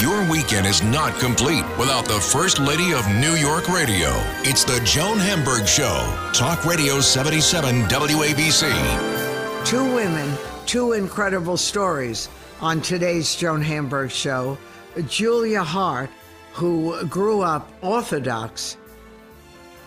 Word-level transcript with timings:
Your 0.00 0.28
weekend 0.30 0.66
is 0.66 0.82
not 0.82 1.18
complete 1.18 1.64
without 1.78 2.06
the 2.06 2.20
First 2.20 2.58
Lady 2.58 2.92
of 2.92 3.08
New 3.08 3.34
York 3.34 3.68
Radio. 3.68 4.10
It's 4.42 4.64
the 4.64 4.80
Joan 4.84 5.18
Hamburg 5.18 5.66
Show. 5.66 6.30
Talk 6.32 6.64
Radio 6.64 7.00
77 7.00 7.82
WABC. 7.84 9.64
Two 9.64 9.84
women, 9.94 10.36
two 10.66 10.92
incredible 10.92 11.56
stories 11.56 12.28
on 12.60 12.80
today's 12.80 13.34
Joan 13.34 13.62
Hamburg 13.62 14.10
Show. 14.10 14.58
Julia 15.08 15.62
Haart, 15.62 16.08
who 16.52 17.04
grew 17.06 17.40
up 17.42 17.70
Orthodox, 17.82 18.76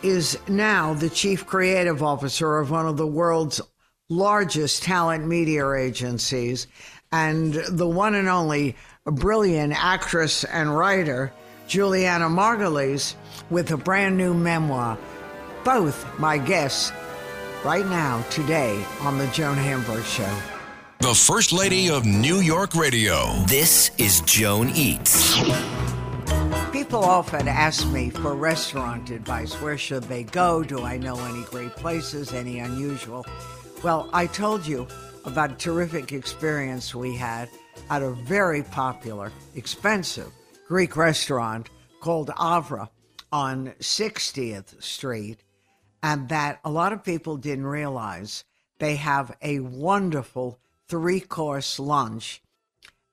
is 0.01 0.37
now 0.47 0.93
the 0.93 1.09
chief 1.09 1.45
creative 1.45 2.01
officer 2.01 2.57
of 2.57 2.71
one 2.71 2.87
of 2.87 2.97
the 2.97 3.07
world's 3.07 3.61
largest 4.09 4.83
talent 4.83 5.27
media 5.27 5.71
agencies 5.71 6.67
and 7.11 7.53
the 7.53 7.87
one 7.87 8.15
and 8.15 8.27
only 8.27 8.75
brilliant 9.05 9.73
actress 9.73 10.43
and 10.43 10.75
writer, 10.75 11.31
Julianna 11.67 12.25
Margulies, 12.25 13.15
with 13.49 13.71
a 13.71 13.77
brand 13.77 14.17
new 14.17 14.33
memoir. 14.33 14.97
Both 15.63 16.07
my 16.19 16.37
guests 16.37 16.91
right 17.63 17.85
now, 17.85 18.21
today, 18.29 18.83
on 19.01 19.17
The 19.17 19.27
Joan 19.27 19.57
Hamburg 19.57 20.03
Show. 20.03 20.33
The 20.99 21.13
First 21.13 21.53
Lady 21.53 21.89
of 21.89 22.05
New 22.05 22.39
York 22.39 22.75
Radio. 22.75 23.33
This 23.47 23.91
is 23.97 24.21
Joan 24.21 24.69
Eats. 24.75 25.39
People 26.71 27.03
often 27.03 27.47
ask 27.47 27.87
me 27.87 28.09
for 28.09 28.35
restaurant 28.35 29.09
advice. 29.09 29.53
Where 29.61 29.77
should 29.77 30.03
they 30.03 30.23
go? 30.23 30.63
Do 30.63 30.83
I 30.83 30.97
know 30.97 31.17
any 31.25 31.43
great 31.45 31.71
places, 31.75 32.33
any 32.33 32.59
unusual? 32.59 33.25
Well, 33.83 34.09
I 34.13 34.27
told 34.27 34.67
you 34.67 34.87
about 35.25 35.51
a 35.51 35.55
terrific 35.55 36.11
experience 36.11 36.93
we 36.93 37.15
had 37.15 37.49
at 37.89 38.01
a 38.01 38.11
very 38.11 38.63
popular, 38.63 39.31
expensive 39.55 40.31
Greek 40.67 40.95
restaurant 40.95 41.69
called 41.99 42.29
Avra 42.29 42.89
on 43.31 43.73
60th 43.79 44.81
Street, 44.81 45.43
and 46.01 46.29
that 46.29 46.59
a 46.63 46.69
lot 46.69 46.93
of 46.93 47.03
people 47.03 47.37
didn't 47.37 47.67
realize 47.67 48.43
they 48.79 48.95
have 48.95 49.35
a 49.41 49.59
wonderful 49.59 50.59
three 50.87 51.19
course 51.19 51.79
lunch 51.79 52.41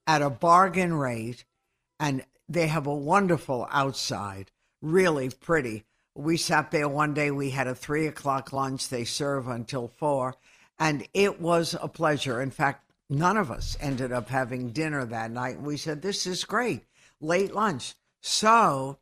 at 0.06 0.22
a 0.22 0.30
bargain 0.30 0.94
rate, 0.94 1.44
and 1.98 2.24
they 2.48 2.68
have 2.68 2.86
a 2.86 2.94
wonderful 2.94 3.66
outside, 3.70 4.50
really 4.80 5.30
pretty. 5.30 5.84
We 6.14 6.36
sat 6.36 6.70
there 6.70 6.88
one 6.88 7.12
day, 7.12 7.30
we 7.30 7.50
had 7.50 7.66
a 7.66 7.74
three 7.74 8.06
o'clock 8.06 8.52
lunch, 8.52 8.88
they 8.88 9.04
serve 9.04 9.48
until 9.48 9.88
four, 9.88 10.36
and 10.78 11.06
it 11.12 11.40
was 11.40 11.76
a 11.80 11.88
pleasure. 11.88 12.40
In 12.40 12.50
fact, 12.50 12.85
none 13.08 13.36
of 13.36 13.50
us 13.50 13.76
ended 13.80 14.12
up 14.12 14.28
having 14.28 14.70
dinner 14.70 15.04
that 15.04 15.30
night. 15.30 15.60
We 15.60 15.76
said, 15.76 16.02
This 16.02 16.26
is 16.26 16.44
great, 16.44 16.84
late 17.20 17.54
lunch. 17.54 17.94
So 18.20 18.98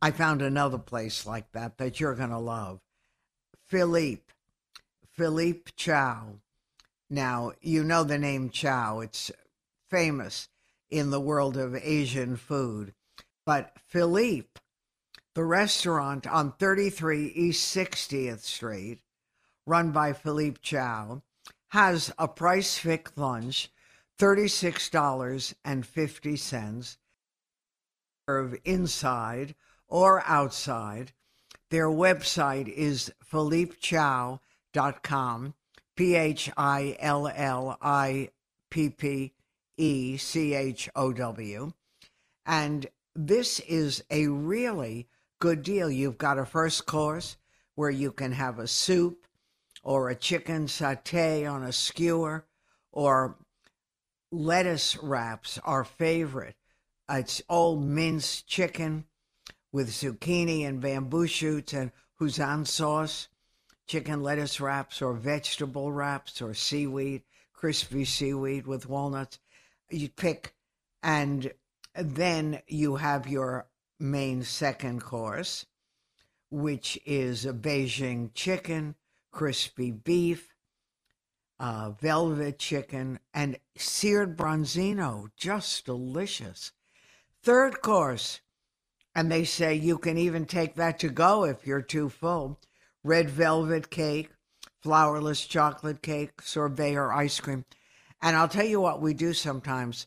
I 0.00 0.10
found 0.10 0.42
another 0.42 0.78
place 0.78 1.26
like 1.26 1.52
that 1.52 1.78
that 1.78 2.00
you're 2.00 2.14
going 2.14 2.30
to 2.30 2.38
love 2.38 2.80
Philippe, 3.66 4.22
Philippe 5.10 5.72
Chow. 5.76 6.38
Now, 7.08 7.52
you 7.60 7.84
know 7.84 8.04
the 8.04 8.18
name 8.18 8.50
Chow, 8.50 9.00
it's 9.00 9.30
famous 9.90 10.48
in 10.90 11.10
the 11.10 11.20
world 11.20 11.56
of 11.56 11.74
Asian 11.74 12.36
food. 12.36 12.94
But 13.44 13.76
Philippe, 13.86 14.48
the 15.34 15.44
restaurant 15.44 16.26
on 16.26 16.52
33 16.52 17.26
East 17.26 17.74
60th 17.74 18.40
Street, 18.40 19.00
run 19.66 19.90
by 19.90 20.12
Philippe 20.12 20.58
Chow, 20.62 21.22
has 21.72 22.12
a 22.18 22.28
price 22.28 22.76
fix 22.76 23.10
lunch, 23.16 23.72
$36.50, 24.18 26.96
serve 28.28 28.54
inside 28.66 29.54
or 29.88 30.22
outside. 30.26 31.12
Their 31.70 31.88
website 31.88 32.68
is 32.68 33.10
philippechow.com, 33.24 35.54
P 35.96 36.14
H 36.14 36.50
I 36.58 36.94
L 37.00 37.32
L 37.34 37.78
I 37.80 38.28
P 38.68 38.90
P 38.90 39.32
E 39.78 40.18
C 40.18 40.52
H 40.52 40.90
O 40.94 41.14
W. 41.14 41.72
And 42.44 42.86
this 43.14 43.60
is 43.60 44.04
a 44.10 44.26
really 44.26 45.08
good 45.38 45.62
deal. 45.62 45.90
You've 45.90 46.18
got 46.18 46.38
a 46.38 46.44
first 46.44 46.84
course 46.84 47.38
where 47.76 47.88
you 47.88 48.12
can 48.12 48.32
have 48.32 48.58
a 48.58 48.68
soup, 48.68 49.21
or 49.82 50.08
a 50.08 50.14
chicken 50.14 50.66
satay 50.66 51.50
on 51.50 51.62
a 51.62 51.72
skewer 51.72 52.46
or 52.92 53.36
lettuce 54.30 54.96
wraps, 55.02 55.58
our 55.64 55.84
favorite. 55.84 56.56
It's 57.10 57.42
old 57.48 57.84
minced 57.84 58.46
chicken 58.46 59.04
with 59.72 59.90
zucchini 59.90 60.66
and 60.66 60.80
bamboo 60.80 61.26
shoots 61.26 61.72
and 61.72 61.90
Hoisin 62.20 62.66
sauce, 62.66 63.28
chicken 63.86 64.22
lettuce 64.22 64.60
wraps 64.60 65.02
or 65.02 65.14
vegetable 65.14 65.90
wraps 65.90 66.40
or 66.40 66.54
seaweed, 66.54 67.22
crispy 67.52 68.04
seaweed 68.04 68.66
with 68.66 68.88
walnuts. 68.88 69.38
You 69.90 70.08
pick, 70.08 70.54
and 71.02 71.52
then 71.94 72.62
you 72.66 72.96
have 72.96 73.26
your 73.26 73.66
main 73.98 74.42
second 74.44 75.02
course, 75.02 75.66
which 76.50 76.98
is 77.04 77.44
a 77.44 77.52
Beijing 77.52 78.32
chicken 78.34 78.94
crispy 79.32 79.90
beef, 79.90 80.54
uh, 81.58 81.90
velvet 81.90 82.58
chicken, 82.58 83.18
and 83.34 83.58
seared 83.76 84.36
bronzino. 84.36 85.30
Just 85.36 85.86
delicious. 85.86 86.72
Third 87.42 87.82
course, 87.82 88.40
and 89.14 89.30
they 89.30 89.44
say 89.44 89.74
you 89.74 89.98
can 89.98 90.16
even 90.16 90.46
take 90.46 90.76
that 90.76 90.98
to 91.00 91.08
go 91.08 91.44
if 91.44 91.66
you're 91.66 91.82
too 91.82 92.08
full. 92.08 92.60
Red 93.02 93.28
velvet 93.30 93.90
cake, 93.90 94.30
flourless 94.84 95.48
chocolate 95.48 96.02
cake, 96.02 96.40
sorbet, 96.40 96.94
or 96.94 97.12
ice 97.12 97.40
cream. 97.40 97.64
And 98.20 98.36
I'll 98.36 98.48
tell 98.48 98.64
you 98.66 98.80
what 98.80 99.00
we 99.00 99.14
do 99.14 99.32
sometimes. 99.32 100.06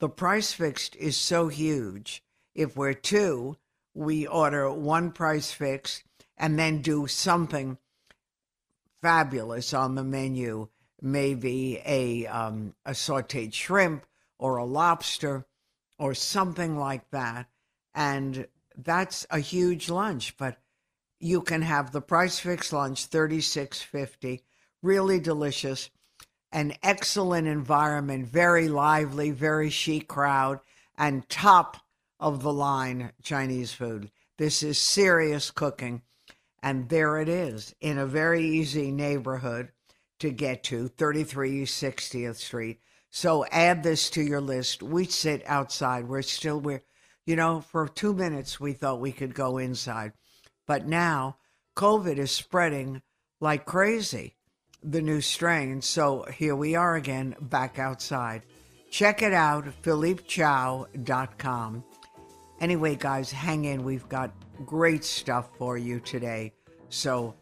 The 0.00 0.08
price 0.08 0.52
fixed 0.52 0.96
is 0.96 1.16
so 1.16 1.48
huge. 1.48 2.24
If 2.54 2.76
we're 2.76 2.94
two, 2.94 3.56
we 3.94 4.26
order 4.26 4.70
one 4.70 5.12
price 5.12 5.52
fixed 5.52 6.02
and 6.36 6.58
then 6.58 6.80
do 6.82 7.06
something 7.06 7.78
fabulous 9.02 9.74
on 9.74 9.94
the 9.94 10.04
menu. 10.04 10.68
Maybe 11.02 11.80
a 11.86 12.26
um, 12.26 12.74
a 12.84 12.90
sautéed 12.90 13.54
shrimp 13.54 14.04
or 14.38 14.58
a 14.58 14.66
lobster 14.66 15.46
or 15.98 16.12
something 16.14 16.78
like 16.78 17.10
that, 17.10 17.48
and 17.94 18.46
that's 18.76 19.26
a 19.30 19.38
huge 19.38 19.88
lunch. 19.88 20.36
But 20.36 20.58
you 21.18 21.40
can 21.40 21.62
have 21.62 21.92
the 21.92 22.02
price 22.02 22.38
fix 22.38 22.72
lunch, 22.72 23.06
thirty 23.06 23.40
six 23.40 23.80
fifty, 23.80 24.42
really 24.82 25.20
delicious, 25.20 25.88
an 26.52 26.74
excellent 26.82 27.48
environment, 27.48 28.26
very 28.26 28.68
lively, 28.68 29.30
very 29.30 29.70
chic 29.70 30.06
crowd, 30.06 30.60
and 30.98 31.26
top 31.30 31.78
of 32.18 32.42
the 32.42 32.52
line 32.52 33.12
Chinese 33.22 33.72
food. 33.72 34.10
This 34.36 34.62
is 34.62 34.78
serious 34.78 35.50
cooking. 35.50 36.02
And 36.62 36.88
there 36.88 37.18
it 37.18 37.28
is 37.28 37.74
in 37.80 37.98
a 37.98 38.06
very 38.06 38.44
easy 38.44 38.90
neighborhood 38.90 39.70
to 40.18 40.30
get 40.30 40.62
to, 40.64 40.88
33 40.88 41.64
60th 41.64 42.36
Street. 42.36 42.80
So 43.10 43.44
add 43.46 43.82
this 43.82 44.10
to 44.10 44.22
your 44.22 44.40
list. 44.40 44.82
We 44.82 45.06
sit 45.06 45.42
outside. 45.46 46.08
We're 46.08 46.22
still, 46.22 46.60
we're, 46.60 46.82
you 47.26 47.36
know, 47.36 47.60
for 47.60 47.88
two 47.88 48.14
minutes 48.14 48.60
we 48.60 48.72
thought 48.72 49.00
we 49.00 49.12
could 49.12 49.34
go 49.34 49.58
inside. 49.58 50.12
But 50.66 50.86
now 50.86 51.36
COVID 51.76 52.18
is 52.18 52.30
spreading 52.30 53.02
like 53.40 53.64
crazy, 53.64 54.36
the 54.82 55.00
new 55.00 55.20
strain. 55.20 55.82
So 55.82 56.24
here 56.32 56.54
we 56.54 56.76
are 56.76 56.94
again, 56.94 57.34
back 57.40 57.78
outside. 57.78 58.42
Check 58.90 59.22
it 59.22 59.32
out, 59.32 59.64
philippechow.com. 59.82 61.84
Anyway, 62.60 62.96
guys, 62.96 63.32
hang 63.32 63.64
in. 63.64 63.84
We've 63.84 64.08
got 64.08 64.32
great 64.64 65.04
stuff 65.04 65.50
for 65.56 65.76
you 65.76 66.00
today. 66.00 66.52
So 66.88 67.34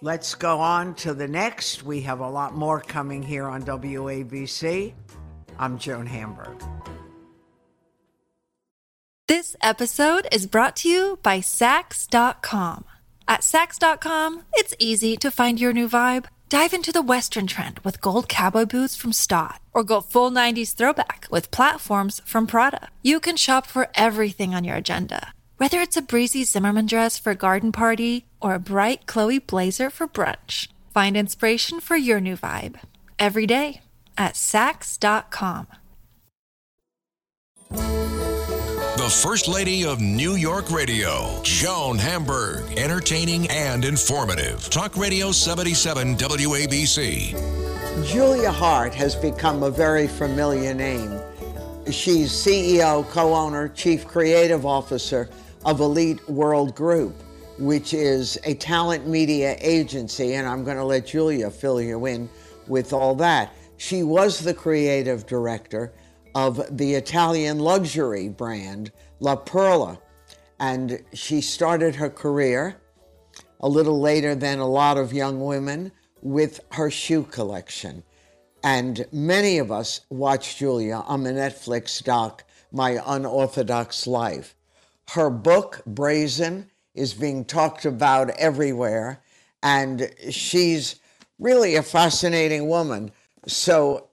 let's 0.00 0.34
go 0.34 0.60
on 0.60 0.94
to 0.96 1.14
the 1.14 1.28
next. 1.28 1.82
We 1.82 2.00
have 2.02 2.20
a 2.20 2.28
lot 2.28 2.54
more 2.54 2.80
coming 2.80 3.22
here 3.22 3.46
on 3.46 3.62
WABC. 3.62 4.94
I'm 5.58 5.78
Joan 5.78 6.06
Hamburg. 6.06 6.62
This 9.26 9.56
episode 9.62 10.28
is 10.30 10.46
brought 10.46 10.76
to 10.76 10.88
you 10.88 11.18
by 11.22 11.38
Saks.com. 11.38 12.84
At 13.26 13.40
Saks.com, 13.40 14.42
it's 14.52 14.74
easy 14.78 15.16
to 15.16 15.30
find 15.30 15.58
your 15.58 15.72
new 15.72 15.88
vibe. 15.88 16.26
Dive 16.50 16.74
into 16.74 16.92
the 16.92 17.02
Western 17.02 17.48
trend 17.48 17.80
with 17.80 18.00
gold 18.00 18.28
cowboy 18.28 18.64
boots 18.64 18.94
from 18.94 19.12
Staud, 19.12 19.58
or 19.72 19.82
go 19.82 20.00
full 20.00 20.30
90s 20.30 20.74
throwback 20.74 21.26
with 21.30 21.50
platforms 21.50 22.20
from 22.24 22.46
Prada. 22.46 22.90
You 23.02 23.18
can 23.18 23.36
shop 23.36 23.66
for 23.66 23.88
everything 23.94 24.54
on 24.54 24.62
your 24.62 24.76
agenda, 24.76 25.33
whether 25.56 25.80
it's 25.80 25.96
a 25.96 26.02
breezy 26.02 26.44
Zimmermann 26.44 26.86
dress 26.86 27.18
for 27.18 27.30
a 27.32 27.36
garden 27.36 27.72
party 27.72 28.26
or 28.40 28.54
a 28.54 28.60
bright 28.60 29.06
Chloe 29.06 29.38
blazer 29.38 29.90
for 29.90 30.06
brunch. 30.06 30.68
Find 30.92 31.16
inspiration 31.16 31.80
for 31.80 31.96
your 31.96 32.20
new 32.20 32.36
vibe 32.36 32.78
every 33.18 33.46
day 33.46 33.80
at 34.16 34.34
Saks.com. 34.34 35.66
The 39.04 39.10
First 39.10 39.48
Lady 39.48 39.84
of 39.84 40.00
New 40.00 40.36
York 40.36 40.70
Radio, 40.70 41.38
Joan 41.42 41.98
Hamburg. 41.98 42.78
Entertaining 42.78 43.46
and 43.48 43.84
informative. 43.84 44.70
Talk 44.70 44.96
Radio 44.96 45.30
77 45.30 46.16
WABC. 46.16 47.32
Julia 48.06 48.50
Haart 48.50 48.94
has 48.94 49.14
become 49.14 49.62
a 49.62 49.70
very 49.70 50.06
familiar 50.06 50.72
name. 50.72 51.20
She's 51.90 52.32
CEO, 52.32 53.06
co 53.10 53.34
owner, 53.34 53.68
chief 53.68 54.08
creative 54.08 54.64
officer 54.64 55.28
of 55.66 55.80
Elite 55.80 56.26
World 56.30 56.74
Group, 56.74 57.14
which 57.58 57.92
is 57.92 58.38
a 58.44 58.54
talent 58.54 59.06
media 59.06 59.56
agency, 59.60 60.34
and 60.34 60.48
I'm 60.48 60.64
going 60.64 60.78
to 60.78 60.84
let 60.84 61.06
Julia 61.06 61.50
fill 61.50 61.82
you 61.82 62.06
in 62.06 62.30
with 62.66 62.94
all 62.94 63.14
that. 63.16 63.52
She 63.76 64.02
was 64.02 64.38
the 64.38 64.54
creative 64.54 65.26
director 65.26 65.92
of 66.34 66.62
the 66.76 66.94
Italian 66.94 67.58
luxury 67.58 68.30
brand 68.30 68.90
La 69.20 69.36
Perla. 69.36 69.98
And 70.60 71.02
she 71.12 71.42
started 71.42 71.94
her 71.96 72.08
career 72.08 72.76
a 73.60 73.68
little 73.68 74.00
later 74.00 74.34
than 74.34 74.58
a 74.58 74.66
lot 74.66 74.96
of 74.96 75.12
young 75.12 75.44
women 75.44 75.92
with 76.22 76.60
her 76.72 76.90
shoe 76.90 77.24
collection. 77.24 78.02
And 78.64 79.04
many 79.12 79.58
of 79.58 79.70
us 79.70 80.00
watch 80.08 80.56
Julia 80.56 81.04
on 81.06 81.22
the 81.22 81.32
Netflix 81.32 82.02
doc, 82.02 82.44
My 82.72 82.98
Unorthodox 83.06 84.06
Life. 84.06 84.54
Her 85.10 85.28
book, 85.28 85.82
Brazen, 85.86 86.70
is 86.94 87.12
being 87.12 87.44
talked 87.44 87.84
about 87.84 88.30
everywhere, 88.30 89.20
and 89.62 90.10
she's 90.30 90.96
really 91.38 91.76
a 91.76 91.82
fascinating 91.82 92.66
woman. 92.66 93.12
So 93.46 94.08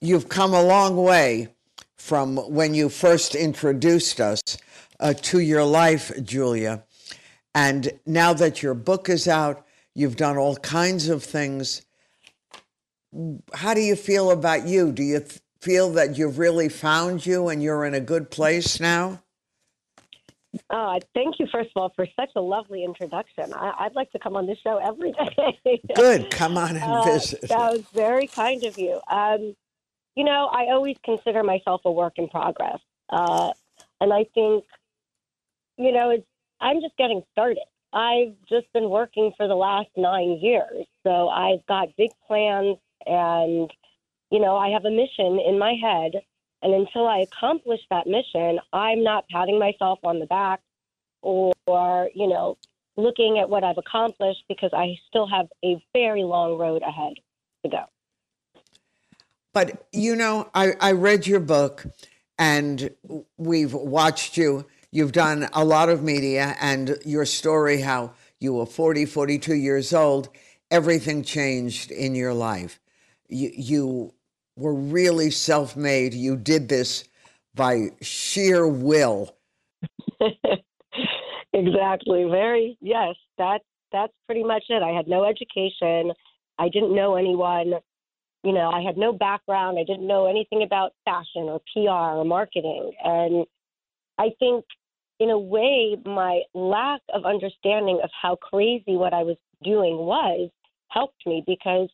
you've 0.00 0.28
come 0.28 0.54
a 0.54 0.62
long 0.62 0.96
way 0.96 1.48
from 1.96 2.36
when 2.36 2.74
you 2.74 2.90
first 2.90 3.34
introduced 3.34 4.20
us 4.20 4.40
uh, 5.00 5.12
to 5.14 5.40
your 5.40 5.64
life, 5.64 6.12
Julia. 6.22 6.84
And 7.52 7.90
now 8.06 8.32
that 8.34 8.62
your 8.62 8.74
book 8.74 9.08
is 9.08 9.26
out, 9.26 9.66
you've 9.92 10.14
done 10.14 10.36
all 10.36 10.54
kinds 10.58 11.08
of 11.08 11.24
things. 11.24 11.82
How 13.54 13.74
do 13.74 13.80
you 13.80 13.96
feel 13.96 14.30
about 14.30 14.66
you? 14.66 14.92
Do 14.92 15.02
you 15.02 15.20
th- 15.20 15.40
feel 15.60 15.90
that 15.92 16.16
you've 16.16 16.38
really 16.38 16.68
found 16.68 17.24
you 17.24 17.48
and 17.48 17.62
you're 17.62 17.84
in 17.84 17.94
a 17.94 18.00
good 18.00 18.30
place 18.30 18.80
now? 18.80 19.22
Uh, 20.70 20.98
thank 21.14 21.38
you, 21.38 21.46
first 21.52 21.70
of 21.74 21.82
all, 21.82 21.92
for 21.94 22.06
such 22.18 22.30
a 22.36 22.40
lovely 22.40 22.84
introduction. 22.84 23.52
I, 23.52 23.84
would 23.84 23.94
like 23.94 24.10
to 24.12 24.18
come 24.18 24.36
on 24.36 24.46
this 24.46 24.58
show 24.58 24.78
every 24.78 25.12
day. 25.64 25.80
Good. 25.94 26.30
Come 26.30 26.56
on 26.56 26.76
and 26.76 26.84
uh, 26.84 27.02
visit. 27.02 27.42
That 27.48 27.72
was 27.72 27.84
very 27.92 28.26
kind 28.26 28.64
of 28.64 28.78
you. 28.78 29.00
Um, 29.10 29.54
you 30.14 30.24
know, 30.24 30.48
I 30.52 30.72
always 30.72 30.96
consider 31.04 31.42
myself 31.42 31.82
a 31.84 31.92
work 31.92 32.14
in 32.16 32.28
progress. 32.28 32.80
Uh, 33.10 33.52
and 34.00 34.12
I 34.12 34.24
think, 34.34 34.64
you 35.76 35.92
know, 35.92 36.10
it's, 36.10 36.26
I'm 36.60 36.80
just 36.80 36.96
getting 36.96 37.22
started. 37.32 37.62
I've 37.92 38.34
just 38.48 38.66
been 38.72 38.90
working 38.90 39.32
for 39.36 39.48
the 39.48 39.54
last 39.54 39.88
nine 39.96 40.38
years. 40.42 40.86
So 41.04 41.28
I've 41.28 41.64
got 41.66 41.88
big 41.96 42.10
plans 42.26 42.78
and, 43.08 43.70
you 44.30 44.40
know, 44.40 44.56
I 44.56 44.68
have 44.70 44.84
a 44.84 44.90
mission 44.90 45.40
in 45.40 45.58
my 45.58 45.74
head 45.80 46.12
and 46.62 46.74
until 46.74 47.06
I 47.06 47.18
accomplish 47.18 47.80
that 47.90 48.06
mission, 48.06 48.58
I'm 48.72 49.02
not 49.04 49.28
patting 49.28 49.58
myself 49.58 50.00
on 50.02 50.18
the 50.18 50.26
back 50.26 50.60
or, 51.22 52.08
you 52.14 52.26
know, 52.26 52.58
looking 52.96 53.38
at 53.38 53.48
what 53.48 53.62
I've 53.62 53.78
accomplished 53.78 54.42
because 54.48 54.70
I 54.72 54.96
still 55.08 55.28
have 55.28 55.46
a 55.64 55.82
very 55.92 56.24
long 56.24 56.58
road 56.58 56.82
ahead 56.82 57.14
to 57.64 57.70
go. 57.70 57.84
But, 59.52 59.86
you 59.92 60.16
know, 60.16 60.50
I, 60.54 60.74
I 60.80 60.92
read 60.92 61.26
your 61.26 61.40
book 61.40 61.86
and 62.38 62.90
we've 63.36 63.74
watched 63.74 64.36
you. 64.36 64.66
You've 64.90 65.12
done 65.12 65.48
a 65.52 65.64
lot 65.64 65.88
of 65.88 66.02
media 66.02 66.56
and 66.60 66.96
your 67.04 67.24
story, 67.24 67.80
how 67.80 68.14
you 68.40 68.54
were 68.54 68.66
40, 68.66 69.04
42 69.06 69.54
years 69.54 69.92
old, 69.92 70.28
everything 70.70 71.22
changed 71.22 71.90
in 71.90 72.14
your 72.14 72.34
life. 72.34 72.80
You, 73.28 73.50
you 73.54 74.14
were 74.56 74.74
really 74.74 75.30
self 75.30 75.76
made. 75.76 76.14
You 76.14 76.36
did 76.36 76.68
this 76.68 77.04
by 77.54 77.88
sheer 78.00 78.66
will. 78.66 79.34
exactly. 81.52 82.24
Very, 82.30 82.76
yes. 82.80 83.14
That, 83.38 83.60
that's 83.92 84.12
pretty 84.26 84.44
much 84.44 84.64
it. 84.68 84.82
I 84.82 84.90
had 84.90 85.08
no 85.08 85.24
education. 85.24 86.12
I 86.58 86.68
didn't 86.68 86.94
know 86.94 87.16
anyone. 87.16 87.74
You 88.44 88.52
know, 88.52 88.70
I 88.70 88.82
had 88.82 88.96
no 88.96 89.12
background. 89.12 89.78
I 89.78 89.84
didn't 89.84 90.06
know 90.06 90.26
anything 90.26 90.62
about 90.62 90.92
fashion 91.04 91.48
or 91.48 91.60
PR 91.72 92.18
or 92.18 92.24
marketing. 92.24 92.92
And 93.02 93.46
I 94.18 94.30
think, 94.38 94.64
in 95.20 95.30
a 95.30 95.38
way, 95.38 95.96
my 96.04 96.42
lack 96.54 97.00
of 97.12 97.24
understanding 97.24 98.00
of 98.02 98.10
how 98.20 98.36
crazy 98.36 98.96
what 98.96 99.12
I 99.12 99.24
was 99.24 99.36
doing 99.64 99.96
was 99.96 100.50
helped 100.88 101.26
me 101.26 101.42
because, 101.46 101.88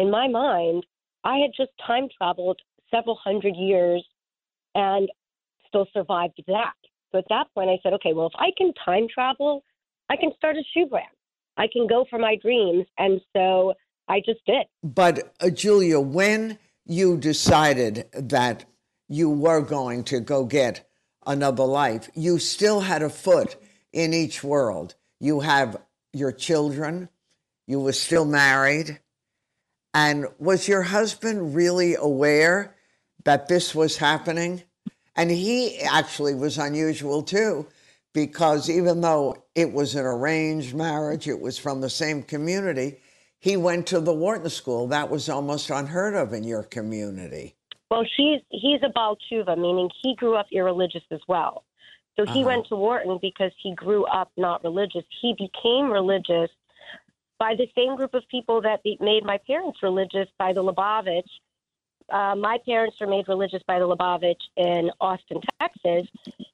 in 0.00 0.10
my 0.10 0.26
mind, 0.26 0.84
I 1.24 1.36
had 1.36 1.50
just 1.54 1.70
time 1.86 2.08
traveled 2.16 2.58
several 2.90 3.18
hundred 3.22 3.54
years 3.54 4.02
and 4.74 5.08
still 5.68 5.86
survived 5.92 6.42
that. 6.46 6.72
So 7.12 7.18
at 7.18 7.26
that 7.28 7.48
point, 7.54 7.68
I 7.68 7.78
said, 7.82 7.92
okay, 7.94 8.14
well, 8.14 8.26
if 8.26 8.32
I 8.36 8.50
can 8.56 8.72
time 8.82 9.06
travel, 9.12 9.62
I 10.08 10.16
can 10.16 10.32
start 10.36 10.56
a 10.56 10.64
shoe 10.72 10.86
brand. 10.86 11.06
I 11.58 11.66
can 11.70 11.86
go 11.86 12.06
for 12.08 12.18
my 12.18 12.36
dreams. 12.42 12.86
And 12.96 13.20
so 13.36 13.74
I 14.08 14.20
just 14.24 14.40
did. 14.46 14.66
But, 14.82 15.34
uh, 15.38 15.50
Julia, 15.50 16.00
when 16.00 16.58
you 16.86 17.18
decided 17.18 18.06
that 18.14 18.64
you 19.06 19.28
were 19.28 19.60
going 19.60 20.04
to 20.04 20.20
go 20.20 20.46
get 20.46 20.88
another 21.26 21.64
life, 21.64 22.08
you 22.14 22.38
still 22.38 22.80
had 22.80 23.02
a 23.02 23.10
foot 23.10 23.56
in 23.92 24.14
each 24.14 24.42
world. 24.42 24.94
You 25.20 25.40
have 25.40 25.76
your 26.14 26.32
children, 26.32 27.10
you 27.66 27.80
were 27.80 27.92
still 27.92 28.24
married, 28.24 28.98
and 29.94 30.26
was 30.38 30.68
your 30.68 30.82
husband 30.82 31.54
really 31.54 31.94
aware 31.94 32.76
that 33.24 33.48
this 33.48 33.74
was 33.74 33.96
happening? 33.96 34.62
And 35.16 35.30
he 35.30 35.80
actually 35.80 36.34
was 36.34 36.58
unusual 36.58 37.22
too, 37.22 37.66
because 38.14 38.70
even 38.70 39.00
though 39.00 39.44
it 39.54 39.72
was 39.72 39.94
an 39.94 40.06
arranged 40.06 40.74
marriage, 40.74 41.28
it 41.28 41.40
was 41.40 41.58
from 41.58 41.80
the 41.80 41.90
same 41.90 42.22
community, 42.22 43.00
he 43.40 43.56
went 43.56 43.86
to 43.88 44.00
the 44.00 44.14
Wharton 44.14 44.50
School. 44.50 44.86
That 44.86 45.10
was 45.10 45.28
almost 45.28 45.70
unheard 45.70 46.14
of 46.14 46.32
in 46.32 46.44
your 46.44 46.62
community. 46.62 47.56
Well, 47.90 48.04
she's 48.16 48.40
he's 48.50 48.80
a 48.84 48.88
Baal 48.88 49.16
Teshuva, 49.16 49.58
meaning 49.58 49.90
he 50.02 50.14
grew 50.14 50.36
up 50.36 50.46
irreligious 50.52 51.02
as 51.10 51.20
well. 51.26 51.64
So 52.16 52.24
he 52.24 52.40
uh-huh. 52.40 52.46
went 52.46 52.66
to 52.68 52.76
Wharton 52.76 53.18
because 53.20 53.52
he 53.62 53.74
grew 53.74 54.04
up 54.04 54.30
not 54.36 54.62
religious. 54.62 55.04
He 55.20 55.34
became 55.38 55.90
religious 55.90 56.50
by 57.40 57.54
the 57.56 57.66
same 57.74 57.96
group 57.96 58.12
of 58.14 58.22
people 58.30 58.60
that 58.60 58.80
made 59.00 59.24
my 59.24 59.38
parents 59.46 59.78
religious 59.82 60.28
by 60.38 60.52
the 60.52 60.62
Lubavitch. 60.62 61.22
Uh, 62.12 62.36
my 62.36 62.58
parents 62.66 62.96
were 63.00 63.06
made 63.06 63.26
religious 63.28 63.62
by 63.66 63.78
the 63.78 63.88
Lubavitch 63.88 64.42
in 64.56 64.90
Austin, 65.00 65.40
Texas. 65.58 66.06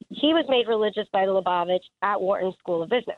He 0.09 0.33
was 0.33 0.45
made 0.47 0.67
religious 0.67 1.05
by 1.11 1.25
the 1.25 1.31
Lubavitch 1.33 1.83
at 2.01 2.19
Wharton 2.19 2.53
School 2.57 2.81
of 2.81 2.89
Business. 2.89 3.17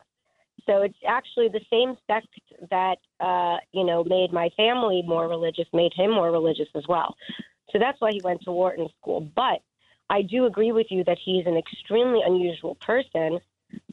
So 0.66 0.82
it's 0.82 0.98
actually 1.08 1.50
the 1.50 1.62
same 1.72 1.96
sect 2.08 2.28
that 2.70 2.98
uh, 3.20 3.58
you 3.72 3.86
know 3.86 4.04
made 4.04 4.34
my 4.34 4.50
family 4.58 5.04
more 5.06 5.28
religious, 5.28 5.66
made 5.74 5.94
him 5.96 6.12
more 6.12 6.32
religious 6.32 6.68
as 6.76 6.84
well. 6.90 7.16
So 7.72 7.80
that's 7.80 8.02
why 8.02 8.12
he 8.12 8.22
went 8.24 8.42
to 8.44 8.52
Wharton 8.52 8.88
School. 9.00 9.22
But 9.36 9.62
I 10.10 10.24
do 10.24 10.46
agree 10.46 10.72
with 10.72 10.88
you 10.90 11.04
that 11.06 11.18
he's 11.24 11.46
an 11.46 11.56
extremely 11.56 12.22
unusual 12.26 12.76
person, 12.76 13.40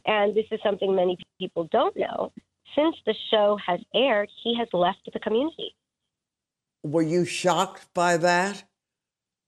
and 0.05 0.35
this 0.35 0.45
is 0.51 0.59
something 0.63 0.95
many 0.95 1.17
people 1.39 1.67
don't 1.71 1.95
know 1.95 2.31
since 2.77 2.95
the 3.05 3.15
show 3.31 3.57
has 3.65 3.79
aired, 3.95 4.29
he 4.43 4.55
has 4.57 4.67
left 4.73 5.09
the 5.11 5.19
community. 5.19 5.75
Were 6.83 7.01
you 7.01 7.25
shocked 7.25 7.87
by 7.93 8.17
that? 8.17 8.63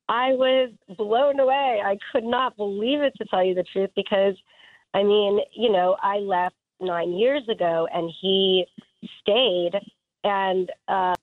I 0.07 0.31
was 0.31 0.71
blown 0.97 1.39
away. 1.39 1.81
I 1.85 1.97
could 2.11 2.23
not 2.23 2.57
believe 2.57 3.01
it, 3.01 3.13
to 3.17 3.25
tell 3.25 3.43
you 3.43 3.53
the 3.53 3.63
truth, 3.63 3.91
because, 3.95 4.35
I 4.93 5.03
mean, 5.03 5.39
you 5.55 5.71
know, 5.71 5.95
I 6.01 6.17
left 6.17 6.55
nine 6.81 7.13
years 7.13 7.47
ago 7.47 7.87
and 7.93 8.11
he 8.19 8.65
stayed. 9.21 9.79
And 10.23 10.71
uh, 10.87 11.15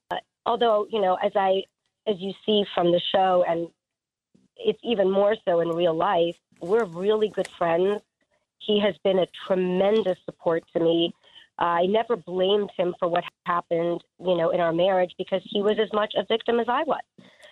although, 0.46 0.86
you 0.90 1.00
know, 1.00 1.16
as 1.16 1.32
I, 1.34 1.62
as 2.06 2.16
you 2.20 2.32
see 2.44 2.64
from 2.74 2.92
the 2.92 3.00
show, 3.12 3.44
and 3.46 3.68
it's 4.56 4.78
even 4.84 5.10
more 5.10 5.34
so 5.44 5.60
in 5.60 5.68
real 5.70 5.94
life, 5.94 6.36
we're 6.60 6.84
really 6.84 7.28
good 7.28 7.48
friends. 7.58 8.00
He 8.58 8.80
has 8.80 8.94
been 9.02 9.18
a 9.18 9.26
tremendous 9.46 10.18
support 10.24 10.62
to 10.72 10.80
me. 10.80 11.12
I 11.58 11.86
never 11.86 12.16
blamed 12.16 12.70
him 12.76 12.94
for 12.98 13.08
what 13.08 13.24
happened, 13.46 14.02
you 14.20 14.36
know, 14.36 14.50
in 14.50 14.60
our 14.60 14.72
marriage 14.72 15.12
because 15.16 15.40
he 15.44 15.62
was 15.62 15.78
as 15.80 15.88
much 15.92 16.14
a 16.16 16.24
victim 16.28 16.60
as 16.60 16.66
I 16.68 16.82
was. 16.84 17.00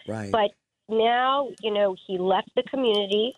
Right. 0.07 0.31
But 0.31 0.51
now, 0.89 1.49
you 1.61 1.73
know, 1.73 1.97
he 2.07 2.19
left 2.19 2.51
the 2.55 2.63
community. 2.65 3.35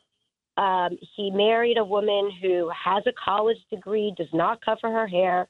Um, 0.57 0.97
he 1.17 1.31
married 1.31 1.79
a 1.79 1.85
woman 1.85 2.31
who 2.43 2.71
has 2.71 3.05
a 3.07 3.13
college 3.13 3.59
degree, 3.71 4.13
does 4.17 4.33
not 4.33 4.65
cover 4.65 4.91
her 4.91 5.07
hair. 5.07 5.49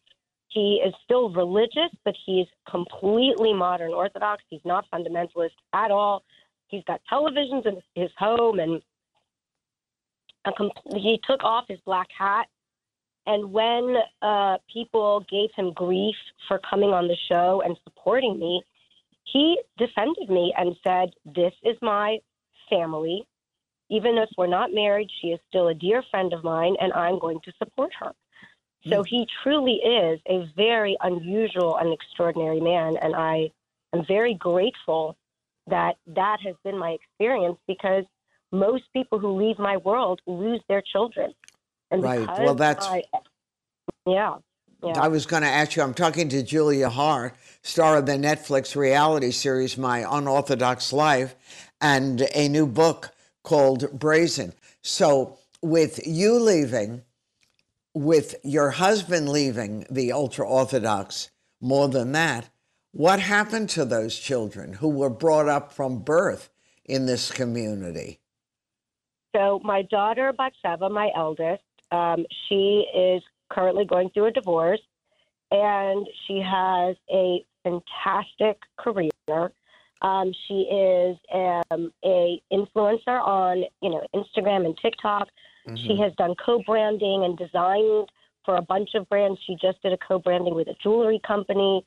He 0.49 0.83
is 0.85 0.95
still 1.05 1.31
religious, 1.31 1.91
but 2.05 2.15
he's 2.25 2.47
completely 2.69 3.53
modern 3.53 3.93
Orthodox. 3.93 4.43
He's 4.49 4.61
not 4.65 4.85
fundamentalist 4.93 5.51
at 5.73 5.91
all. 5.91 6.25
He's 6.69 6.85
got 6.85 7.01
televisions 7.11 7.67
in 7.67 7.81
his 7.95 8.11
home, 8.19 8.59
and 8.59 8.83
a 10.45 10.53
com- 10.57 10.71
he 10.95 11.21
took 11.27 11.43
off 11.45 11.65
his 11.69 11.79
black 11.85 12.09
hat. 12.17 12.49
And 13.26 13.52
when 13.52 13.97
uh, 14.23 14.59
people 14.73 15.25
gave 15.28 15.50
him 15.56 15.73
grief 15.73 16.14
for 16.47 16.61
coming 16.71 16.90
on 16.90 17.09
the 17.09 17.16
show 17.30 17.62
and 17.64 17.76
supporting 17.85 18.38
me, 18.38 18.62
he 19.25 19.61
defended 19.78 20.30
me 20.30 20.54
and 20.56 20.76
said, 20.87 21.11
This 21.25 21.52
is 21.64 21.76
my 21.83 22.18
family. 22.71 23.26
Even 23.90 24.16
if 24.18 24.28
we're 24.37 24.47
not 24.47 24.73
married, 24.73 25.09
she 25.21 25.28
is 25.28 25.40
still 25.49 25.68
a 25.68 25.75
dear 25.75 26.02
friend 26.11 26.33
of 26.33 26.42
mine, 26.42 26.76
and 26.80 26.92
I'm 26.92 27.18
going 27.18 27.40
to 27.45 27.52
support 27.59 27.92
her. 28.00 28.12
So 28.88 29.02
he 29.02 29.26
truly 29.42 29.75
is 29.75 30.21
a 30.28 30.49
very 30.56 30.97
unusual 31.00 31.76
and 31.76 31.92
extraordinary 31.92 32.61
man, 32.61 32.97
and 33.02 33.16
I 33.16 33.50
am 33.92 34.04
very 34.06 34.35
grateful 34.35 35.16
that 35.66 35.97
that 36.06 36.38
has 36.45 36.54
been 36.62 36.78
my 36.78 36.90
experience 36.90 37.59
because 37.66 38.04
most 38.52 38.85
people 38.92 39.18
who 39.18 39.37
leave 39.37 39.59
my 39.59 39.76
world 39.78 40.21
lose 40.26 40.61
their 40.68 40.83
children. 40.83 41.35
And 41.90 42.02
Right. 42.02 42.26
Well, 42.38 42.55
that's- 42.55 42.87
I, 42.87 43.02
yeah, 44.07 44.37
yeah. 44.83 45.00
I 45.00 45.09
was 45.09 45.26
going 45.26 45.43
to 45.43 45.49
ask 45.49 45.76
you, 45.76 45.83
I'm 45.83 45.95
talking 45.95 46.28
to 46.31 46.43
Julia 46.43 46.88
Haart, 46.88 47.33
star 47.62 47.99
of 47.99 48.07
the 48.07 48.12
Netflix 48.12 48.76
reality 48.76 49.31
series 49.31 49.78
My 49.78 50.05
Unorthodox 50.09 50.93
Life, 50.93 51.37
and 51.81 52.28
a 52.35 52.49
new 52.49 52.66
book 52.66 53.11
called 53.43 53.99
Brazen. 53.99 54.52
So, 54.83 55.38
with 55.62 56.07
you 56.07 56.38
leaving, 56.38 57.02
with 57.95 58.35
your 58.45 58.71
husband 58.71 59.28
leaving 59.28 59.87
the 59.90 60.12
ultra 60.12 60.47
Orthodox, 60.47 61.31
more 61.61 61.88
than 61.88 62.12
that, 62.12 62.50
what 62.93 63.21
happened 63.21 63.69
to 63.71 63.85
those 63.85 64.19
children 64.19 64.75
who 64.75 64.88
were 64.88 65.11
brought 65.11 65.49
up 65.49 65.73
from 65.73 66.00
birth 66.00 66.50
in 66.85 67.07
this 67.07 67.31
community? 67.31 68.21
So 69.35 69.61
my 69.62 69.83
daughter 69.83 70.33
Batsheva, 70.33 70.90
my 70.90 71.11
eldest, 71.14 71.62
um, 71.90 72.26
she 72.49 72.87
is 72.95 73.23
currently 73.50 73.85
going 73.85 74.11
through 74.11 74.26
a 74.26 74.33
divorce, 74.33 74.81
and 75.50 76.07
she 76.26 76.40
has 76.40 76.97
a 77.11 77.45
fantastic 77.62 78.59
career. 78.76 79.52
Um, 80.02 80.33
she 80.47 80.62
is 80.62 81.16
um, 81.33 81.93
a 82.05 82.40
influencer 82.52 83.21
on 83.26 83.64
you 83.81 83.90
know 83.90 84.07
Instagram 84.14 84.66
and 84.66 84.76
TikTok. 84.81 85.28
She 85.75 85.97
has 86.00 86.12
done 86.16 86.37
co-branding 86.37 87.25
and 87.25 87.37
designed 87.37 88.09
for 88.45 88.55
a 88.55 88.62
bunch 88.62 88.90
of 88.95 89.09
brands. 89.09 89.40
She 89.45 89.57
just 89.61 89.83
did 89.83 89.93
a 89.93 89.97
co-branding 89.97 90.55
with 90.55 90.69
a 90.69 90.75
jewelry 90.81 91.21
company. 91.26 91.85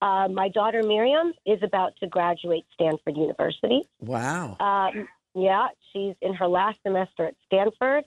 Uh, 0.00 0.28
my 0.28 0.48
daughter 0.48 0.82
Miriam 0.82 1.32
is 1.44 1.60
about 1.62 1.96
to 2.00 2.06
graduate 2.06 2.64
Stanford 2.74 3.16
University. 3.16 3.82
Wow. 3.98 4.56
Um, 4.60 5.08
yeah, 5.34 5.68
she's 5.92 6.14
in 6.22 6.34
her 6.34 6.46
last 6.46 6.78
semester 6.84 7.26
at 7.26 7.34
Stanford. 7.46 8.04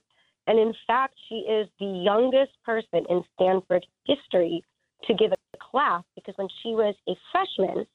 And 0.50 0.58
in 0.58 0.74
fact, 0.88 1.13
she 1.29 1.36
is 1.36 1.68
the 1.79 1.86
youngest 1.86 2.53
person 2.65 3.06
in 3.08 3.22
Stanford 3.36 3.86
history 4.06 4.63
to 5.06 5.13
give 5.13 5.32
a 5.32 5.58
class 5.62 6.03
because 6.15 6.34
when 6.38 6.48
she 6.63 6.70
was 6.70 6.96
a 7.08 7.13
freshman, 7.32 7.86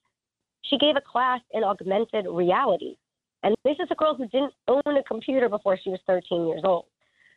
she 0.62 0.78
gave 0.78 0.94
a 0.94 1.00
class 1.00 1.40
in 1.52 1.64
augmented 1.64 2.26
reality. 2.30 2.94
And 3.42 3.56
this 3.64 3.75
is 3.80 3.88
a 3.90 3.96
girl 3.96 4.14
who 4.14 4.28
didn't 4.28 4.52
own 4.68 4.82
a 4.87 5.02
computer 5.02 5.49
before 5.49 5.76
she 5.82 5.90
was 5.90 5.99
13 6.06 6.46
years 6.46 6.61
old. 6.62 6.84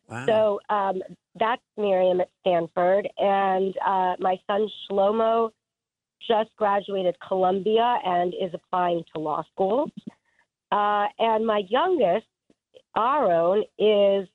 Wow. 0.08 0.26
So 0.28 0.60
um, 0.70 1.02
that's 1.34 1.64
Miriam 1.78 2.22
at 2.22 2.30
Stanford. 2.42 3.10
And 3.18 3.74
uh, 3.84 4.18
my 4.20 4.40
son 4.46 4.70
Shlomo 4.88 5.50
just 6.28 6.52
graduated 6.58 7.16
Columbia 7.28 7.98
and 8.06 8.36
is 8.36 8.52
applying 8.54 9.04
to 9.16 9.20
law 9.20 9.44
school. 9.52 9.90
Uh, 10.72 11.08
and 11.18 11.44
my 11.44 11.64
youngest, 11.68 12.28
Aaron, 12.96 13.64
is 13.80 14.28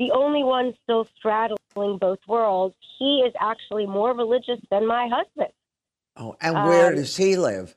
the 0.00 0.10
only 0.12 0.42
one 0.42 0.72
still 0.82 1.06
straddling 1.16 1.98
both 1.98 2.18
worlds. 2.26 2.74
He 2.98 3.22
is 3.26 3.34
actually 3.38 3.86
more 3.86 4.16
religious 4.16 4.58
than 4.70 4.86
my 4.86 5.08
husband. 5.12 5.52
oh, 6.16 6.34
and 6.40 6.54
where 6.54 6.88
um, 6.88 6.96
does 6.96 7.16
he 7.16 7.36
live? 7.36 7.76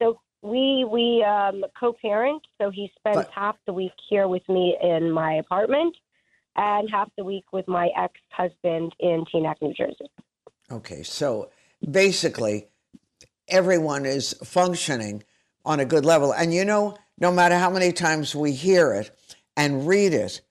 So 0.00 0.20
we 0.42 0.86
we 0.88 1.24
um, 1.24 1.64
co-parent. 1.80 2.42
So 2.60 2.70
he 2.70 2.92
spends 2.98 3.16
But- 3.16 3.30
half 3.30 3.56
the 3.66 3.72
week 3.72 3.94
here 4.08 4.28
with 4.28 4.46
me 4.48 4.76
in 4.80 5.10
my 5.10 5.32
apartment, 5.34 5.96
and 6.54 6.88
half 6.90 7.08
the 7.16 7.24
week 7.24 7.46
with 7.50 7.66
my 7.66 7.88
ex-husband 7.96 8.94
in 9.00 9.24
Teaneck, 9.24 9.56
New 9.62 9.72
Jersey. 9.72 10.10
Okay, 10.70 11.02
so 11.02 11.50
basically, 11.90 12.66
everyone 13.48 14.04
is 14.04 14.34
functioning 14.44 15.24
on 15.64 15.80
a 15.80 15.86
good 15.86 16.04
level. 16.04 16.32
And 16.32 16.52
you 16.52 16.64
know, 16.66 16.98
no 17.18 17.32
matter 17.32 17.56
how 17.56 17.70
many 17.70 17.90
times 17.92 18.36
we 18.36 18.52
hear 18.52 18.92
it 18.92 19.10
and 19.56 19.88
read 19.88 20.12
it, 20.12 20.42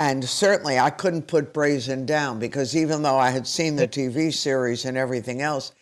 and 0.00 0.24
certainly 0.24 0.78
I 0.78 0.88
couldn't 0.88 1.28
put 1.28 1.52
Brazen 1.52 2.06
down 2.06 2.38
because 2.38 2.74
even 2.74 3.02
though 3.02 3.18
I 3.18 3.28
had 3.28 3.46
seen 3.46 3.76
the 3.76 3.86
TV 3.86 4.32
series 4.32 4.86
and 4.86 4.96
everything 4.96 5.42
else, 5.42 5.72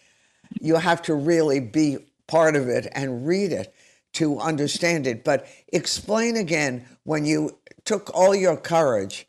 you 0.60 0.74
have 0.74 1.00
to 1.02 1.14
really 1.14 1.60
be 1.60 1.98
part 2.26 2.56
of 2.56 2.68
it 2.68 2.88
and 2.92 3.24
read 3.24 3.52
it 3.52 3.72
to 4.14 4.40
understand 4.40 5.06
it. 5.06 5.22
But 5.22 5.46
explain 5.72 6.36
again 6.36 6.84
when 7.04 7.24
you 7.24 7.58
took 7.84 8.12
all 8.12 8.34
your 8.34 8.56
courage 8.56 9.28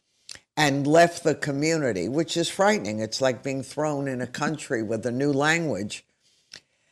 and 0.58 0.88
left 0.88 1.24
the 1.24 1.36
community, 1.36 2.10
which 2.10 2.36
is 2.36 2.50
frightening. 2.50 3.00
It's 3.00 3.22
like 3.22 3.44
being 3.44 3.62
thrown 3.62 4.08
in 4.08 4.22
a 4.22 4.28
country 4.28 4.82
with 4.82 5.06
a 5.06 5.12
new 5.12 5.32
language. 5.32 6.04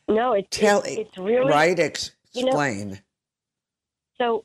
No, 0.06 0.34
it's 0.34 0.46
Tell 0.50 0.82
it's, 0.82 0.98
it's 0.98 1.18
really 1.18 1.50
right. 1.50 1.78
Ex- 1.78 2.12
you 2.32 2.42
know- 2.44 2.50
explain. 2.50 3.00
So, 4.18 4.44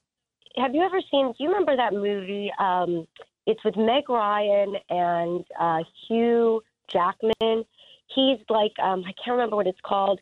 have 0.58 0.74
you 0.74 0.82
ever 0.82 1.00
seen? 1.12 1.28
Do 1.28 1.36
you 1.44 1.50
remember 1.50 1.76
that 1.76 1.94
movie? 1.94 2.52
Um, 2.60 3.08
it's 3.46 3.64
with 3.64 3.76
Meg 3.76 4.10
Ryan 4.10 4.76
and 4.90 5.46
uh, 5.60 5.84
Hugh 6.08 6.62
Jackman. 6.88 7.66
He's 8.14 8.40
like 8.50 8.74
um, 8.82 9.04
I 9.06 9.14
can't 9.24 9.36
remember 9.36 9.56
what 9.56 9.68
it's 9.68 9.82
called. 9.84 10.20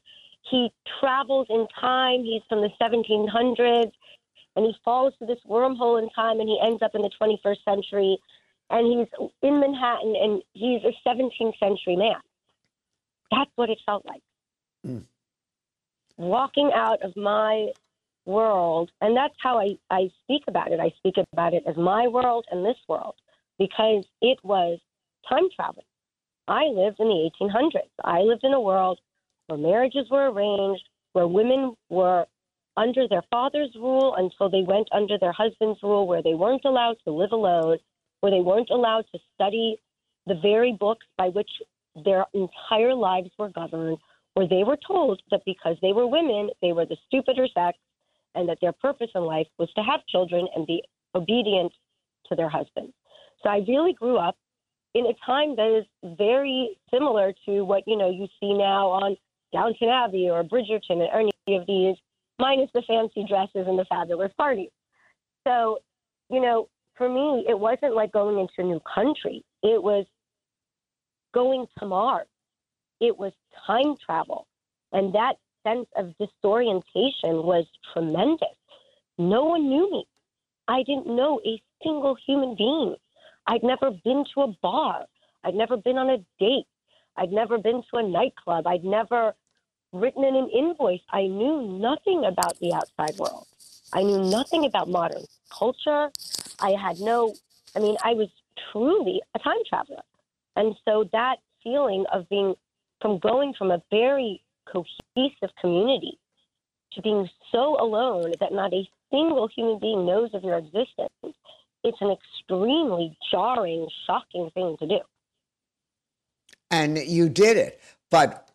He 0.49 0.71
travels 0.99 1.47
in 1.49 1.67
time. 1.79 2.23
He's 2.23 2.41
from 2.49 2.61
the 2.61 2.69
1700s, 2.81 3.91
and 4.55 4.65
he 4.65 4.73
falls 4.83 5.13
through 5.17 5.27
this 5.27 5.39
wormhole 5.47 6.01
in 6.01 6.09
time, 6.09 6.39
and 6.39 6.49
he 6.49 6.59
ends 6.63 6.81
up 6.81 6.95
in 6.95 7.01
the 7.01 7.11
21st 7.21 7.63
century, 7.63 8.17
and 8.69 8.87
he's 8.87 9.29
in 9.43 9.59
Manhattan, 9.59 10.15
and 10.15 10.41
he's 10.53 10.81
a 10.83 10.93
17th 11.07 11.57
century 11.59 11.95
man. 11.95 12.19
That's 13.29 13.51
what 13.55 13.69
it 13.69 13.79
felt 13.85 14.05
like. 14.05 14.21
Mm. 14.85 15.03
Walking 16.17 16.71
out 16.73 17.01
of 17.01 17.15
my 17.15 17.71
world, 18.31 18.91
and 19.01 19.15
that's 19.15 19.35
how 19.41 19.59
I, 19.59 19.77
I 19.89 20.09
speak 20.23 20.43
about 20.47 20.71
it. 20.71 20.79
I 20.79 20.91
speak 20.97 21.15
about 21.33 21.53
it 21.53 21.63
as 21.67 21.77
my 21.77 22.07
world 22.07 22.45
and 22.51 22.65
this 22.65 22.77
world 22.88 23.15
because 23.59 24.03
it 24.21 24.39
was 24.43 24.79
time 25.27 25.47
travel. 25.55 25.83
I 26.47 26.65
lived 26.65 27.00
in 27.00 27.07
the 27.07 27.29
1800s. 27.41 27.91
I 28.03 28.21
lived 28.21 28.43
in 28.43 28.53
a 28.53 28.59
world 28.59 29.00
where 29.47 29.59
marriages 29.59 30.07
were 30.09 30.31
arranged, 30.31 30.83
where 31.13 31.27
women 31.27 31.75
were 31.89 32.25
under 32.77 33.07
their 33.07 33.23
father's 33.29 33.73
rule 33.75 34.15
until 34.17 34.50
they 34.50 34.65
went 34.65 34.88
under 34.91 35.17
their 35.19 35.33
husband's 35.33 35.79
rule, 35.83 36.07
where 36.07 36.23
they 36.23 36.33
weren't 36.33 36.65
allowed 36.65 36.95
to 37.03 37.11
live 37.11 37.31
alone, 37.31 37.77
where 38.21 38.31
they 38.31 38.41
weren't 38.41 38.69
allowed 38.69 39.05
to 39.13 39.19
study 39.35 39.77
the 40.27 40.35
very 40.41 40.75
books 40.79 41.05
by 41.17 41.27
which 41.27 41.50
their 42.05 42.25
entire 42.33 42.93
lives 42.93 43.29
were 43.38 43.50
governed, 43.50 43.97
where 44.33 44.47
they 44.47 44.63
were 44.63 44.77
told 44.88 45.21
that 45.31 45.41
because 45.45 45.75
they 45.81 45.91
were 45.93 46.07
women, 46.07 46.50
they 46.61 46.71
were 46.71 46.85
the 46.85 46.97
stupider 47.07 47.47
sex, 47.53 47.77
and 48.35 48.47
that 48.50 48.59
their 48.61 48.73
purpose 48.73 49.09
in 49.15 49.23
life 49.23 49.47
was 49.57 49.69
to 49.73 49.81
have 49.81 50.05
children 50.07 50.47
and 50.55 50.65
be 50.65 50.83
obedient 51.15 51.71
to 52.27 52.35
their 52.35 52.50
husbands. 52.50 52.93
So 53.43 53.50
I 53.50 53.61
really 53.67 53.93
grew 53.93 54.17
up 54.17 54.35
in 54.93 55.05
a 55.05 55.13
time 55.25 55.55
that 55.55 55.77
is 55.77 56.15
very 56.17 56.77
similar 56.93 57.33
to 57.45 57.61
what 57.61 57.83
you 57.88 57.97
know 57.97 58.09
you 58.09 58.27
see 58.39 58.53
now 58.53 58.89
on 58.89 59.15
Downton 59.53 59.89
Abbey 59.89 60.29
or 60.29 60.43
Bridgerton 60.43 61.01
and 61.01 61.31
any 61.47 61.57
of 61.57 61.65
these, 61.67 61.95
minus 62.39 62.69
the 62.73 62.81
fancy 62.88 63.25
dresses 63.27 63.67
and 63.67 63.77
the 63.77 63.85
fabulous 63.85 64.31
parties. 64.38 64.69
So, 65.47 65.79
you 66.29 66.39
know, 66.39 66.69
for 66.97 67.09
me, 67.09 67.45
it 67.47 67.57
wasn't 67.57 67.95
like 67.95 68.11
going 68.11 68.39
into 68.39 68.53
a 68.59 68.63
new 68.63 68.81
country. 68.93 69.43
It 69.63 69.81
was 69.81 70.05
going 71.33 71.65
to 71.79 71.85
Mars. 71.85 72.27
It 73.00 73.17
was 73.17 73.31
time 73.65 73.95
travel. 74.05 74.47
And 74.91 75.13
that 75.13 75.35
sense 75.63 75.88
of 75.96 76.13
disorientation 76.18 77.44
was 77.44 77.65
tremendous. 77.94 78.56
No 79.18 79.46
one 79.46 79.70
knew 79.70 79.89
me. 79.91 80.06
I 80.68 80.84
didn't 80.84 81.08
know 81.08 81.39
a 81.46 81.62
single 81.84 82.15
human 82.25 82.56
being. 82.56 82.96
I'd 83.48 83.63
never 83.63 83.91
been 84.03 84.24
to 84.34 84.41
a 84.41 84.48
bar. 84.62 85.06
I'd 85.44 85.56
never 85.56 85.77
been 85.77 85.98
on 85.98 86.10
a 86.10 86.18
date. 86.39 86.68
I'd 87.18 87.32
never 87.32 87.58
been 87.58 87.84
to 87.91 87.98
a 87.98 88.03
nightclub. 88.03 88.68
I'd 88.68 88.84
never 88.84 89.34
written 89.91 90.24
in 90.24 90.36
an 90.36 90.50
invoice. 90.50 91.01
I 91.10 91.24
knew 91.24 91.77
nothing 91.80 92.24
about 92.25 92.58
the 92.60 92.74
outside 92.74 93.18
world. 93.18 93.48
I 93.94 94.03
knew 94.03 94.24
nothing 94.24 94.65
about 94.65 94.88
modern 94.88 95.24
culture. 95.50 96.10
I 96.62 96.72
had 96.72 97.00
no, 97.00 97.36
I 97.75 97.80
mean, 97.80 97.98
I 98.03 98.13
was 98.13 98.30
truly 98.72 99.22
a 99.36 99.39
time 99.39 99.58
traveler. 99.68 100.01
And 100.56 100.75
so 100.86 101.10
that 101.12 101.38
feeling 101.63 102.06
of 102.13 102.30
being, 102.30 102.56
from 103.01 103.20
going 103.20 103.53
from 103.58 103.72
a 103.72 103.82
very 103.89 104.41
cohesive 104.72 105.00
community 105.60 106.18
to 106.94 107.01
being 107.01 107.30
so 107.51 107.82
alone 107.82 108.34
that 108.39 108.51
not 108.53 108.74
a 108.74 108.88
single 109.10 109.48
human 109.56 109.80
being 109.80 110.06
knows 110.06 110.30
of 110.34 110.44
your 110.44 110.58
existence, 110.58 111.36
it's 111.84 111.98
an 112.01 112.12
extremely 112.12 113.18
jarring, 113.32 113.88
shocking 114.06 114.50
thing 114.53 114.77
to 114.80 114.88
do. 114.88 115.00
And 116.70 116.98
you 116.98 117.30
did 117.30 117.58
it. 117.58 117.82
But 118.10 118.50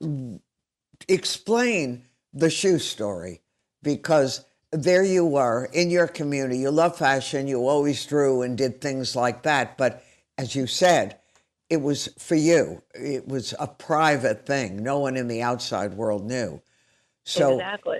explain 1.09 2.05
the 2.33 2.51
shoe 2.51 2.79
story 2.79 3.43
because 3.83 4.45
there 4.73 5.05
you 5.05 5.25
were 5.25 5.69
in 5.73 5.91
your 5.91 6.07
community. 6.07 6.59
You 6.59 6.71
love 6.71 6.99
fashion. 6.99 7.49
You 7.49 7.67
always 7.67 8.05
drew 8.05 8.43
and 8.43 8.57
did 8.57 8.81
things 8.81 9.17
like 9.17 9.43
that. 9.43 9.79
But 9.79 10.03
as 10.37 10.55
you 10.55 10.67
said, 10.67 11.19
it 11.69 11.81
was 11.81 12.09
for 12.19 12.35
you. 12.35 12.83
It 12.95 13.27
was 13.27 13.55
a 13.59 13.67
private 13.67 14.47
thing. 14.47 14.83
No 14.83 14.99
one 14.99 15.17
in 15.17 15.29
the 15.29 15.43
outside 15.43 15.95
world 15.95 16.25
knew. 16.25 16.63
So 17.25 17.55
exactly. 17.55 17.99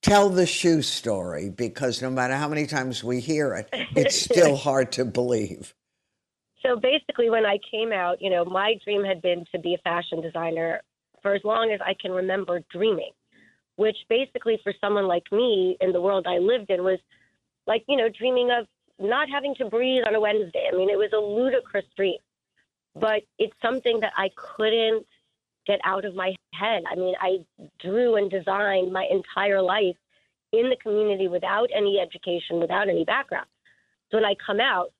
tell 0.00 0.30
the 0.30 0.46
shoe 0.46 0.82
story 0.82 1.50
because 1.50 2.00
no 2.00 2.10
matter 2.10 2.34
how 2.34 2.48
many 2.48 2.66
times 2.66 3.04
we 3.04 3.20
hear 3.20 3.54
it, 3.54 3.68
it's 3.94 4.20
still 4.20 4.56
hard 4.68 4.92
to 4.92 5.04
believe. 5.04 5.74
So 6.62 6.76
basically, 6.76 7.28
when 7.28 7.44
I 7.44 7.58
came 7.70 7.92
out, 7.92 8.22
you 8.22 8.30
know, 8.30 8.44
my 8.44 8.74
dream 8.84 9.04
had 9.04 9.20
been 9.20 9.44
to 9.52 9.58
be 9.58 9.74
a 9.74 9.78
fashion 9.78 10.22
designer 10.22 10.80
for 11.20 11.34
as 11.34 11.42
long 11.44 11.72
as 11.72 11.80
I 11.84 11.94
can 12.00 12.12
remember 12.12 12.60
dreaming, 12.72 13.10
which 13.76 13.96
basically 14.08 14.58
for 14.62 14.72
someone 14.80 15.06
like 15.06 15.24
me 15.32 15.76
in 15.80 15.92
the 15.92 16.00
world 16.00 16.26
I 16.26 16.38
lived 16.38 16.70
in 16.70 16.82
was 16.82 16.98
like, 17.66 17.84
you 17.88 17.96
know, 17.96 18.08
dreaming 18.08 18.50
of 18.50 18.66
not 18.98 19.28
having 19.28 19.54
to 19.56 19.66
breathe 19.66 20.04
on 20.06 20.14
a 20.14 20.20
Wednesday. 20.20 20.68
I 20.72 20.76
mean, 20.76 20.88
it 20.88 20.96
was 20.96 21.10
a 21.12 21.18
ludicrous 21.18 21.84
dream, 21.96 22.18
but 22.94 23.22
it's 23.38 23.56
something 23.62 24.00
that 24.00 24.12
I 24.16 24.30
couldn't 24.36 25.06
get 25.66 25.80
out 25.84 26.04
of 26.04 26.14
my 26.14 26.34
head. 26.54 26.82
I 26.90 26.94
mean, 26.96 27.14
I 27.20 27.38
drew 27.80 28.16
and 28.16 28.30
designed 28.30 28.92
my 28.92 29.06
entire 29.10 29.62
life 29.62 29.96
in 30.52 30.68
the 30.68 30.76
community 30.76 31.28
without 31.28 31.68
any 31.74 31.98
education, 31.98 32.60
without 32.60 32.88
any 32.88 33.04
background. 33.04 33.46
So 34.10 34.18
when 34.18 34.24
I 34.24 34.34
come 34.44 34.60
out, 34.60 34.92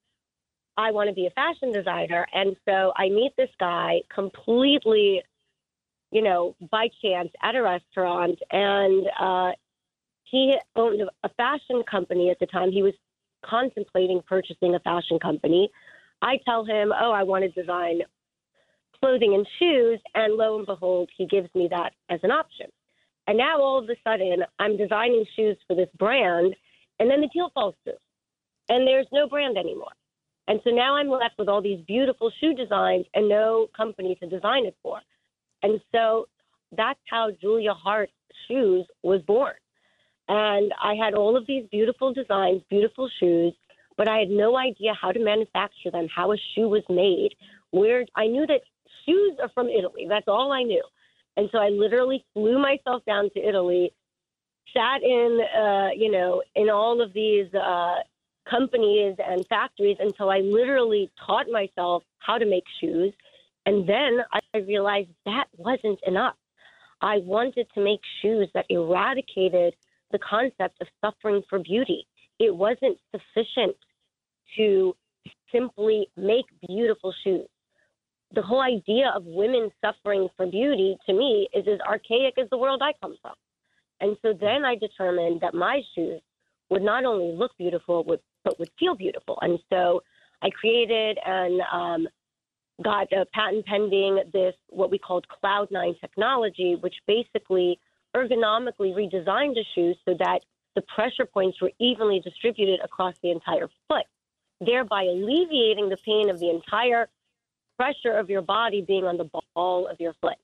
I 0.76 0.90
want 0.92 1.08
to 1.08 1.14
be 1.14 1.26
a 1.26 1.30
fashion 1.30 1.72
designer. 1.72 2.26
And 2.32 2.56
so 2.66 2.92
I 2.96 3.08
meet 3.10 3.32
this 3.36 3.50
guy 3.60 4.00
completely, 4.12 5.22
you 6.10 6.22
know, 6.22 6.56
by 6.70 6.88
chance 7.02 7.28
at 7.42 7.54
a 7.54 7.62
restaurant. 7.62 8.38
And 8.50 9.06
uh, 9.20 9.52
he 10.24 10.56
owned 10.76 11.02
a 11.22 11.28
fashion 11.36 11.82
company 11.90 12.30
at 12.30 12.38
the 12.38 12.46
time. 12.46 12.72
He 12.72 12.82
was 12.82 12.94
contemplating 13.44 14.22
purchasing 14.26 14.74
a 14.74 14.80
fashion 14.80 15.18
company. 15.18 15.70
I 16.22 16.38
tell 16.44 16.64
him, 16.64 16.92
oh, 16.98 17.12
I 17.12 17.24
want 17.24 17.44
to 17.44 17.60
design 17.60 18.00
clothing 19.00 19.34
and 19.34 19.46
shoes. 19.58 20.00
And 20.14 20.34
lo 20.34 20.56
and 20.56 20.66
behold, 20.66 21.10
he 21.16 21.26
gives 21.26 21.48
me 21.54 21.68
that 21.70 21.92
as 22.08 22.20
an 22.22 22.30
option. 22.30 22.66
And 23.26 23.36
now 23.36 23.60
all 23.60 23.78
of 23.78 23.88
a 23.90 23.96
sudden, 24.04 24.44
I'm 24.58 24.76
designing 24.76 25.24
shoes 25.36 25.56
for 25.66 25.76
this 25.76 25.88
brand. 25.98 26.54
And 26.98 27.10
then 27.10 27.20
the 27.20 27.28
deal 27.32 27.50
falls 27.52 27.74
through. 27.84 27.94
And 28.68 28.86
there's 28.86 29.08
no 29.12 29.28
brand 29.28 29.58
anymore. 29.58 29.92
And 30.48 30.60
so 30.64 30.70
now 30.70 30.96
I'm 30.96 31.08
left 31.08 31.38
with 31.38 31.48
all 31.48 31.62
these 31.62 31.84
beautiful 31.86 32.32
shoe 32.40 32.54
designs 32.54 33.06
and 33.14 33.28
no 33.28 33.68
company 33.76 34.16
to 34.20 34.28
design 34.28 34.66
it 34.66 34.76
for. 34.82 35.00
And 35.62 35.80
so 35.92 36.26
that's 36.76 36.98
how 37.08 37.30
Julia 37.40 37.74
Haart 37.74 38.08
Shoes 38.48 38.86
was 39.02 39.20
born. 39.22 39.54
And 40.28 40.72
I 40.82 40.94
had 40.94 41.14
all 41.14 41.36
of 41.36 41.46
these 41.46 41.64
beautiful 41.70 42.12
designs, 42.12 42.62
beautiful 42.70 43.08
shoes, 43.20 43.54
but 43.96 44.08
I 44.08 44.18
had 44.18 44.30
no 44.30 44.56
idea 44.56 44.94
how 45.00 45.12
to 45.12 45.22
manufacture 45.22 45.90
them, 45.90 46.08
how 46.14 46.32
a 46.32 46.36
shoe 46.54 46.68
was 46.68 46.82
made. 46.88 47.34
Where 47.70 48.04
I 48.14 48.26
knew 48.26 48.46
that 48.46 48.60
shoes 49.06 49.38
are 49.42 49.50
from 49.54 49.68
Italy. 49.68 50.06
That's 50.08 50.28
all 50.28 50.52
I 50.52 50.62
knew. 50.62 50.82
And 51.36 51.48
so 51.52 51.58
I 51.58 51.68
literally 51.68 52.24
flew 52.34 52.58
myself 52.58 53.04
down 53.06 53.30
to 53.34 53.40
Italy, 53.40 53.92
sat 54.74 55.02
in, 55.02 55.40
uh, 55.56 55.88
you 55.96 56.10
know, 56.10 56.42
in 56.54 56.68
all 56.68 57.00
of 57.00 57.12
these 57.12 57.52
uh, 57.54 57.96
companies 58.48 59.16
and 59.18 59.46
factories 59.46 59.96
until 60.00 60.30
I 60.30 60.38
literally 60.38 61.10
taught 61.26 61.46
myself 61.50 62.02
how 62.18 62.38
to 62.38 62.46
make 62.46 62.64
shoes. 62.80 63.12
And 63.64 63.88
then 63.88 64.18
I 64.32 64.58
realized 64.58 65.10
that 65.24 65.46
wasn't 65.56 66.00
enough. 66.06 66.36
I 67.00 67.18
wanted 67.18 67.66
to 67.74 67.82
make 67.82 68.00
shoes 68.20 68.48
that 68.54 68.66
eradicated 68.68 69.74
the 70.10 70.18
concept 70.18 70.80
of 70.80 70.88
suffering 71.00 71.42
for 71.48 71.58
beauty. 71.58 72.06
It 72.42 72.54
wasn't 72.54 72.98
sufficient 73.12 73.76
to 74.56 74.96
simply 75.52 76.08
make 76.16 76.46
beautiful 76.66 77.14
shoes. 77.22 77.46
The 78.34 78.42
whole 78.42 78.60
idea 78.60 79.12
of 79.14 79.24
women 79.24 79.70
suffering 79.80 80.28
for 80.36 80.46
beauty 80.46 80.96
to 81.06 81.12
me 81.12 81.48
is 81.54 81.64
as 81.68 81.78
archaic 81.86 82.34
as 82.42 82.50
the 82.50 82.58
world 82.58 82.82
I 82.82 82.94
come 83.00 83.14
from. 83.22 83.34
And 84.00 84.16
so 84.22 84.32
then 84.32 84.64
I 84.64 84.74
determined 84.74 85.42
that 85.42 85.54
my 85.54 85.82
shoes 85.94 86.20
would 86.68 86.82
not 86.82 87.04
only 87.04 87.36
look 87.36 87.52
beautiful, 87.58 88.02
but 88.02 88.58
would 88.58 88.70
feel 88.76 88.96
beautiful. 88.96 89.38
And 89.40 89.60
so 89.70 90.02
I 90.42 90.50
created 90.50 91.18
and 91.24 91.60
um, 91.72 92.08
got 92.82 93.12
a 93.12 93.24
patent 93.26 93.66
pending 93.66 94.20
this, 94.32 94.54
what 94.68 94.90
we 94.90 94.98
called 94.98 95.26
Cloud9 95.28 96.00
technology, 96.00 96.76
which 96.80 96.96
basically 97.06 97.78
ergonomically 98.16 98.92
redesigned 98.92 99.54
the 99.54 99.64
shoes 99.76 99.96
so 100.04 100.16
that 100.18 100.40
the 100.74 100.82
pressure 100.94 101.26
points 101.26 101.60
were 101.60 101.72
evenly 101.78 102.20
distributed 102.20 102.80
across 102.82 103.14
the 103.22 103.30
entire 103.30 103.68
foot, 103.88 104.06
thereby 104.60 105.02
alleviating 105.02 105.88
the 105.88 105.96
pain 106.04 106.30
of 106.30 106.38
the 106.40 106.50
entire 106.50 107.08
pressure 107.78 108.16
of 108.16 108.30
your 108.30 108.42
body 108.42 108.84
being 108.86 109.04
on 109.04 109.16
the 109.16 109.28
ball 109.54 109.88
of 109.88 110.00
your 110.00 110.14
foot. 110.20 110.36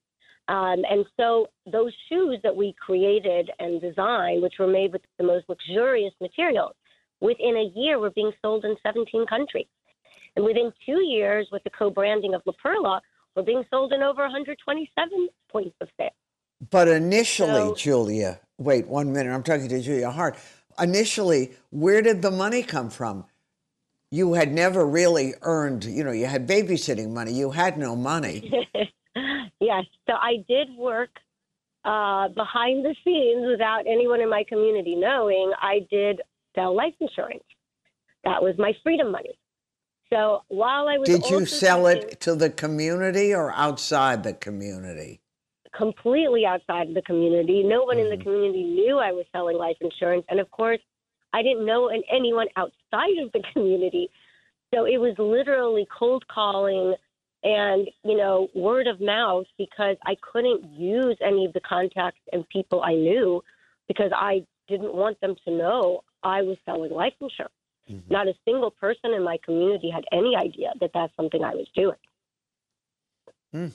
Um, 0.48 0.82
and 0.90 1.04
so 1.18 1.48
those 1.70 1.92
shoes 2.08 2.38
that 2.42 2.56
we 2.56 2.74
created 2.84 3.50
and 3.58 3.80
designed, 3.80 4.42
which 4.42 4.54
were 4.58 4.66
made 4.66 4.92
with 4.92 5.02
the 5.18 5.24
most 5.24 5.44
luxurious 5.48 6.14
materials, 6.20 6.72
within 7.20 7.56
a 7.56 7.78
year 7.78 7.98
were 7.98 8.10
being 8.10 8.32
sold 8.40 8.64
in 8.64 8.76
17 8.82 9.26
countries. 9.26 9.66
And 10.36 10.44
within 10.44 10.72
two 10.86 11.02
years, 11.02 11.48
with 11.52 11.64
the 11.64 11.70
co-branding 11.70 12.34
of 12.34 12.42
La 12.46 12.52
Perla, 12.62 13.02
we're 13.34 13.42
being 13.42 13.64
sold 13.70 13.92
in 13.92 14.02
over 14.02 14.22
127 14.22 15.28
points 15.50 15.76
of 15.80 15.88
sale. 15.98 16.10
But 16.70 16.88
initially, 16.88 17.52
so, 17.52 17.74
Julia, 17.74 18.40
wait 18.58 18.86
one 18.86 19.12
minute, 19.12 19.32
I'm 19.32 19.42
talking 19.42 19.68
to 19.68 19.80
Julia 19.80 20.10
Haart. 20.10 20.36
Initially, 20.80 21.52
where 21.70 22.02
did 22.02 22.22
the 22.22 22.30
money 22.30 22.62
come 22.62 22.90
from? 22.90 23.24
You 24.10 24.34
had 24.34 24.52
never 24.52 24.86
really 24.86 25.34
earned, 25.42 25.84
you 25.84 26.04
know, 26.04 26.12
you 26.12 26.26
had 26.26 26.48
babysitting 26.48 27.10
money, 27.10 27.32
you 27.32 27.50
had 27.50 27.78
no 27.78 27.94
money. 27.96 28.68
yes, 29.60 29.84
so 30.06 30.14
I 30.14 30.44
did 30.48 30.68
work 30.76 31.10
uh, 31.84 32.28
behind 32.28 32.84
the 32.84 32.94
scenes 33.04 33.46
without 33.46 33.80
anyone 33.86 34.20
in 34.20 34.30
my 34.30 34.44
community 34.48 34.94
knowing. 34.94 35.52
I 35.60 35.86
did 35.90 36.20
sell 36.54 36.74
life 36.74 36.94
insurance. 37.00 37.44
That 38.24 38.42
was 38.42 38.54
my 38.58 38.72
freedom 38.82 39.12
money. 39.12 39.38
So 40.10 40.42
while 40.48 40.88
I 40.88 40.96
was 40.96 41.06
did 41.06 41.28
you 41.28 41.44
sell 41.44 41.86
it 41.86 42.20
to 42.20 42.34
the 42.34 42.50
community 42.50 43.34
or 43.34 43.52
outside 43.52 44.22
the 44.22 44.32
community? 44.32 45.20
Completely 45.76 46.46
outside 46.46 46.88
of 46.88 46.94
the 46.94 47.02
community. 47.02 47.62
No 47.62 47.84
one 47.84 47.96
mm-hmm. 47.96 48.06
in 48.06 48.10
the 48.10 48.16
mm-hmm. 48.16 48.30
community 48.30 48.64
knew 48.64 48.98
I 48.98 49.12
was 49.12 49.26
selling 49.32 49.56
life 49.56 49.76
insurance, 49.80 50.24
and 50.28 50.40
of 50.40 50.50
course, 50.50 50.80
I 51.32 51.42
didn't 51.42 51.66
know 51.66 51.90
anyone 52.10 52.46
outside 52.56 53.18
of 53.22 53.32
the 53.32 53.42
community. 53.52 54.10
So 54.74 54.84
it 54.84 54.98
was 54.98 55.14
literally 55.18 55.86
cold 55.96 56.24
calling 56.28 56.94
and 57.44 57.88
you 58.04 58.16
know 58.16 58.48
word 58.54 58.86
of 58.86 59.00
mouth 59.00 59.46
because 59.56 59.96
I 60.04 60.16
couldn't 60.32 60.72
use 60.72 61.16
any 61.24 61.44
of 61.44 61.52
the 61.52 61.60
contacts 61.60 62.20
and 62.32 62.48
people 62.48 62.82
I 62.82 62.94
knew 62.94 63.42
because 63.86 64.10
I 64.14 64.44
didn't 64.68 64.94
want 64.94 65.20
them 65.20 65.34
to 65.46 65.50
know 65.50 66.02
I 66.22 66.42
was 66.42 66.56
selling 66.66 66.90
life 66.90 67.14
insurance. 67.20 67.52
Mm-hmm. 67.90 68.12
Not 68.12 68.28
a 68.28 68.34
single 68.44 68.70
person 68.70 69.12
in 69.14 69.22
my 69.22 69.38
community 69.44 69.90
had 69.90 70.04
any 70.12 70.36
idea 70.36 70.72
that 70.80 70.90
that's 70.92 71.14
something 71.16 71.42
I 71.42 71.54
was 71.54 71.66
doing. 71.74 71.96
Mm. 73.54 73.72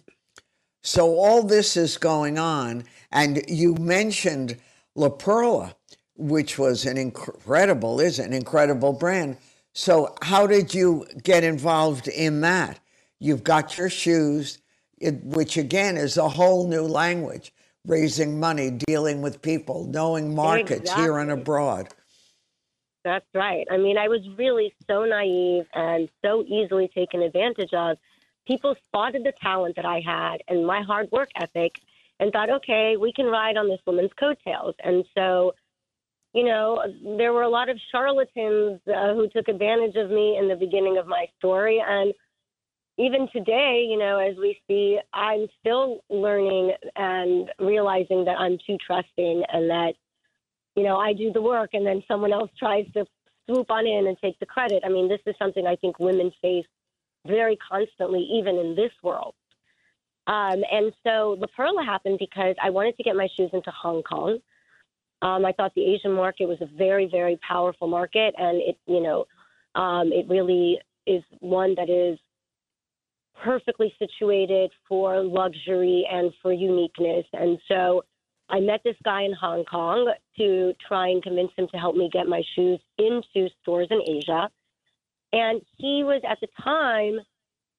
So 0.84 1.16
all 1.16 1.44
this 1.44 1.78
is 1.78 1.98
going 1.98 2.38
on, 2.38 2.84
and 3.12 3.42
you 3.48 3.74
mentioned 3.76 4.58
La 4.96 5.10
Perla, 5.10 5.76
which 6.18 6.60
was 6.60 6.86
an 6.86 6.98
incredible, 6.98 8.02
is 8.02 8.20
an 8.20 8.34
incredible 8.34 8.92
brand. 8.92 9.38
So 9.74 10.14
how 10.22 10.46
did 10.46 10.74
you 10.74 11.08
get 11.24 11.44
involved 11.44 12.10
in 12.10 12.42
that? 12.42 12.80
You've 13.20 13.46
got 13.46 13.78
your 13.78 13.90
shoes, 13.90 14.60
it, 15.00 15.24
which 15.24 15.56
again 15.56 15.96
is 15.96 16.18
a 16.18 16.28
whole 16.28 16.68
new 16.68 16.84
language, 16.84 17.54
raising 17.88 18.38
money, 18.38 18.70
dealing 18.70 19.22
with 19.22 19.42
people, 19.42 19.86
knowing 19.86 20.36
markets 20.36 20.82
exactly. 20.82 21.04
here 21.04 21.18
and 21.20 21.32
abroad. 21.32 21.88
That's 23.06 23.26
right. 23.34 23.66
I 23.72 23.78
mean, 23.78 23.98
I 23.98 24.10
was 24.10 24.22
really 24.38 24.74
so 24.90 25.06
naive 25.06 25.66
and 25.74 26.10
so 26.24 26.44
easily 26.44 26.90
taken 26.94 27.22
advantage 27.22 27.74
of. 27.74 27.98
People 28.48 28.76
spotted 28.86 29.24
the 29.24 29.34
talent 29.42 29.76
that 29.76 29.86
I 29.86 30.02
had 30.02 30.38
and 30.48 30.66
my 30.66 30.82
hard 30.82 31.12
work 31.12 31.30
ethic 31.36 31.76
and 32.20 32.32
thought, 32.32 32.50
okay, 32.50 32.98
we 32.98 33.14
can 33.14 33.26
ride 33.26 33.58
on 33.58 33.70
this 33.70 33.80
woman's 33.86 34.12
coattails. 34.20 34.76
And 34.84 35.06
so, 35.16 35.54
you 36.34 36.44
know, 36.44 36.84
there 37.18 37.34
were 37.34 37.44
a 37.44 37.50
lot 37.50 37.70
of 37.70 37.80
charlatans 37.92 38.80
uh, 38.88 39.14
who 39.14 39.30
took 39.30 39.48
advantage 39.48 39.96
of 39.96 40.10
me 40.10 40.38
in 40.38 40.48
the 40.48 40.56
beginning 40.56 40.98
of 40.98 41.08
my 41.08 41.26
story. 41.38 41.82
And 41.86 42.14
even 42.98 43.28
today, 43.32 43.86
you 43.90 43.98
know, 43.98 44.20
as 44.20 44.36
we 44.38 44.60
see, 44.68 45.00
I'm 45.14 45.48
still 45.60 46.04
learning 46.10 46.74
and 46.96 47.50
realizing 47.60 48.26
that 48.26 48.40
I'm 48.40 48.58
too 48.66 48.78
trusting 48.86 49.44
and 49.52 49.70
that, 49.70 49.94
you 50.76 50.84
know, 50.84 50.98
I 50.98 51.14
do 51.14 51.32
the 51.32 51.42
work 51.42 51.72
and 51.74 51.86
then 51.86 52.04
someone 52.08 52.34
else 52.34 52.52
tries 52.58 52.86
to 52.94 53.06
swoop 53.46 53.70
on 53.72 53.88
in 53.88 54.08
and 54.08 54.18
take 54.20 54.38
the 54.40 54.46
credit. 54.46 54.84
I 54.86 54.90
mean, 54.90 55.08
this 55.08 55.22
is 55.26 55.36
something 55.40 55.66
I 55.66 55.76
think 55.76 56.00
women 56.00 56.32
face 56.42 56.66
very 57.26 57.58
constantly, 57.58 58.28
even 58.34 58.58
in 58.58 58.76
this 58.76 58.92
world. 59.02 59.34
Um, 60.28 60.64
and 60.72 60.94
so 61.04 61.36
La 61.40 61.48
Perla 61.56 61.84
happened 61.84 62.18
because 62.20 62.56
I 62.62 62.70
wanted 62.70 62.96
to 62.98 63.04
get 63.04 63.16
my 63.16 63.28
shoes 63.36 63.50
into 63.54 63.72
Hong 63.72 64.04
Kong. 64.04 64.40
Um, 65.22 65.46
I 65.46 65.54
thought 65.54 65.74
the 65.76 65.86
Asian 65.86 66.12
market 66.12 66.48
was 66.48 66.60
a 66.62 66.66
very, 66.78 67.08
very 67.10 67.38
powerful 67.48 67.88
market, 67.88 68.34
and 68.38 68.62
it, 68.62 68.78
you 68.86 69.02
know, 69.02 69.26
um, 69.76 70.12
it 70.12 70.28
really 70.30 70.80
is 71.08 71.24
one 71.40 71.76
that 71.76 71.90
is 71.90 72.20
perfectly 73.44 73.94
situated 74.00 74.72
for 74.88 75.22
luxury 75.22 76.08
and 76.12 76.32
for 76.42 76.54
uniqueness. 76.54 77.26
And 77.34 77.58
so 77.68 78.04
I 78.50 78.60
met 78.60 78.82
this 78.84 78.96
guy 79.04 79.24
in 79.24 79.34
Hong 79.34 79.66
Kong 79.66 80.14
to 80.38 80.74
try 80.88 81.08
and 81.10 81.24
convince 81.24 81.52
him 81.58 81.68
to 81.72 81.78
help 81.78 81.96
me 81.96 82.10
get 82.12 82.28
my 82.28 82.42
shoes 82.56 82.80
into 82.98 83.50
stores 83.62 83.88
in 83.90 84.02
Asia. 84.08 84.50
And 85.34 85.62
he 85.78 86.04
was 86.04 86.22
at 86.30 86.40
the 86.40 86.48
time 86.64 87.20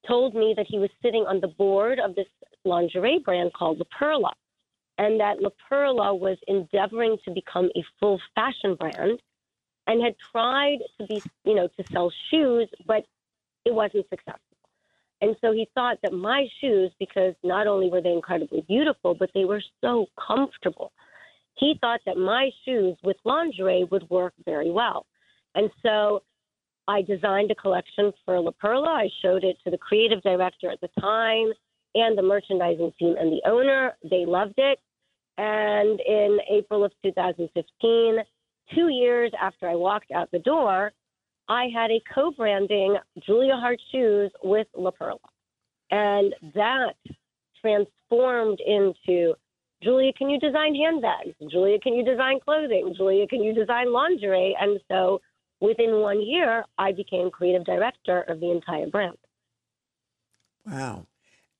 told 0.07 0.35
me 0.35 0.53
that 0.57 0.67
he 0.69 0.79
was 0.79 0.90
sitting 1.01 1.25
on 1.27 1.40
the 1.40 1.49
board 1.49 1.99
of 1.99 2.14
this 2.14 2.27
lingerie 2.64 3.21
brand 3.25 3.53
called 3.55 3.79
La 3.79 3.87
Perla, 3.97 4.33
and 4.99 5.21
that 5.21 5.40
La 5.40 5.51
Perla 5.69 6.14
was 6.14 6.37
endeavoring 6.47 7.17
to 7.25 7.31
become 7.31 7.71
a 7.77 7.85
full 7.99 8.21
fashion 8.35 8.75
brand 8.75 9.21
and 9.87 10.03
had 10.03 10.14
tried 10.33 10.79
to 10.99 11.07
be, 11.07 11.23
you 11.45 11.55
know, 11.55 11.69
to 11.79 11.85
sell 11.93 12.12
shoes, 12.31 12.69
but 12.87 13.07
it 13.64 13.73
wasn't 13.73 14.07
successful. 14.11 14.40
And 15.21 15.37
so 15.40 15.53
he 15.53 15.69
thought 15.75 15.99
that 16.03 16.12
my 16.12 16.49
shoes, 16.61 16.90
because 16.99 17.35
not 17.43 17.67
only 17.67 17.88
were 17.88 18.03
they 18.03 18.12
incredibly 18.12 18.62
beautiful, 18.62 19.14
but 19.14 19.31
they 19.35 19.45
were 19.45 19.62
so 19.81 20.07
comfortable, 20.27 20.93
he 21.55 21.79
thought 21.81 22.01
that 22.05 22.17
my 22.17 22.51
shoes 22.64 22.97
with 23.03 23.17
lingerie 23.25 23.85
would 23.90 24.09
work 24.11 24.35
very 24.45 24.71
well. 24.71 25.07
And 25.55 25.71
so 25.83 26.23
I 26.87 27.03
designed 27.03 27.51
a 27.51 27.55
collection 27.55 28.12
for 28.25 28.40
La 28.40 28.51
Perla. 28.51 28.88
I 28.88 29.09
showed 29.23 29.44
it 29.44 29.57
to 29.64 29.70
the 29.70 29.79
creative 29.79 30.23
director 30.23 30.70
at 30.70 30.81
the 30.81 30.88
time 31.01 31.53
and 31.94 32.16
the 32.18 32.23
merchandising 32.23 32.92
team 32.99 33.14
and 33.18 33.33
the 33.33 33.42
owner. 33.49 33.97
They 34.09 34.25
loved 34.27 34.55
it. 34.57 34.79
And 35.38 36.01
in 36.01 36.38
April 36.51 36.85
of 36.85 36.92
2015, 37.03 38.16
two 38.75 38.88
years 38.88 39.33
after 39.40 39.68
I 39.68 39.75
walked 39.75 40.11
out 40.11 40.31
the 40.31 40.38
door, 40.40 40.92
I 41.49 41.66
had 41.75 41.90
a 41.90 42.03
co 42.12 42.31
branding 42.31 42.97
Julia 43.27 43.55
Haart 43.55 43.81
shoes 43.92 44.31
with 44.42 44.66
La 44.77 44.90
Perla. 44.90 45.18
And 45.90 46.35
that 46.55 46.94
transformed 47.61 48.61
into 48.66 49.35
Julia, 49.83 50.12
can 50.14 50.31
you 50.31 50.38
design 50.38 50.75
handbags? 50.75 51.35
Julia, 51.51 51.79
can 51.79 51.94
you 51.94 52.05
design 52.05 52.40
clothing? 52.42 52.94
Julia, 52.97 53.27
can 53.27 53.42
you 53.42 53.55
design 53.55 53.92
lingerie? 53.92 54.57
And 54.59 54.81
so 54.90 55.20
within 55.64 56.00
one 56.00 56.20
year, 56.20 56.64
I 56.79 56.92
became 56.92 57.31
creative 57.31 57.64
director 57.64 58.22
of 58.22 58.40
the 58.40 58.50
entire 58.50 58.87
brand. 58.87 59.16
Wow. 60.66 61.07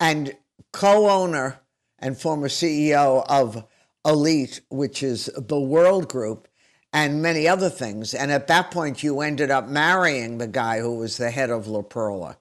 And 0.01 0.37
co 0.73 1.09
owner 1.09 1.61
and 1.99 2.17
former 2.19 2.49
CEO 2.49 3.25
of 3.29 3.65
Elite, 4.05 4.61
which 4.69 5.03
is 5.03 5.31
the 5.37 5.59
World 5.59 6.09
Group, 6.09 6.49
and 6.93 7.23
many 7.23 7.49
other 7.49 7.71
things. 7.71 8.15
And 8.15 8.31
at 8.31 8.47
that 8.49 8.71
point, 8.71 9.03
you 9.03 9.21
ended 9.21 9.51
up 9.51 9.69
marrying 9.69 10.39
the 10.39 10.47
guy 10.47 10.81
who 10.81 10.99
was 10.99 11.17
the 11.17 11.31
head 11.31 11.51
of 11.51 11.67
La 11.67 11.83
Perla. 11.83 12.37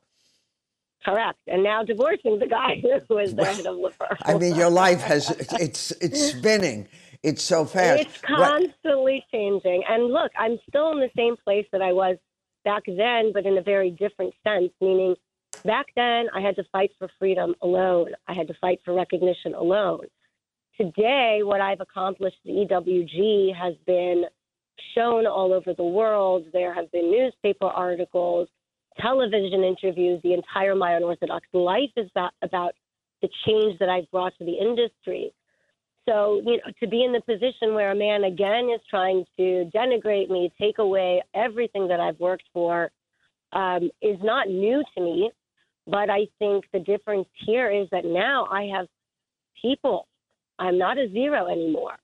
Correct, 1.03 1.39
and 1.47 1.63
now 1.63 1.83
divorcing 1.83 2.39
the 2.39 2.47
guy 2.47 2.81
who 3.07 3.15
was 3.15 3.35
the 3.35 3.45
head 3.45 3.65
of 3.65 3.75
La 3.77 3.89
Perla. 3.89 4.17
I 4.23 4.37
mean, 4.37 4.55
your 4.55 4.69
life 4.69 5.01
has 5.01 5.31
it's 5.59 5.91
it's 5.99 6.31
spinning. 6.31 6.87
It's 7.23 7.41
so 7.41 7.65
fast. 7.65 8.01
It's 8.01 8.21
constantly 8.21 9.25
changing. 9.31 9.83
And 9.89 10.11
look, 10.11 10.31
I'm 10.37 10.59
still 10.67 10.91
in 10.91 10.99
the 10.99 11.09
same 11.15 11.35
place 11.37 11.65
that 11.71 11.81
I 11.81 11.93
was 11.93 12.17
back 12.65 12.83
then, 12.85 13.31
but 13.33 13.45
in 13.45 13.57
a 13.57 13.61
very 13.61 13.91
different 13.91 14.33
sense, 14.43 14.71
meaning 14.81 15.15
back 15.63 15.87
then 15.95 16.27
I 16.35 16.41
had 16.41 16.55
to 16.57 16.63
fight 16.71 16.91
for 16.99 17.09
freedom 17.17 17.55
alone. 17.61 18.11
I 18.27 18.33
had 18.33 18.47
to 18.47 18.53
fight 18.59 18.79
for 18.83 18.93
recognition 18.93 19.53
alone. 19.53 20.05
Today, 20.77 21.39
what 21.43 21.61
I've 21.61 21.81
accomplished 21.81 22.39
the 22.43 22.51
EWG 22.51 23.55
has 23.55 23.75
been 23.85 24.25
shown 24.95 25.25
all 25.25 25.53
over 25.53 25.73
the 25.73 25.83
world. 25.83 26.45
There 26.51 26.73
have 26.73 26.91
been 26.91 27.11
newspaper 27.11 27.67
articles, 27.67 28.49
television 28.99 29.63
interviews. 29.63 30.19
The 30.23 30.33
entire 30.33 30.75
My 30.75 30.93
Unorthodox 30.95 31.47
Life 31.53 31.91
is 31.95 32.09
about, 32.11 32.33
about 32.41 32.73
the 33.21 33.29
change 33.45 33.79
that 33.79 33.87
I've 33.87 34.09
brought 34.11 34.33
to 34.39 34.45
the 34.45 34.57
industry. 34.57 35.33
So, 36.07 36.41
you 36.45 36.57
know, 36.57 36.71
to 36.81 36.87
be 36.87 37.03
in 37.03 37.13
the 37.13 37.21
position 37.21 37.73
where 37.73 37.91
a 37.91 37.95
man 37.95 38.25
again 38.25 38.69
is 38.73 38.81
trying 38.89 39.25
to 39.37 39.69
denigrate 39.73 40.29
me, 40.29 40.51
take 40.59 40.79
away 40.79 41.21
everything 41.33 41.87
that 41.87 41.99
I've 41.99 42.19
worked 42.19 42.43
for, 42.53 42.91
um, 43.53 43.89
is 44.01 44.17
not 44.21 44.49
new 44.49 44.83
to 44.95 45.03
me. 45.03 45.31
But 45.87 46.09
I 46.09 46.27
think 46.39 46.65
the 46.71 46.79
difference 46.79 47.27
here 47.45 47.69
is 47.69 47.87
that 47.91 48.05
now 48.05 48.47
I 48.49 48.63
have 48.75 48.87
people. 49.61 50.07
I'm 50.59 50.77
not 50.77 50.97
a 50.97 51.09
zero 51.11 51.47
anymore. 51.47 51.97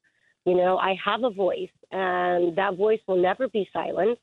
You 0.46 0.56
know, 0.56 0.78
I 0.78 0.96
have 1.04 1.24
a 1.24 1.30
voice, 1.30 1.70
and 1.92 2.58
that 2.58 2.76
voice 2.78 3.00
will 3.08 3.22
never 3.22 3.48
be 3.48 3.70
silenced. 3.72 4.22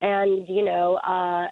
And, 0.00 0.46
you 0.48 0.64
know, 0.64 0.94
uh, 0.96 1.48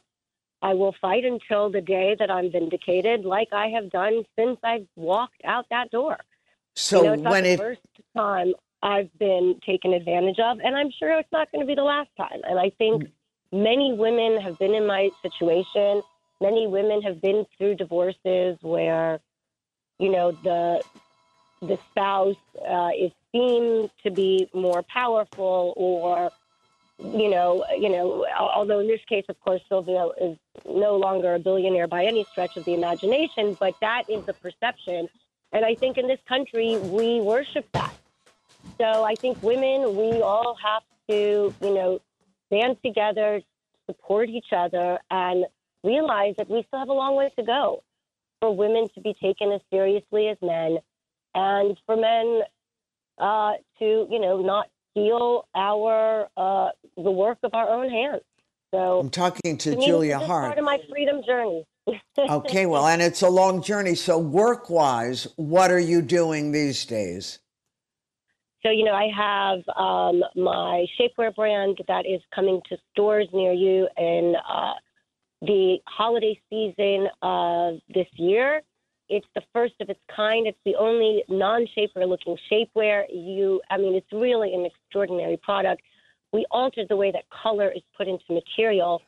I 0.62 0.74
will 0.74 0.94
fight 1.00 1.24
until 1.24 1.70
the 1.70 1.80
day 1.80 2.16
that 2.18 2.30
I'm 2.30 2.50
vindicated, 2.50 3.24
like 3.24 3.48
I 3.52 3.68
have 3.68 3.90
done 3.90 4.22
since 4.36 4.58
I've 4.64 4.86
walked 4.96 5.42
out 5.44 5.66
that 5.70 5.90
door. 5.90 6.18
So 6.78 7.02
you 7.02 7.16
know, 7.16 7.30
when 7.30 7.42
the 7.42 7.50
it 7.50 7.58
first 7.58 7.80
time 8.16 8.54
I've 8.82 9.10
been 9.18 9.58
taken 9.66 9.92
advantage 9.92 10.38
of, 10.38 10.60
and 10.60 10.76
I'm 10.76 10.90
sure 10.96 11.18
it's 11.18 11.32
not 11.32 11.50
going 11.50 11.60
to 11.60 11.66
be 11.66 11.74
the 11.74 11.82
last 11.82 12.10
time. 12.16 12.40
And 12.44 12.56
I 12.56 12.70
think 12.70 13.02
mm. 13.02 13.10
many 13.50 13.94
women 13.94 14.40
have 14.40 14.60
been 14.60 14.74
in 14.74 14.86
my 14.86 15.10
situation. 15.20 16.02
Many 16.40 16.68
women 16.68 17.02
have 17.02 17.20
been 17.20 17.46
through 17.56 17.74
divorces 17.74 18.58
where, 18.60 19.18
you 19.98 20.08
know, 20.08 20.30
the 20.30 20.80
the 21.60 21.76
spouse 21.90 22.36
uh, 22.64 22.90
is 22.96 23.10
seen 23.32 23.90
to 24.04 24.12
be 24.12 24.48
more 24.54 24.84
powerful, 24.84 25.74
or 25.76 26.30
you 27.00 27.28
know, 27.28 27.64
you 27.76 27.88
know. 27.88 28.24
Although 28.38 28.78
in 28.78 28.86
this 28.86 29.04
case, 29.08 29.24
of 29.28 29.40
course, 29.40 29.62
Silvio 29.68 30.12
is 30.20 30.38
no 30.64 30.96
longer 30.96 31.34
a 31.34 31.40
billionaire 31.40 31.88
by 31.88 32.04
any 32.04 32.22
stretch 32.30 32.56
of 32.56 32.64
the 32.64 32.74
imagination, 32.74 33.56
but 33.58 33.74
that 33.80 34.04
is 34.08 34.24
the 34.26 34.34
perception 34.34 35.08
and 35.52 35.64
I 35.64 35.74
think 35.74 35.96
in 35.96 36.06
this 36.06 36.20
country, 36.28 36.76
we 36.78 37.20
worship 37.20 37.66
that. 37.72 37.94
So 38.78 39.04
I 39.04 39.14
think 39.14 39.42
women, 39.42 39.96
we 39.96 40.20
all 40.22 40.56
have 40.62 40.82
to, 41.08 41.54
you 41.62 41.74
know, 41.74 42.00
band 42.50 42.76
together, 42.84 43.40
support 43.86 44.28
each 44.28 44.52
other, 44.54 44.98
and 45.10 45.46
realize 45.82 46.34
that 46.36 46.50
we 46.50 46.64
still 46.66 46.78
have 46.78 46.88
a 46.88 46.92
long 46.92 47.16
way 47.16 47.30
to 47.36 47.42
go 47.42 47.82
for 48.40 48.54
women 48.54 48.88
to 48.94 49.00
be 49.00 49.14
taken 49.14 49.52
as 49.52 49.60
seriously 49.70 50.28
as 50.28 50.36
men, 50.42 50.78
and 51.34 51.78
for 51.86 51.96
men 51.96 52.42
uh, 53.18 53.54
to, 53.78 54.06
you 54.10 54.20
know, 54.20 54.40
not 54.40 54.68
steal 54.92 55.48
our 55.54 56.28
uh, 56.36 56.68
the 56.96 57.10
work 57.10 57.38
of 57.42 57.54
our 57.54 57.68
own 57.68 57.90
hands. 57.90 58.22
So 58.72 59.00
I'm 59.00 59.10
talking 59.10 59.56
to, 59.56 59.74
to 59.74 59.80
Julia 59.80 60.18
Haart. 60.18 60.48
Part 60.48 60.58
of 60.58 60.64
my 60.64 60.78
freedom 60.90 61.22
journey 61.26 61.64
okay, 62.18 62.66
well, 62.66 62.86
and 62.86 63.00
it's 63.02 63.22
a 63.22 63.28
long 63.28 63.62
journey. 63.62 63.94
So, 63.94 64.18
work 64.18 64.70
wise, 64.70 65.26
what 65.36 65.70
are 65.70 65.78
you 65.78 66.02
doing 66.02 66.52
these 66.52 66.84
days? 66.84 67.38
So, 68.62 68.70
you 68.70 68.84
know, 68.84 68.92
I 68.92 69.08
have 69.16 69.58
um, 69.76 70.22
my 70.34 70.84
shapewear 70.98 71.34
brand 71.34 71.78
that 71.86 72.06
is 72.06 72.20
coming 72.34 72.60
to 72.68 72.76
stores 72.92 73.28
near 73.32 73.52
you 73.52 73.88
in 73.96 74.34
uh, 74.36 74.74
the 75.42 75.78
holiday 75.86 76.38
season 76.50 77.08
of 77.22 77.76
this 77.94 78.08
year. 78.14 78.62
It's 79.08 79.26
the 79.34 79.42
first 79.52 79.74
of 79.80 79.88
its 79.88 80.00
kind. 80.14 80.46
It's 80.46 80.58
the 80.64 80.74
only 80.74 81.22
non 81.28 81.66
shapewear 81.76 82.08
looking 82.08 82.36
shapewear. 82.50 83.04
You, 83.10 83.60
I 83.70 83.78
mean, 83.78 83.94
it's 83.94 84.12
really 84.12 84.52
an 84.54 84.66
extraordinary 84.66 85.38
product. 85.42 85.82
We 86.32 86.44
altered 86.50 86.88
the 86.88 86.96
way 86.96 87.12
that 87.12 87.24
color 87.30 87.70
is 87.70 87.82
put 87.96 88.08
into 88.08 88.24
material 88.30 89.00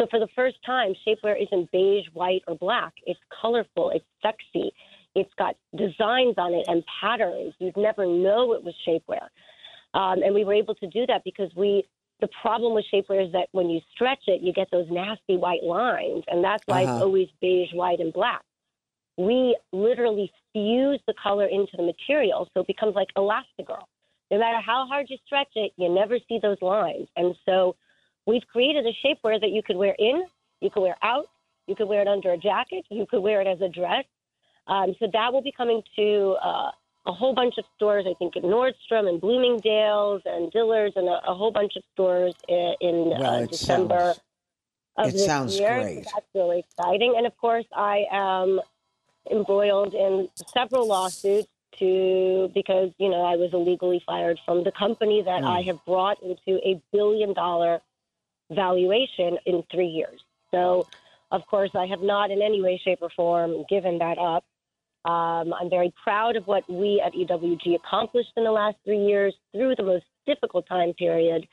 so 0.00 0.06
for 0.10 0.18
the 0.18 0.28
first 0.34 0.56
time, 0.64 0.94
shapewear 1.06 1.40
isn't 1.40 1.70
beige, 1.72 2.06
white, 2.14 2.42
or 2.48 2.54
black. 2.56 2.94
It's 3.04 3.20
colorful. 3.42 3.90
It's 3.90 4.04
sexy. 4.22 4.72
It's 5.14 5.30
got 5.36 5.56
designs 5.76 6.36
on 6.38 6.54
it 6.54 6.64
and 6.68 6.82
patterns. 7.00 7.52
You'd 7.58 7.76
never 7.76 8.06
know 8.06 8.54
it 8.54 8.64
was 8.64 8.74
shapewear. 8.88 9.28
Um, 9.92 10.22
and 10.22 10.34
we 10.34 10.44
were 10.44 10.54
able 10.54 10.74
to 10.76 10.86
do 10.86 11.04
that 11.06 11.22
because 11.24 11.50
we 11.54 11.84
the 12.20 12.28
problem 12.42 12.74
with 12.74 12.84
shapewear 12.92 13.26
is 13.26 13.32
that 13.32 13.48
when 13.52 13.68
you 13.70 13.80
stretch 13.94 14.24
it, 14.26 14.42
you 14.42 14.52
get 14.52 14.68
those 14.70 14.86
nasty 14.90 15.36
white 15.36 15.62
lines, 15.62 16.22
and 16.28 16.44
that's 16.44 16.62
why 16.66 16.84
Uh-huh. 16.84 16.94
it's 16.94 17.02
always 17.02 17.28
beige, 17.40 17.72
white, 17.72 17.98
and 17.98 18.12
black. 18.12 18.42
We 19.16 19.56
literally 19.72 20.30
fuse 20.52 21.00
the 21.06 21.14
color 21.14 21.46
into 21.46 21.76
the 21.76 21.82
material, 21.82 22.48
so 22.52 22.60
it 22.60 22.66
becomes 22.66 22.94
like 22.94 23.08
Elastigirl. 23.16 23.84
No 24.30 24.38
matter 24.38 24.60
how 24.60 24.86
hard 24.86 25.06
you 25.08 25.16
stretch 25.26 25.52
it, 25.56 25.72
you 25.76 25.88
never 25.88 26.18
see 26.28 26.38
those 26.40 26.60
lines. 26.62 27.08
And 27.16 27.34
so 27.46 27.74
we've 28.26 28.46
created 28.52 28.86
a 28.86 28.92
shapewear 29.06 29.40
that 29.40 29.50
you 29.50 29.62
could 29.62 29.76
wear 29.76 29.94
in, 29.98 30.24
you 30.60 30.70
could 30.70 30.80
wear 30.82 30.96
out, 31.02 31.26
you 31.66 31.74
could 31.74 31.88
wear 31.88 32.00
it 32.02 32.08
under 32.08 32.32
a 32.32 32.36
jacket, 32.38 32.84
you 32.90 33.06
could 33.10 33.20
wear 33.20 33.40
it 33.40 33.46
as 33.46 33.60
a 33.60 33.68
dress. 33.68 34.04
Um, 34.66 34.94
so 34.98 35.08
that 35.12 35.32
will 35.32 35.42
be 35.42 35.52
coming 35.56 35.82
to 35.96 36.36
uh, 36.42 36.70
a 37.06 37.12
whole 37.12 37.34
bunch 37.34 37.54
of 37.58 37.64
stores, 37.76 38.04
I 38.08 38.14
think, 38.18 38.36
in 38.36 38.42
Nordstrom 38.44 39.08
and 39.08 39.20
Bloomingdale's 39.20 40.22
and 40.26 40.50
Dillard's 40.52 40.96
and 40.96 41.08
a, 41.08 41.20
a 41.26 41.34
whole 41.34 41.50
bunch 41.50 41.72
of 41.76 41.82
stores 41.92 42.34
in, 42.48 42.74
in 42.80 42.94
Well, 43.10 43.42
uh, 43.42 43.46
December 43.46 44.14
sounds- 44.14 45.14
it 45.14 45.18
sounds 45.18 45.58
year. 45.58 45.80
great. 45.80 46.04
So 46.04 46.10
that's 46.14 46.26
really 46.34 46.58
exciting. 46.58 47.14
And 47.16 47.26
of 47.26 47.34
course, 47.38 47.64
I 47.74 48.04
am 48.10 48.60
embroiled 49.30 49.94
in 49.94 50.28
several 50.52 50.86
lawsuits 50.86 51.48
to 51.78 52.50
because 52.52 52.90
you 52.98 53.08
know 53.08 53.22
I 53.22 53.36
was 53.36 53.50
illegally 53.54 54.02
fired 54.04 54.38
from 54.44 54.64
the 54.64 54.72
company 54.72 55.22
that 55.22 55.40
Hmm. 55.42 55.46
I 55.48 55.62
have 55.62 55.82
brought 55.86 56.18
into 56.22 56.58
a 56.66 56.80
billion 56.92 57.32
dollar 57.32 57.80
valuation 58.50 59.38
in 59.46 59.62
three 59.70 59.86
years. 59.86 60.20
So, 60.50 60.86
of 61.30 61.46
course, 61.46 61.70
I 61.74 61.86
have 61.86 62.00
not 62.00 62.30
in 62.30 62.42
any 62.42 62.60
way, 62.60 62.80
shape, 62.82 62.98
or 63.02 63.10
form 63.10 63.64
given 63.68 63.98
that 63.98 64.18
up. 64.18 64.44
Um, 65.04 65.54
I'm 65.54 65.70
very 65.70 65.94
proud 66.02 66.36
of 66.36 66.46
what 66.46 66.68
we 66.68 67.02
at 67.04 67.14
EWG 67.14 67.76
accomplished 67.76 68.32
in 68.36 68.44
the 68.44 68.50
last 68.50 68.76
three 68.84 68.98
years 68.98 69.34
through 69.52 69.76
the 69.76 69.82
most 69.82 70.04
difficult 70.26 70.66
time 70.68 70.92
period 70.94 71.46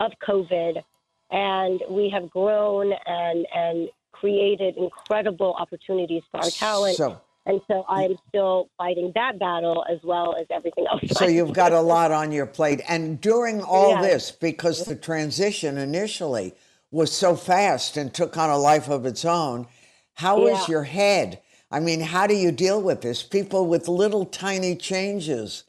of 0.00 0.12
COVID. 0.26 0.82
And 1.30 1.80
we 1.90 2.10
have 2.10 2.30
grown 2.30 2.92
and, 3.06 3.46
and 3.54 3.88
created 4.12 4.76
incredible 4.76 5.54
opportunities 5.58 6.22
for 6.30 6.38
our 6.38 6.50
talent. 6.50 6.96
So, 6.96 7.20
and 7.46 7.60
so 7.68 7.84
I 7.88 8.04
am 8.04 8.16
still 8.28 8.68
fighting 8.78 9.12
that 9.14 9.38
battle 9.38 9.84
as 9.90 9.98
well 10.02 10.34
as 10.40 10.46
everything 10.50 10.86
else. 10.90 11.02
so 11.12 11.26
you've 11.26 11.52
got 11.52 11.72
a 11.72 11.80
lot 11.80 12.10
on 12.10 12.32
your 12.32 12.46
plate. 12.46 12.80
And 12.88 13.20
during 13.20 13.62
all 13.62 13.90
Yeah. 13.90 14.02
this, 14.02 14.30
because 14.30 14.84
the 14.84 14.96
transition 14.96 15.76
initially 15.76 16.54
was 16.90 17.12
so 17.12 17.36
fast 17.36 17.96
and 17.96 18.14
took 18.14 18.36
on 18.36 18.50
a 18.50 18.56
life 18.56 18.88
of 18.88 19.04
its 19.04 19.24
own, 19.24 19.66
how 20.14 20.46
is 20.46 20.68
Yeah. 20.68 20.72
your 20.72 20.82
head? 20.84 21.40
I 21.70 21.80
mean, 21.80 22.00
how 22.00 22.26
do 22.26 22.34
you 22.34 22.52
deal 22.52 22.80
with 22.80 23.00
this? 23.02 23.22
People 23.22 23.66
with 23.66 23.88
little 23.88 24.24
tiny 24.24 24.76
changes 24.76 25.64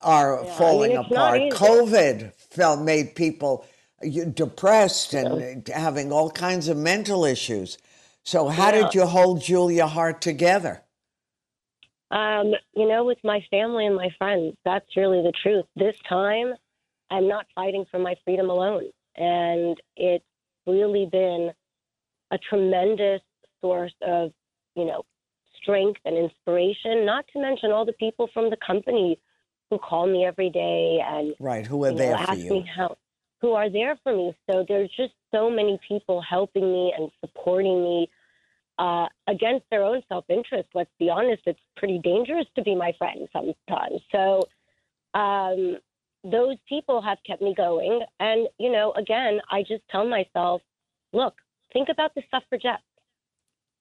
are 0.00 0.34
Yeah, 0.34 0.40
I 0.40 0.58
falling 0.58 0.90
mean, 0.92 1.00
apart. 1.00 1.40
COVID 1.50 2.32
felt 2.34 2.80
made 2.80 3.14
people 3.14 3.64
uh, 4.04 4.24
depressed 4.32 5.14
and 5.14 5.66
having 5.68 6.12
all 6.12 6.30
kinds 6.30 6.68
of 6.68 6.76
mental 6.76 7.24
issues. 7.24 7.76
So, 8.24 8.48
how 8.48 8.70
did 8.70 8.94
you 8.94 9.06
hold 9.06 9.40
Julia 9.42 9.86
Haart 9.86 10.20
together? 10.20 10.82
Um, 12.12 12.52
you 12.74 12.86
know, 12.86 13.04
with 13.04 13.18
my 13.24 13.40
family 13.50 13.86
and 13.86 13.96
my 13.96 14.10
friends, 14.18 14.54
that's 14.64 14.96
really 14.96 15.22
the 15.22 15.32
truth. 15.42 15.64
This 15.76 15.96
time, 16.06 16.52
I'm 17.10 17.26
not 17.26 17.46
fighting 17.54 17.86
for 17.90 17.98
my 17.98 18.14
freedom 18.24 18.50
alone. 18.50 18.84
And 19.16 19.80
it's 19.96 20.24
really 20.66 21.08
been 21.10 21.52
a 22.30 22.38
tremendous 22.38 23.22
source 23.62 23.94
of, 24.02 24.30
you 24.76 24.84
know, 24.84 25.04
strength 25.60 26.00
and 26.04 26.16
inspiration, 26.16 27.06
not 27.06 27.24
to 27.32 27.40
mention 27.40 27.70
all 27.70 27.86
the 27.86 27.92
people 27.94 28.28
from 28.34 28.50
the 28.50 28.56
company 28.66 29.18
who 29.70 29.78
call 29.78 30.06
me 30.06 30.26
every 30.26 30.50
day 30.50 31.00
and 31.02 31.34
Right, 31.40 31.66
who 31.66 31.82
are 31.84 31.90
you 31.90 31.96
know, 31.96 32.02
there 32.04 32.16
for 32.18 32.32
ask 32.32 32.40
you? 32.40 32.50
me 32.50 32.70
how 32.76 32.96
who 33.40 33.52
are 33.52 33.70
there 33.70 33.98
for 34.02 34.14
me. 34.14 34.34
So 34.48 34.64
there's 34.68 34.90
just 34.96 35.14
so 35.32 35.50
many 35.50 35.78
people 35.86 36.20
helping 36.20 36.70
me 36.72 36.92
and 36.96 37.10
supporting 37.20 37.82
me 37.82 38.08
uh, 38.78 39.06
against 39.28 39.64
their 39.70 39.82
own 39.82 40.02
self 40.08 40.24
interest. 40.28 40.68
Let's 40.74 40.90
be 40.98 41.10
honest, 41.10 41.42
it's 41.46 41.60
pretty 41.76 42.00
dangerous 42.02 42.46
to 42.56 42.62
be 42.62 42.74
my 42.74 42.92
friend 42.98 43.28
sometimes. 43.32 44.00
So 44.10 44.42
um, 45.14 45.78
those 46.24 46.56
people 46.68 47.02
have 47.02 47.18
kept 47.26 47.42
me 47.42 47.54
going. 47.54 48.00
And, 48.20 48.48
you 48.58 48.70
know, 48.70 48.92
again, 48.92 49.40
I 49.50 49.62
just 49.62 49.82
tell 49.90 50.06
myself, 50.06 50.62
look, 51.12 51.34
think 51.72 51.88
about 51.90 52.14
the 52.14 52.22
suffragettes. 52.30 52.82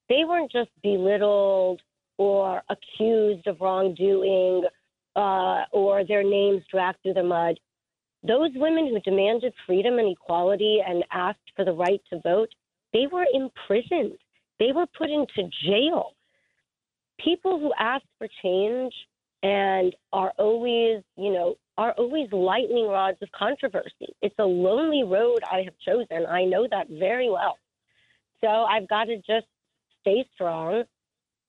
They 0.10 0.23
weren't 0.27 0.51
just 0.51 0.69
belittled 0.84 1.82
or 2.17 2.62
accused 2.69 3.47
of 3.47 3.62
wrongdoing 3.62 4.63
uh, 5.15 5.63
or 5.71 6.04
their 6.06 6.23
names 6.23 6.63
dragged 6.69 7.01
through 7.04 7.13
the 7.13 7.23
mud. 7.23 7.60
Those 8.23 8.51
women 8.56 8.88
who 8.88 8.99
demanded 8.99 9.54
freedom 9.65 9.97
and 9.97 10.12
equality 10.12 10.80
and 10.86 11.04
asked 11.12 11.51
for 11.56 11.65
the 11.65 11.73
right 11.73 12.01
to 12.12 12.19
vote, 12.19 12.49
they 12.93 13.08
were 13.12 13.25
imprisoned. 13.34 14.17
They 14.62 14.71
were 14.74 14.86
put 14.95 15.10
into 15.10 15.50
jail. 15.65 16.12
People 17.19 17.60
who 17.60 17.74
ask 17.80 18.06
for 18.19 18.28
change 18.43 18.93
and 19.41 19.95
are 20.13 20.32
always, 20.38 21.02
you 21.17 21.34
know, 21.34 21.56
are 21.80 21.93
always 21.93 22.32
lightning 22.32 22.88
rods 22.88 23.17
of 23.24 23.32
controversy. 23.32 24.13
It's 24.21 24.36
a 24.38 24.45
lonely 24.45 25.04
road 25.04 25.39
I 25.52 25.63
have 25.63 25.74
chosen. 25.84 26.28
I 26.28 26.43
know 26.45 26.67
that 26.69 26.88
very 26.89 27.28
well. 27.28 27.58
So 28.39 28.50
I've 28.50 28.88
got 28.88 29.06
to 29.06 29.17
just 29.17 29.47
stay 30.02 30.28
strong, 30.36 30.84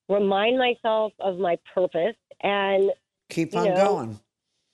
remind 0.09 0.57
myself 0.57 1.13
of 1.19 1.37
my 1.37 1.59
purpose, 1.71 2.15
and 2.41 2.89
Keep 3.29 3.55
on 3.55 3.65
know, 3.65 3.75
going. 3.75 4.19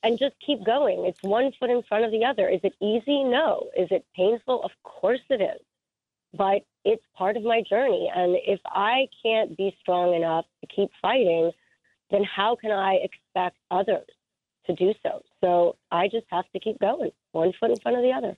and 0.04 0.18
just 0.18 0.36
keep 0.46 0.66
going. 0.66 1.04
It's 1.06 1.22
one 1.24 1.52
foot 1.60 1.72
in 1.72 1.84
front 1.90 2.06
of 2.06 2.12
the 2.12 2.24
other. 2.24 2.48
Is 2.48 2.62
it 2.64 2.74
easy? 2.82 3.26
No. 3.26 3.68
Is 3.78 3.90
it 3.92 4.06
painful? 4.16 4.64
Of 4.64 4.72
course 4.84 5.26
it 5.30 5.42
is. 5.42 5.60
But 6.34 6.62
it's 6.90 7.04
part 7.16 7.38
of 7.38 7.44
my 7.44 7.62
journey. 7.70 8.10
And 8.14 8.36
if 8.46 8.60
I 8.66 9.08
can't 9.24 9.56
be 9.56 9.76
strong 9.80 10.16
enough 10.16 10.46
to 10.62 10.68
keep 10.76 10.90
fighting, 11.02 11.52
then 12.10 12.24
how 12.24 12.56
can 12.56 12.72
I 12.72 12.96
expect 13.04 13.58
others 13.70 14.08
to 14.66 14.74
do 14.74 14.94
so? 15.04 15.22
So 15.40 15.76
I 15.92 16.08
just 16.08 16.26
have 16.32 16.46
to 16.54 16.60
keep 16.60 16.80
going, 16.80 17.12
one 17.32 17.54
foot 17.60 17.70
in 17.70 17.78
front 17.78 17.98
of 17.98 18.04
the 18.04 18.12
other. 18.12 18.36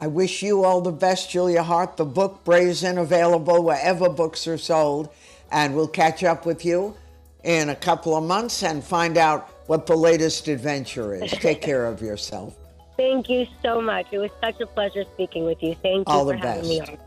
I 0.00 0.08
wish 0.08 0.42
you 0.42 0.64
all 0.64 0.80
the 0.80 0.90
best, 0.90 1.30
Julia 1.30 1.62
Haart. 1.62 1.96
The 1.96 2.04
book 2.04 2.42
Brazen 2.44 2.98
available 2.98 3.62
wherever 3.62 4.08
books 4.08 4.48
are 4.48 4.58
sold, 4.58 5.08
and 5.52 5.76
we'll 5.76 5.86
catch 5.86 6.24
up 6.24 6.44
with 6.44 6.64
you 6.64 6.96
in 7.44 7.68
a 7.68 7.76
couple 7.76 8.16
of 8.16 8.24
months 8.24 8.64
and 8.64 8.82
find 8.82 9.16
out 9.16 9.48
what 9.66 9.86
the 9.86 9.96
latest 9.96 10.48
adventure 10.48 11.14
is. 11.14 11.30
Take 11.30 11.62
care 11.62 11.86
of 11.86 12.02
yourself. 12.02 12.56
Thank 12.96 13.28
you 13.28 13.46
so 13.62 13.80
much. 13.80 14.06
It 14.10 14.18
was 14.18 14.30
such 14.42 14.60
a 14.60 14.66
pleasure 14.66 15.04
speaking 15.14 15.44
with 15.44 15.62
you. 15.62 15.76
Thank 15.80 16.08
you 16.08 16.14
All 16.14 16.26
for 16.26 16.32
the 16.32 16.38
having 16.38 16.68
me 16.68 16.80
best. 16.80 16.90
on. 16.90 16.98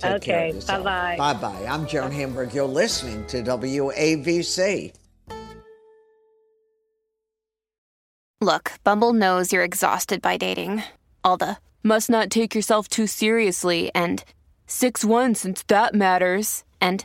Take 0.00 0.22
care 0.22 0.46
Okay, 0.46 0.60
bye-bye. 0.66 1.16
Bye 1.18 1.34
bye. 1.34 1.66
I'm 1.68 1.86
Joan 1.86 2.10
Hamburg. 2.10 2.54
You're 2.54 2.64
listening 2.64 3.26
to 3.26 3.42
WABC. 3.42 4.94
Look, 8.40 8.72
Bumble 8.84 9.12
knows 9.12 9.52
you're 9.52 9.64
exhausted 9.64 10.22
by 10.22 10.38
dating. 10.38 10.82
All 11.22 11.36
the 11.36 11.58
must 11.82 12.08
not 12.08 12.30
take 12.30 12.54
yourself 12.54 12.88
too 12.88 13.06
seriously 13.06 13.90
and 13.94 14.24
6 14.66 15.04
1 15.04 15.34
since 15.34 15.62
that 15.64 15.94
matters. 15.94 16.64
And 16.80 17.04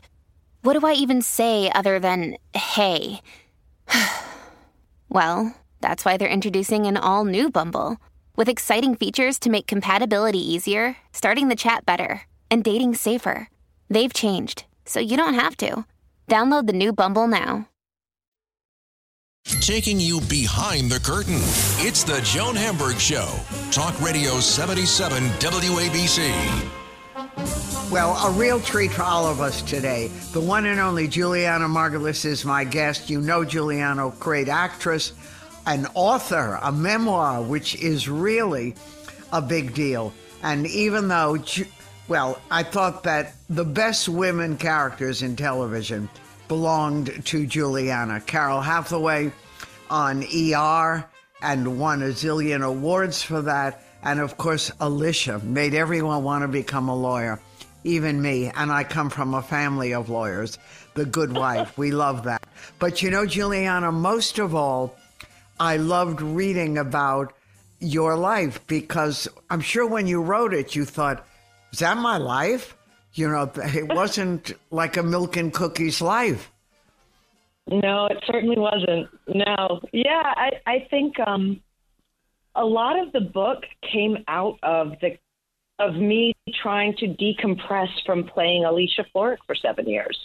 what 0.62 0.79
do 0.79 0.88
I 0.88 0.93
even 0.93 1.21
say 1.21 1.69
other 1.75 1.99
than 1.99 2.38
hey? 2.53 3.21
well, 5.10 5.53
that's 5.81 6.05
why 6.05 6.15
they're 6.15 6.29
introducing 6.29 6.86
an 6.86 6.95
all 6.95 7.25
new 7.25 7.51
Bumble 7.51 7.97
with 8.38 8.47
exciting 8.49 8.95
features 8.95 9.38
to 9.39 9.49
make 9.49 9.67
compatibility 9.67 10.39
easier, 10.39 10.95
starting 11.12 11.49
the 11.49 11.55
chat 11.55 11.86
better, 11.86 12.21
and 12.56 12.63
dating 12.63 12.96
safer. 12.96 13.50
They've 13.89 14.13
changed, 14.13 14.63
so 14.86 15.02
you 15.02 15.18
don't 15.18 15.34
have 15.34 15.58
to. 15.58 15.86
Download 16.30 16.65
the 16.65 16.74
new 16.74 16.94
Bumble 16.94 17.28
now. 17.28 17.68
Taking 19.60 20.00
you 20.00 20.22
behind 20.22 20.89
the 20.89 21.00
curtain. 21.00 21.41
It's 21.84 22.04
the 22.04 22.22
Joan 22.24 22.56
Hamburg 22.56 22.98
Show. 22.98 23.28
Talk 23.72 24.00
Radio 24.02 24.39
77 24.39 25.22
WABC. 25.38 26.32
Well, 27.91 28.15
a 28.26 28.32
real 28.32 28.60
treat 28.62 28.91
for 28.91 29.04
all 29.04 29.28
of 29.28 29.41
us 29.41 29.62
today. 29.62 30.08
The 30.32 30.39
one 30.41 30.65
and 30.65 30.80
only 30.80 31.08
Julianna 31.10 31.68
Margulies 31.68 32.24
is 32.26 32.46
my 32.46 32.63
guest. 32.63 33.10
You 33.10 33.20
know 33.22 33.44
Julianna, 33.44 34.12
great 34.18 34.48
actress, 34.48 35.12
an 35.68 35.88
author, 35.94 36.58
a 36.63 36.72
memoir, 36.72 37.44
which 37.44 37.76
is 37.76 38.08
really 38.10 38.76
a 39.34 39.41
big 39.41 39.74
deal. 39.74 40.13
And 40.41 40.65
even 40.68 41.10
though, 41.10 41.38
Ju- 41.38 41.68
well, 42.08 42.39
I 42.52 42.63
thought 42.63 43.04
that 43.04 43.34
the 43.50 43.65
best 43.65 44.08
women 44.08 44.58
characters 44.58 45.22
in 45.22 45.36
television 45.36 46.10
belonged 46.48 47.26
to 47.26 47.48
Julianna. 47.48 48.22
Carol 48.22 48.62
Hathaway 48.62 49.32
on 49.89 50.24
ER 50.24 51.06
and 51.41 51.80
won 51.80 52.04
a 52.04 52.08
zillion 52.08 52.63
awards 52.63 53.24
for 53.24 53.41
that. 53.44 53.82
And 54.04 54.20
of 54.20 54.38
course, 54.38 54.72
Alicia 54.80 55.39
made 55.39 55.74
everyone 55.74 56.24
want 56.24 56.44
to 56.44 56.48
become 56.48 56.89
a 56.89 56.96
lawyer, 56.96 57.39
even 57.84 58.22
me. 58.22 58.52
And 58.54 58.72
I 58.72 58.84
come 58.84 59.10
from 59.10 59.34
a 59.34 59.41
family 59.41 59.94
of 59.94 60.10
lawyers. 60.10 60.60
The 60.94 61.06
Good 61.06 61.36
Wife, 61.36 61.78
we 61.78 61.91
love 61.91 62.24
that. 62.24 62.44
But 62.78 63.02
you 63.02 63.10
know, 63.10 63.26
Julianna, 63.26 63.91
most 63.91 64.38
of 64.38 64.54
all, 64.54 64.96
I 65.60 65.78
loved 65.78 66.22
reading 66.22 66.78
about 66.78 67.34
your 67.80 68.15
life 68.15 68.65
because 68.68 69.28
I'm 69.50 69.62
sure 69.62 69.88
when 69.88 70.08
you 70.08 70.22
wrote 70.22 70.54
it, 70.54 70.76
you 70.76 70.86
thought, 70.86 71.26
is 71.76 71.80
that 71.80 71.98
my 71.98 72.16
life? 72.16 72.78
You 73.16 73.28
know, 73.28 73.52
it 73.56 73.94
wasn't 73.94 74.54
like 74.72 74.96
a 74.96 75.04
milk 75.04 75.36
and 75.36 75.54
cookies 75.54 76.00
life. 76.00 76.50
No, 77.68 78.06
it 78.06 78.24
certainly 78.26 78.58
wasn't. 78.58 79.10
No. 79.28 79.82
Yeah, 79.92 80.24
I, 80.24 80.52
I 80.66 80.88
think 80.90 81.20
um, 81.20 81.60
a 82.56 82.64
lot 82.64 82.98
of 82.98 83.12
the 83.12 83.20
book 83.20 83.64
came 83.92 84.20
out 84.30 84.58
of 84.64 84.94
the 85.02 85.18
of 85.78 85.96
me 85.96 86.34
trying 86.64 86.96
to 87.00 87.08
decompress 87.08 87.90
from 88.06 88.24
playing 88.24 88.64
Alicia 88.64 89.06
Florrick 89.14 89.40
for 89.46 89.56
seven 89.56 89.86
years 89.86 90.18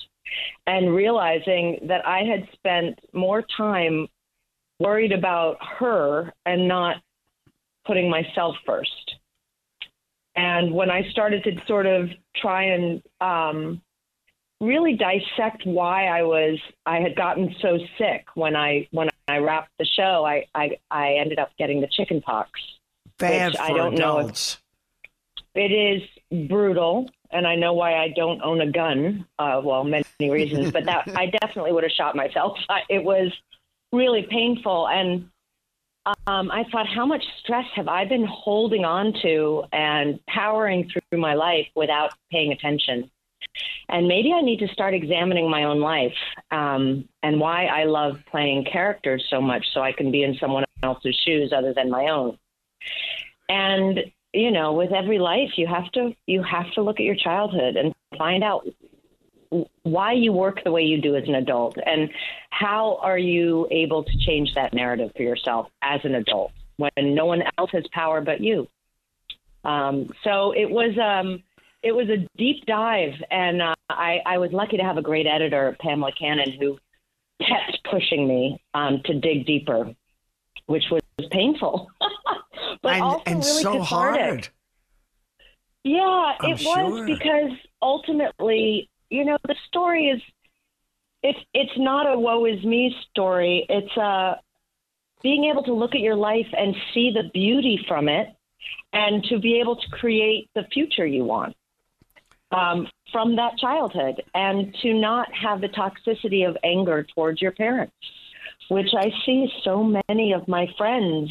and 0.69 0.95
realizing 0.95 1.81
that 1.89 2.07
I 2.07 2.21
had 2.21 2.47
spent 2.53 3.01
more 3.13 3.45
time 3.57 4.07
worried 4.79 5.11
about 5.11 5.57
her 5.81 6.33
and 6.47 6.69
not 6.69 6.99
putting 7.85 8.09
myself 8.09 8.55
first. 8.65 9.17
And 10.37 10.73
when 10.73 10.91
I 10.91 11.09
started 11.11 11.45
to 11.45 11.53
sort 11.67 11.87
of 11.87 12.11
try 12.37 12.65
and 12.65 13.03
um, 13.21 13.83
really 14.61 14.95
dissect 14.95 15.63
why 15.65 16.07
I 16.07 16.23
was 16.23 16.59
I 16.87 17.01
had 17.01 17.17
gotten 17.17 17.55
so 17.61 17.79
sick 17.99 18.27
when 18.35 18.55
I 18.55 18.89
when 18.91 19.09
I 19.29 19.39
wrapped 19.39 19.71
the 19.79 19.85
show, 19.85 20.25
I 20.25 20.47
I, 20.55 20.79
I 20.91 21.15
ended 21.15 21.39
up 21.39 21.51
getting 21.59 21.81
the 21.81 21.89
chicken 21.89 22.21
pox. 22.21 22.51
Bad 23.19 23.57
for 23.57 23.63
I 23.63 23.69
don't 23.69 23.95
adults. 23.95 24.59
know 25.55 25.61
if 25.61 25.71
it 25.71 25.75
is 25.75 26.49
brutal, 26.49 27.11
and 27.31 27.47
I 27.47 27.57
know 27.57 27.73
why 27.73 27.97
I 27.97 28.09
don't 28.15 28.41
own 28.43 28.61
a 28.61 28.71
gun. 28.71 29.27
Uh, 29.39 29.61
well, 29.65 29.85
many 29.85 30.05
reasons, 30.21 30.71
but 30.71 30.85
that 30.85 31.09
I 31.17 31.27
definitely 31.27 31.73
would 31.73 31.85
have 31.85 31.93
shot 31.93 32.15
myself. 32.15 32.59
It 32.89 33.03
was 33.03 33.33
really 33.93 34.27
painful, 34.31 34.89
and 34.89 35.29
um, 36.27 36.51
I 36.51 36.65
thought, 36.73 36.87
how 36.87 37.07
much 37.07 37.23
stress 37.43 37.67
have 37.75 37.89
I 37.89 38.05
been 38.05 38.25
holding 38.25 38.85
on 38.85 39.13
to 39.23 39.65
and 39.73 40.19
powering 40.27 40.91
through 40.91 41.21
my 41.21 41.35
life 41.35 41.67
without 41.75 42.13
paying 42.31 42.53
attention? 42.53 43.11
And 43.89 44.07
maybe 44.07 44.33
I 44.33 44.41
need 44.41 44.61
to 44.61 44.69
start 44.69 44.95
examining 44.95 45.51
my 45.51 45.65
own 45.65 45.81
life 45.81 46.15
um, 46.51 47.09
and 47.23 47.41
why 47.41 47.67
I 47.67 47.85
love 47.85 48.19
playing 48.31 48.65
characters 48.65 49.27
so 49.29 49.41
much 49.41 49.67
so 49.75 49.81
I 49.81 49.93
can 49.93 50.11
be 50.11 50.23
in 50.23 50.37
someone 50.41 50.65
else's 50.83 51.19
shoes 51.27 51.53
other 51.53 51.75
than 51.75 51.91
my 51.91 52.07
own. 52.09 52.39
And 53.49 54.01
you 54.33 54.53
know, 54.53 54.73
with 54.75 54.93
every 54.93 55.19
life, 55.19 55.51
you 55.57 55.67
have 55.67 55.91
to 55.93 56.15
you 56.27 56.43
have 56.43 56.71
to 56.75 56.83
look 56.83 57.01
at 57.01 57.05
your 57.05 57.17
childhood 57.17 57.77
and 57.77 57.93
find 58.17 58.45
out 58.45 58.65
why 59.83 60.13
you 60.13 60.33
work 60.33 60.63
the 60.65 60.71
way 60.71 60.83
you 60.83 61.01
do 61.01 61.17
as 61.17 61.27
an 61.27 61.35
adult 61.35 61.77
and 61.85 62.11
how 62.51 62.99
are 63.03 63.19
you 63.19 63.67
able 63.71 64.05
to 64.05 64.19
change 64.19 64.55
that 64.55 64.73
narrative 64.73 65.11
for 65.17 65.23
yourself 65.23 65.69
as 65.83 66.01
an 66.05 66.15
adult 66.15 66.53
when 66.77 67.15
no 67.15 67.27
one 67.27 67.43
else 67.59 67.71
has 67.73 67.85
power 67.93 68.21
but 68.21 68.41
you. 68.41 68.69
Um, 69.65 70.09
so 70.25 70.53
it 70.53 70.71
was 70.71 70.97
um, 70.99 71.43
it 71.83 71.93
was 71.93 72.09
a 72.09 72.27
deep 72.37 72.67
dive, 72.67 73.15
and 73.31 73.63
uh, 73.63 73.75
I, 73.89 74.21
I 74.27 74.39
was 74.39 74.53
lucky 74.53 74.77
to 74.77 74.83
have 74.83 74.99
a 74.99 75.03
great 75.03 75.27
editor, 75.27 75.77
Pamela 75.81 76.13
Cannon, 76.13 76.53
who 76.59 76.79
kept 77.41 77.79
pushing 77.91 78.27
me 78.29 78.63
um, 78.75 79.01
to 79.05 79.15
dig 79.19 79.47
deeper, 79.47 79.95
which 80.67 80.85
was 80.91 81.03
painful, 81.31 81.91
but 82.83 82.93
and, 82.93 83.03
also 83.03 83.23
and 83.27 83.37
really 83.37 83.63
so 83.63 83.73
cathartic. 83.81 83.87
hard. 83.89 84.49
Yeah, 85.85 86.33
I'm 86.41 86.53
it 86.53 86.61
sure. 86.61 86.91
was 86.91 87.07
because 87.07 87.53
ultimately, 87.81 88.90
you 89.11 89.25
know, 89.25 89.39
the 89.47 89.57
story 89.69 90.09
is 90.09 90.23
it's 91.23 91.39
it's 91.53 91.77
not 91.77 92.11
a 92.11 92.19
woe 92.19 92.47
is 92.47 92.65
me 92.65 92.95
story. 93.11 93.67
It's 93.69 93.97
uh 93.97 94.37
being 95.23 95.45
able 95.45 95.63
to 95.65 95.75
look 95.75 95.95
at 95.95 96.01
your 96.01 96.17
life 96.17 96.47
and 96.57 96.75
see 96.95 97.11
the 97.13 97.29
beauty 97.35 97.79
from 97.87 98.09
it 98.09 98.29
and 98.93 99.23
to 99.25 99.39
be 99.39 99.61
able 99.61 99.77
to 99.77 99.89
create 99.91 100.49
the 100.55 100.65
future 100.73 101.07
you 101.07 101.25
want 101.25 101.55
um, 102.53 102.89
from 103.13 103.37
that 103.37 103.57
childhood 103.59 104.23
and 104.35 104.75
to 104.83 104.95
not 104.95 105.33
have 105.35 105.61
the 105.61 105.69
toxicity 105.69 106.49
of 106.49 106.57
anger 106.65 107.07
towards 107.15 107.41
your 107.41 107.53
parents, 107.53 107.95
which 108.69 108.89
I 108.97 109.13
see 109.25 109.53
so 109.63 109.85
many 110.09 110.33
of 110.33 110.49
my 110.49 110.69
friends 110.77 111.31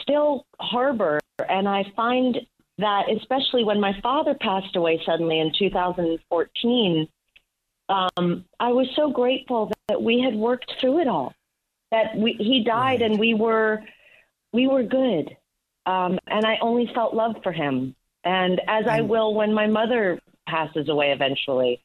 still 0.00 0.44
harbor. 0.58 1.20
And 1.48 1.68
I 1.68 1.84
find 1.96 2.38
that, 2.80 3.10
especially 3.10 3.64
when 3.64 3.80
my 3.80 3.98
father 4.02 4.34
passed 4.34 4.76
away 4.76 5.00
suddenly 5.06 5.40
in 5.40 5.52
2014, 5.58 7.08
um, 7.88 8.44
I 8.58 8.72
was 8.72 8.88
so 8.94 9.10
grateful 9.10 9.72
that 9.88 10.02
we 10.02 10.20
had 10.20 10.34
worked 10.34 10.72
through 10.80 11.00
it 11.00 11.08
all. 11.08 11.34
That 11.90 12.16
we, 12.16 12.34
he 12.34 12.62
died 12.62 13.00
Right. 13.00 13.10
and 13.10 13.18
we 13.18 13.34
were 13.34 13.82
we 14.52 14.66
were 14.66 14.82
good, 14.82 15.36
um, 15.86 16.18
and 16.26 16.44
I 16.44 16.58
only 16.60 16.90
felt 16.94 17.14
love 17.14 17.36
for 17.42 17.52
him. 17.52 17.94
And 18.24 18.60
as 18.68 18.86
I 18.86 18.98
And- 18.98 19.08
will 19.08 19.34
when 19.34 19.52
my 19.54 19.66
mother 19.66 20.20
passes 20.48 20.88
away 20.88 21.12
eventually, 21.12 21.80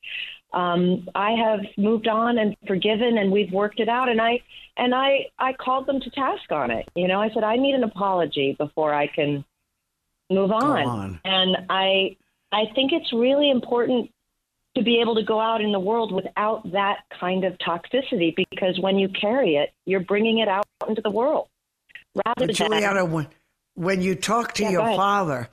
um, 0.54 1.08
I 1.16 1.32
have 1.32 1.62
moved 1.78 2.08
on 2.08 2.38
and 2.38 2.56
forgiven, 2.68 3.18
and 3.18 3.32
we've 3.32 3.52
worked 3.52 3.80
it 3.80 3.90
out. 3.90 4.10
And 4.10 4.22
I 4.22 4.42
and 4.78 4.94
I 4.94 5.28
I 5.40 5.54
called 5.54 5.88
them 5.88 6.00
to 6.02 6.10
task 6.12 6.52
on 6.52 6.70
it. 6.72 6.88
You 6.96 7.08
know, 7.08 7.20
I 7.20 7.30
said 7.32 7.44
I 7.44 7.56
need 7.56 7.74
an 7.76 7.84
apology 7.84 8.54
before 8.58 8.94
I 8.94 9.08
can 9.08 9.44
move 10.30 10.52
on. 10.52 10.86
on. 10.88 11.20
And 11.24 11.58
I 11.70 12.18
I 12.52 12.66
think 12.74 12.92
it's 12.92 13.12
really 13.14 13.50
important 13.50 14.12
to 14.76 14.84
be 14.84 15.00
able 15.02 15.16
to 15.16 15.24
go 15.24 15.40
out 15.40 15.62
in 15.62 15.72
the 15.72 15.80
world 15.80 16.12
without 16.12 16.70
that 16.72 17.00
kind 17.20 17.44
of 17.46 17.58
toxicity 17.60 18.36
because 18.36 18.78
when 18.80 18.98
you 18.98 19.08
carry 19.10 19.56
it, 19.56 19.72
you're 19.86 20.02
bringing 20.02 20.40
it 20.40 20.48
out 20.48 20.66
into 20.88 21.02
the 21.02 21.10
world. 21.10 21.48
Rather 22.14 22.34
But 22.36 22.48
than 22.48 22.56
Julianna, 22.56 23.06
when, 23.06 23.28
when 23.76 24.02
you 24.02 24.16
talk 24.16 24.54
to 24.56 24.64
Yeah, 24.64 24.72
your 24.72 24.96
father 24.96 25.50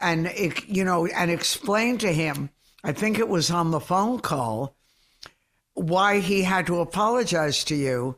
and 0.00 0.26
it, 0.26 0.68
you 0.68 0.84
know 0.84 1.06
and 1.06 1.30
explain 1.30 1.98
to 1.98 2.12
him, 2.12 2.50
I 2.82 2.92
think 2.92 3.18
it 3.18 3.28
was 3.28 3.50
on 3.50 3.70
the 3.70 3.80
phone 3.80 4.20
call, 4.20 4.76
why 5.74 6.20
he 6.20 6.42
had 6.42 6.66
to 6.66 6.80
apologize 6.80 7.64
to 7.64 7.74
you. 7.74 8.16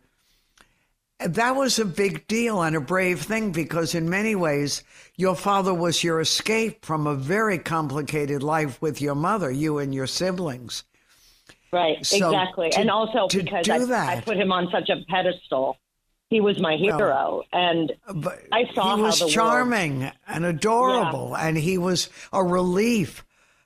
That 1.20 1.56
was 1.56 1.78
a 1.80 1.84
big 1.84 2.28
deal 2.28 2.62
and 2.62 2.76
a 2.76 2.80
brave 2.80 3.22
thing 3.22 3.50
because, 3.50 3.94
in 3.94 4.08
many 4.08 4.36
ways, 4.36 4.84
your 5.16 5.34
father 5.34 5.74
was 5.74 6.04
your 6.04 6.20
escape 6.20 6.84
from 6.84 7.06
a 7.08 7.14
very 7.16 7.58
complicated 7.58 8.42
life 8.42 8.80
with 8.80 9.00
your 9.02 9.16
mother, 9.16 9.50
you 9.50 9.78
and 9.78 9.92
your 9.92 10.06
siblings. 10.06 10.84
Right, 11.72 12.04
So 12.06 12.28
exactly. 12.28 12.70
to- 12.70 12.78
and 12.80 12.90
also 12.90 13.26
because 13.26 13.68
I, 13.68 13.84
that- 13.84 14.18
I 14.18 14.20
put 14.20 14.36
him 14.36 14.52
on 14.52 14.70
such 14.70 14.88
a 14.90 15.04
pedestal. 15.08 15.76
He 16.30 16.40
was 16.40 16.60
my 16.60 16.76
hero. 16.76 17.42
and 17.52 17.92
But 18.14 18.40
I 18.52 18.64
saw 18.74 18.94
he 18.96 19.00
how 19.00 19.06
was 19.06 19.18
the 19.18 19.24
world- 19.24 19.32
charming 19.32 20.12
and 20.28 20.44
adorable, 20.44 21.36
and 21.36 21.56
he 21.58 21.78
was 21.78 22.10
a 22.32 22.44
relief 22.44 23.24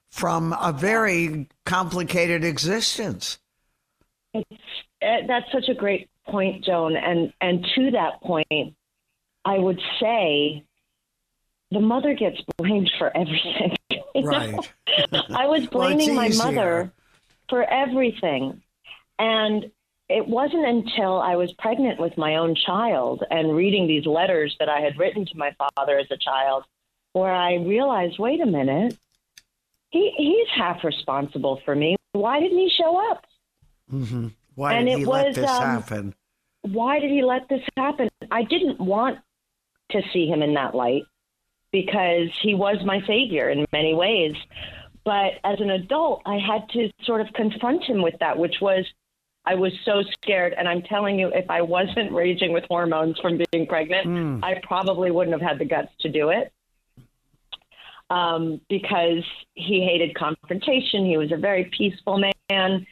from 0.08 0.52
a 0.58 0.72
very 0.72 1.48
complicated 1.66 2.44
existence. 2.44 3.38
eh, 4.34 4.42
that's 5.26 5.50
such 5.52 5.68
a 5.68 5.74
great 5.74 6.08
point, 6.28 6.64
Joan. 6.64 6.96
And 6.96 7.32
and 7.40 7.66
to 7.74 7.90
that 7.92 8.20
point, 8.22 8.74
I 9.44 9.58
would 9.58 9.80
say 10.00 10.64
the 11.70 11.80
mother 11.80 12.14
gets 12.14 12.40
blamed 12.56 12.90
for 12.98 13.14
everything. 13.16 13.76
Right. 14.14 14.54
I 15.10 15.46
was 15.46 15.62
Well, 15.72 15.88
blaming 15.88 16.14
my 16.14 16.28
mother 16.28 16.92
for 17.48 17.64
everything. 17.64 18.62
And 19.18 19.70
it 20.10 20.28
wasn't 20.28 20.66
until 20.66 21.18
I 21.18 21.36
was 21.36 21.50
pregnant 21.52 21.98
with 21.98 22.18
my 22.18 22.36
own 22.36 22.54
child 22.54 23.24
and 23.30 23.56
reading 23.56 23.86
these 23.86 24.04
letters 24.04 24.54
that 24.58 24.68
I 24.68 24.80
had 24.80 24.98
written 24.98 25.24
to 25.24 25.36
my 25.36 25.54
father 25.58 25.98
as 25.98 26.08
a 26.10 26.18
child 26.18 26.64
where 27.14 27.32
I 27.32 27.54
realized 27.54 28.18
wait 28.18 28.42
a 28.42 28.46
minute, 28.46 28.98
he, 29.88 30.12
he's 30.16 30.48
half 30.54 30.84
responsible 30.84 31.60
for 31.64 31.74
me. 31.74 31.96
Why 32.12 32.40
didn't 32.40 32.58
he 32.58 32.68
show 32.70 33.10
up? 33.10 33.24
Mm-hmm. 33.90 34.28
Why 34.54 34.74
And 34.74 34.86
did 34.86 34.94
it 34.94 34.98
he 35.00 35.04
let 35.04 35.26
was, 35.28 35.36
this 35.36 35.50
um, 35.50 35.62
happen? 35.62 36.14
why 36.62 36.98
did 37.00 37.10
he 37.10 37.22
let 37.22 37.48
this 37.48 37.62
happen? 37.76 38.08
I 38.30 38.44
didn't 38.44 38.80
want 38.80 39.18
to 39.90 40.02
see 40.12 40.26
him 40.26 40.42
in 40.42 40.54
that 40.54 40.74
light 40.74 41.02
because 41.72 42.28
he 42.40 42.54
was 42.54 42.76
my 42.84 43.00
savior 43.06 43.48
in 43.50 43.66
many 43.72 43.94
ways. 43.94 44.34
But 45.04 45.32
as 45.42 45.58
an 45.60 45.70
adult, 45.70 46.22
I 46.26 46.38
had 46.38 46.68
to 46.70 46.90
sort 47.02 47.20
of 47.20 47.32
confront 47.34 47.82
him 47.84 48.02
with 48.02 48.14
that, 48.20 48.38
which 48.38 48.56
was 48.60 48.86
I 49.44 49.56
was 49.56 49.72
so 49.84 50.02
scared. 50.02 50.54
And 50.56 50.68
I'm 50.68 50.82
telling 50.82 51.18
you, 51.18 51.28
if 51.34 51.50
I 51.50 51.62
wasn't 51.62 52.12
raging 52.12 52.52
with 52.52 52.64
hormones 52.68 53.18
from 53.18 53.40
being 53.50 53.66
pregnant, 53.66 54.44
I 54.44 54.60
probably 54.62 55.10
wouldn't 55.10 55.32
have 55.32 55.48
had 55.48 55.58
the 55.58 55.64
guts 55.64 55.92
to 56.00 56.08
do 56.08 56.28
it. 56.28 56.52
Um, 58.10 58.60
because 58.68 59.24
he 59.54 59.82
hated 59.82 60.14
confrontation. 60.14 61.06
He 61.06 61.16
was 61.16 61.32
a 61.32 61.36
very 61.38 61.64
peaceful 61.76 62.18
man, 62.50 62.86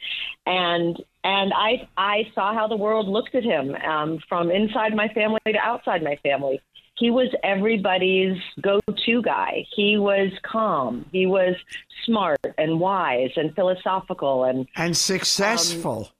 and 0.47 0.97
and 1.23 1.53
I 1.53 1.87
I 1.97 2.31
saw 2.33 2.53
how 2.53 2.67
the 2.67 2.75
world 2.75 3.07
looked 3.07 3.35
at 3.35 3.43
him 3.43 3.75
um, 3.75 4.19
from 4.27 4.51
inside 4.51 4.95
my 4.95 5.07
family 5.09 5.39
to 5.45 5.57
outside 5.57 6.03
my 6.03 6.15
family. 6.17 6.61
He 6.97 7.09
was 7.09 7.29
everybody's 7.43 8.37
go-to 8.61 9.21
guy. 9.23 9.65
He 9.75 9.97
was 9.97 10.31
calm. 10.43 11.05
He 11.11 11.25
was 11.25 11.55
smart 12.05 12.39
and 12.57 12.79
wise 12.79 13.31
and 13.35 13.55
philosophical 13.55 14.43
and 14.43 14.67
And 14.75 14.95
successful. 14.95 16.11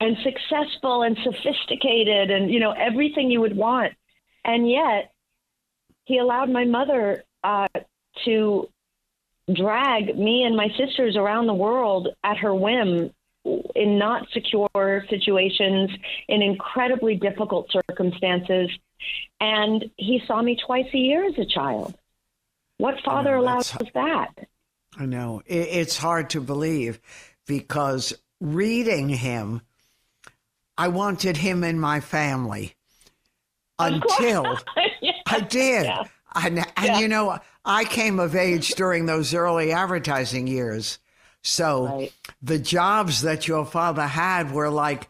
and 0.00 0.16
successful 0.22 1.02
and 1.02 1.16
sophisticated 1.22 2.30
and 2.30 2.50
you 2.50 2.60
know 2.60 2.72
everything 2.72 3.30
you 3.30 3.40
would 3.40 3.56
want 3.56 3.94
and 4.44 4.68
yet 4.68 5.12
he 6.04 6.18
allowed 6.18 6.50
my 6.50 6.64
mother 6.64 7.24
uh, 7.42 7.68
to 8.24 8.68
drag 9.54 10.18
me 10.18 10.42
and 10.42 10.56
my 10.56 10.68
sisters 10.76 11.16
around 11.16 11.46
the 11.46 11.54
world 11.54 12.08
at 12.24 12.36
her 12.38 12.54
whim 12.54 13.10
in 13.74 13.98
not 13.98 14.26
secure 14.32 15.04
situations, 15.08 15.90
in 16.28 16.42
incredibly 16.42 17.16
difficult 17.16 17.70
circumstances. 17.70 18.70
And 19.40 19.90
he 19.96 20.22
saw 20.26 20.42
me 20.42 20.56
twice 20.64 20.86
a 20.92 20.98
year 20.98 21.24
as 21.24 21.38
a 21.38 21.46
child. 21.46 21.94
What 22.78 22.96
father 23.04 23.32
know, 23.32 23.40
allows 23.40 23.72
that? 23.94 24.48
I 24.98 25.06
know 25.06 25.42
it's 25.46 25.96
hard 25.96 26.30
to 26.30 26.40
believe 26.40 27.00
because 27.46 28.12
reading 28.40 29.08
him, 29.08 29.62
I 30.78 30.88
wanted 30.88 31.36
him 31.38 31.64
in 31.64 31.78
my 31.78 32.00
family 32.00 32.74
until 33.78 34.58
Yeah. 35.00 35.12
I 35.26 35.40
did. 35.40 35.84
Yeah. 35.84 36.04
And, 36.34 36.58
and 36.58 36.66
Yeah. 36.86 36.98
you 36.98 37.08
know, 37.08 37.38
I 37.64 37.84
came 37.84 38.18
of 38.18 38.34
age 38.34 38.74
during 38.74 39.06
those 39.06 39.34
early 39.34 39.72
advertising 39.72 40.46
years. 40.46 40.98
So 41.46 41.86
Right. 41.86 42.12
the 42.42 42.58
jobs 42.58 43.22
that 43.22 43.46
your 43.46 43.64
father 43.64 44.06
had 44.06 44.50
were 44.50 44.68
like 44.68 45.08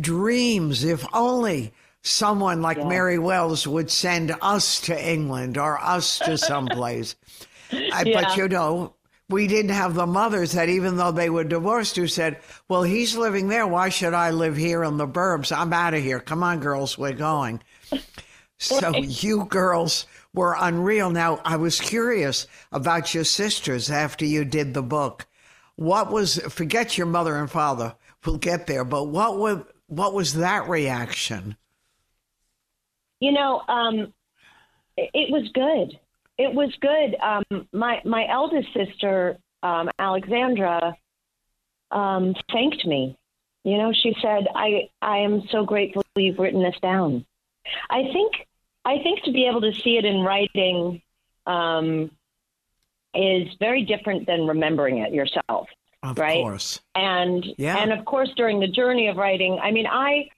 dreams. 0.00 0.84
If 0.84 1.04
only 1.12 1.72
someone 2.02 2.62
like 2.62 2.76
Yeah. 2.78 2.84
Mary 2.88 3.18
Wells 3.18 3.66
would 3.66 3.90
send 3.90 4.34
us 4.40 4.80
to 4.82 5.10
England 5.10 5.58
or 5.58 5.82
us 5.82 6.18
to 6.20 6.38
someplace. 6.38 7.16
I, 7.72 8.04
Yeah. 8.06 8.22
But 8.22 8.36
you 8.36 8.48
know, 8.48 8.94
we 9.28 9.46
didn't 9.48 9.72
have 9.72 9.94
the 9.94 10.06
mothers 10.06 10.52
that, 10.52 10.68
even 10.68 10.96
though 10.98 11.10
they 11.10 11.30
were 11.30 11.44
divorced, 11.44 11.96
who 11.96 12.06
said, 12.06 12.38
Well, 12.68 12.84
he's 12.84 13.16
living 13.16 13.48
there. 13.48 13.66
Why 13.66 13.88
should 13.88 14.14
I 14.14 14.30
live 14.30 14.56
here 14.56 14.84
in 14.84 14.98
the 14.98 15.08
burbs? 15.08 15.56
I'm 15.56 15.72
out 15.72 15.94
of 15.94 16.02
here. 16.02 16.20
Come 16.20 16.42
on, 16.44 16.60
girls, 16.60 16.96
we're 16.96 17.12
going. 17.12 17.60
So 18.58 18.94
you 18.96 19.46
girls 19.46 20.06
were 20.32 20.54
unreal. 20.56 21.10
Now, 21.10 21.40
I 21.44 21.56
was 21.56 21.80
curious 21.80 22.46
about 22.70 23.12
your 23.12 23.24
sisters 23.24 23.90
after 23.90 24.24
you 24.24 24.44
did 24.44 24.72
the 24.72 24.84
book. 24.84 25.26
What 25.82 26.10
was, 26.12 26.36
forget 26.48 26.96
your 26.96 27.06
mother 27.06 27.36
and 27.36 27.50
father, 27.50 27.94
we'll 28.24 28.38
get 28.38 28.66
there, 28.66 28.84
but 28.84 29.04
what 29.04 29.38
was, 29.38 29.64
what 29.88 30.14
was 30.14 30.34
that 30.34 30.68
reaction? 30.68 31.56
You 33.20 33.32
know, 33.32 33.62
um, 33.68 34.12
it, 34.96 35.30
was 35.30 35.48
good. 35.54 35.98
It 36.38 36.54
was 36.54 36.72
good. 36.80 37.16
Um, 37.20 37.68
my 37.72 38.00
my 38.04 38.26
eldest 38.28 38.68
sister, 38.74 39.38
um, 39.62 39.90
Alexandra, 39.98 40.96
um, 41.90 42.34
thanked 42.52 42.84
me. 42.84 43.16
You 43.64 43.78
know, 43.78 43.92
she 43.92 44.16
said, 44.20 44.48
"I 44.54 44.90
I 45.00 45.18
am 45.18 45.42
so 45.50 45.64
grateful 45.64 46.02
you've 46.16 46.38
written 46.38 46.62
this 46.62 46.74
down." 46.82 47.24
I 47.90 48.02
think 48.12 48.32
I 48.84 48.98
think 49.02 49.22
to 49.24 49.32
be 49.32 49.46
able 49.46 49.60
to 49.60 49.72
see 49.72 49.98
it 49.98 50.04
in 50.04 50.20
writing 50.22 51.02
um, 51.46 52.10
is 53.14 53.48
very 53.58 53.82
different 53.84 54.26
than 54.26 54.46
remembering 54.46 54.98
it 54.98 55.12
yourself 55.12 55.68
Of 56.02 56.18
Right. 56.18 56.42
course. 56.42 56.80
and 56.94 57.44
Yeah. 57.58 57.78
and 57.78 57.92
of 57.92 58.04
course 58.04 58.30
during 58.36 58.60
the 58.60 58.68
journey 58.68 59.08
of 59.08 59.16
writing 59.16 59.58
i 59.62 59.70
mean 59.70 59.86
i 59.86 60.28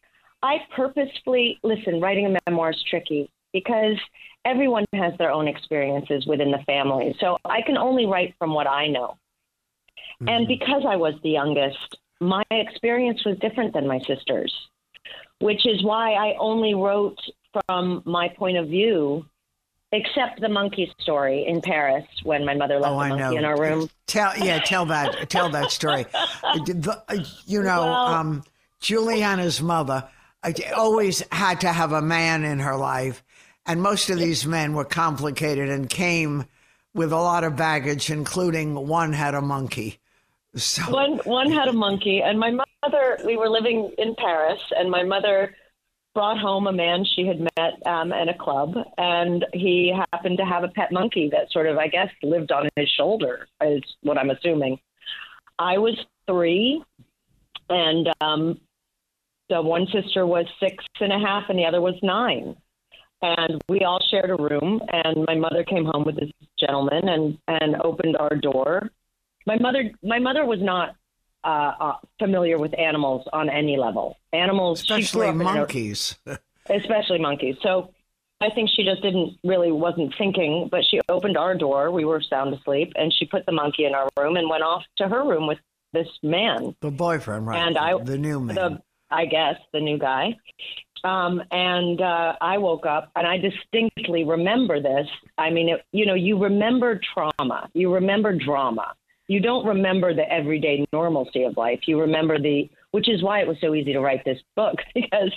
i 0.42 0.58
purposefully 0.74 1.58
listen 1.62 2.00
writing 2.00 2.26
a 2.26 2.38
memoir 2.46 2.70
is 2.70 2.82
tricky 2.90 3.30
because 3.52 3.96
everyone 4.44 4.84
has 4.92 5.16
their 5.18 5.30
own 5.30 5.46
experiences 5.48 6.26
within 6.26 6.50
the 6.50 6.62
family 6.66 7.14
so 7.20 7.38
i 7.44 7.62
can 7.62 7.76
only 7.78 8.06
write 8.06 8.34
from 8.38 8.52
what 8.52 8.66
i 8.66 8.86
know 8.88 9.16
and 10.20 10.28
mm-hmm. 10.28 10.46
because 10.48 10.82
i 10.86 10.96
was 10.96 11.14
the 11.22 11.30
youngest 11.30 11.96
my 12.20 12.42
experience 12.50 13.24
was 13.24 13.36
different 13.38 13.72
than 13.72 13.86
my 13.86 14.00
sister's 14.00 14.52
which 15.40 15.64
is 15.66 15.82
why 15.82 16.12
i 16.14 16.34
only 16.38 16.74
wrote 16.74 17.18
from 17.66 18.02
my 18.04 18.28
point 18.28 18.56
of 18.56 18.66
view 18.68 19.24
except 19.94 20.40
the 20.40 20.48
monkey 20.48 20.92
story 21.00 21.46
in 21.46 21.60
paris 21.60 22.04
when 22.24 22.44
my 22.44 22.54
mother 22.54 22.78
left 22.80 22.92
Oh, 22.92 22.96
the 22.98 23.04
I 23.04 23.08
monkey 23.10 23.24
know. 23.24 23.36
in 23.38 23.44
our 23.44 23.58
room 23.60 23.88
Tell 24.06 24.32
yeah, 24.38 24.58
tell 24.60 24.86
that 24.86 25.30
tell 25.30 25.48
that 25.50 25.70
story. 25.70 26.04
The- 26.54 27.26
you 27.46 27.62
know, 27.62 27.80
Well- 27.80 28.06
um, 28.06 28.44
Julianna's 28.80 29.62
mother 29.62 30.06
uh, 30.42 30.52
always 30.76 31.22
had 31.32 31.60
to 31.62 31.72
have 31.72 31.92
a 31.92 32.02
man 32.02 32.44
in 32.44 32.58
her 32.58 32.76
life, 32.76 33.22
and 33.66 33.80
most 33.82 34.10
of 34.10 34.18
these 34.18 34.46
men 34.46 34.74
were 34.74 34.84
complicated 34.84 35.70
and 35.70 35.88
came 35.88 36.44
with 36.92 37.12
a 37.12 37.16
lot 37.16 37.44
of 37.44 37.56
baggage, 37.56 38.10
including 38.10 38.74
one 38.86 39.12
had 39.14 39.34
a 39.34 39.40
monkey. 39.40 39.98
So 40.54 40.82
one 40.92 41.16
one 41.24 41.50
had 41.50 41.66
a 41.68 41.72
monkey 41.72 42.20
and 42.22 42.38
my 42.38 42.50
mother 42.50 43.18
we 43.24 43.36
were 43.36 43.48
living 43.48 43.90
in 43.98 44.14
paris 44.14 44.60
and 44.78 44.88
my 44.90 45.02
mother 45.02 45.56
brought 46.14 46.38
home 46.38 46.66
a 46.66 46.72
man 46.72 47.04
she 47.16 47.26
had 47.26 47.40
met 47.40 47.86
um, 47.86 48.12
at 48.12 48.28
a 48.28 48.34
club 48.34 48.74
and 48.98 49.44
he 49.52 49.92
happened 50.12 50.38
to 50.38 50.44
have 50.44 50.62
a 50.62 50.68
pet 50.68 50.92
monkey 50.92 51.28
that 51.30 51.50
sort 51.50 51.66
of 51.66 51.76
i 51.76 51.88
guess 51.88 52.08
lived 52.22 52.52
on 52.52 52.68
his 52.76 52.88
shoulder 52.88 53.48
is 53.62 53.82
what 54.02 54.16
i'm 54.16 54.30
assuming. 54.30 54.78
I 55.58 55.78
was 55.78 55.96
three 56.26 56.82
and 57.68 58.08
um, 58.20 58.60
the 59.48 59.60
one 59.62 59.86
sister 59.92 60.26
was 60.26 60.46
six 60.60 60.84
and 61.00 61.12
a 61.12 61.18
half 61.18 61.44
and 61.48 61.58
the 61.58 61.64
other 61.64 61.80
was 61.80 61.94
nine. 62.02 62.56
And 63.22 63.62
we 63.68 63.80
all 63.80 64.04
shared 64.10 64.30
a 64.30 64.36
room 64.36 64.80
and 64.92 65.24
my 65.26 65.34
mother 65.34 65.64
came 65.64 65.84
home 65.84 66.04
with 66.04 66.16
this 66.16 66.30
gentleman 66.58 67.08
and 67.08 67.38
and 67.48 67.76
opened 67.82 68.16
our 68.16 68.36
door. 68.36 68.90
My 69.46 69.56
mother 69.58 69.90
my 70.02 70.18
mother 70.18 70.44
was 70.44 70.60
not 70.60 70.96
uh, 71.44 71.72
uh, 71.80 71.96
familiar 72.18 72.58
with 72.58 72.76
animals 72.78 73.26
on 73.32 73.48
any 73.50 73.76
level 73.76 74.16
animals 74.32 74.80
especially 74.80 75.26
up 75.28 75.34
in 75.34 75.40
a- 75.40 75.44
monkeys. 75.44 76.16
especially 76.70 77.18
monkeys 77.18 77.56
so 77.62 77.90
i 78.40 78.48
think 78.50 78.68
she 78.74 78.82
just 78.84 79.02
didn't 79.02 79.36
really 79.44 79.70
wasn't 79.70 80.12
thinking 80.16 80.68
but 80.70 80.82
she 80.90 81.00
opened 81.08 81.36
our 81.36 81.54
door 81.54 81.90
we 81.90 82.04
were 82.04 82.20
sound 82.22 82.54
asleep 82.54 82.92
and 82.96 83.12
she 83.12 83.26
put 83.26 83.44
the 83.46 83.52
monkey 83.52 83.84
in 83.84 83.94
our 83.94 84.08
room 84.18 84.36
and 84.36 84.48
went 84.48 84.62
off 84.62 84.82
to 84.96 85.06
her 85.08 85.22
room 85.28 85.46
with 85.46 85.58
this 85.92 86.08
man 86.24 86.74
The 86.80 86.90
boyfriend, 86.90 87.46
right? 87.46 87.58
And 87.68 87.78
I- 87.78 88.02
the 88.02 88.18
new 88.18 88.40
man. 88.40 88.54
the 88.56 88.82
I 89.10 89.26
guess 89.26 89.54
the 89.72 89.78
new 89.80 89.96
guy. 89.96 90.36
Um, 91.04 91.40
and 91.52 92.00
uh, 92.00 92.34
I 92.40 92.58
woke 92.58 92.84
up 92.86 93.12
and 93.14 93.26
I 93.26 93.36
distinctly 93.36 94.24
remember 94.24 94.80
this. 94.80 95.06
I 95.38 95.50
mean, 95.50 95.68
it, 95.68 95.84
you 95.92 96.04
know, 96.06 96.14
you 96.14 96.36
remember 96.42 96.98
trauma, 97.12 97.68
you 97.74 97.92
remember 97.94 98.32
drama. 98.36 98.94
You 99.26 99.40
don't 99.40 99.66
remember 99.66 100.14
the 100.14 100.30
everyday 100.30 100.84
normalcy 100.92 101.44
of 101.44 101.56
life. 101.56 101.80
You 101.86 102.00
remember 102.00 102.38
the, 102.38 102.68
which 102.90 103.08
is 103.08 103.22
why 103.22 103.40
it 103.40 103.48
was 103.48 103.56
so 103.60 103.74
easy 103.74 103.92
to 103.92 104.00
write 104.00 104.24
this 104.24 104.38
book 104.54 104.76
because 104.94 105.32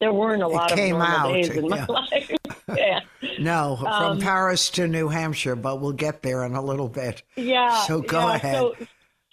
there 0.00 0.12
weren't 0.12 0.42
a 0.42 0.48
lot 0.48 0.72
of 0.72 0.78
normal 0.78 1.02
out, 1.02 1.32
days 1.32 1.50
in 1.50 1.68
my 1.68 1.76
yeah. 1.76 1.86
life. 1.88 2.30
yeah. 2.76 3.00
no, 3.38 3.76
from 3.80 3.88
um, 3.88 4.20
Paris 4.20 4.70
to 4.70 4.86
New 4.86 5.08
Hampshire, 5.08 5.56
but 5.56 5.80
we'll 5.80 5.92
get 5.92 6.22
there 6.22 6.44
in 6.44 6.54
a 6.54 6.62
little 6.62 6.88
bit. 6.88 7.22
Yeah. 7.36 7.82
So 7.82 8.00
go 8.00 8.20
yeah, 8.20 8.34
ahead. 8.34 8.54
So, 8.54 8.76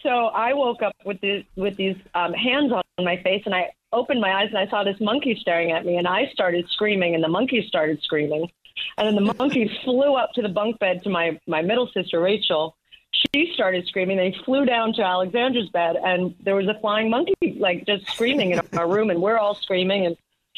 so 0.01 0.09
I 0.09 0.53
woke 0.53 0.81
up 0.81 0.93
with 1.05 1.19
these 1.21 1.43
with 1.55 1.75
these 1.77 1.95
um, 2.15 2.33
hands 2.33 2.71
on 2.71 2.83
my 3.03 3.21
face, 3.21 3.43
and 3.45 3.53
I 3.53 3.71
opened 3.91 4.21
my 4.21 4.41
eyes 4.41 4.47
and 4.49 4.57
I 4.57 4.69
saw 4.69 4.83
this 4.83 4.99
monkey 4.99 5.37
staring 5.39 5.71
at 5.71 5.85
me, 5.85 5.97
and 5.97 6.07
I 6.07 6.29
started 6.31 6.65
screaming, 6.69 7.15
and 7.15 7.23
the 7.23 7.29
monkey 7.29 7.65
started 7.67 8.01
screaming, 8.01 8.49
and 8.97 9.07
then 9.07 9.15
the 9.15 9.33
monkey 9.33 9.69
flew 9.83 10.15
up 10.15 10.31
to 10.33 10.41
the 10.41 10.49
bunk 10.49 10.79
bed 10.79 11.03
to 11.03 11.09
my 11.09 11.39
my 11.47 11.61
middle 11.61 11.89
sister 11.93 12.19
Rachel. 12.19 12.75
She 13.11 13.51
started 13.53 13.85
screaming. 13.87 14.17
They 14.17 14.35
flew 14.45 14.65
down 14.65 14.93
to 14.93 15.01
Alexandra's 15.01 15.69
bed, 15.69 15.95
and 16.03 16.35
there 16.43 16.55
was 16.55 16.67
a 16.67 16.79
flying 16.79 17.09
monkey 17.09 17.35
like 17.57 17.85
just 17.85 18.07
screaming 18.07 18.51
in 18.51 18.61
our 18.77 18.89
room, 18.89 19.09
and 19.09 19.21
we're 19.21 19.37
all 19.37 19.55
screaming. 19.55 20.05
And 20.05 20.17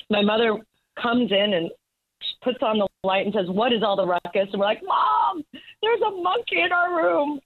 my 0.09 0.21
mother 0.21 0.59
comes 1.01 1.31
in 1.31 1.53
and 1.53 1.71
puts 2.41 2.61
on 2.61 2.77
the 2.77 2.87
light 3.03 3.25
and 3.25 3.33
says, 3.33 3.49
"What 3.49 3.73
is 3.73 3.83
all 3.83 3.95
the 3.95 4.05
ruckus?" 4.05 4.49
And 4.51 4.59
we're 4.59 4.65
like, 4.65 4.83
"Mom, 4.83 5.43
there's 5.81 6.01
a 6.01 6.11
monkey 6.11 6.61
in 6.61 6.71
our 6.71 6.95
room." 6.95 7.39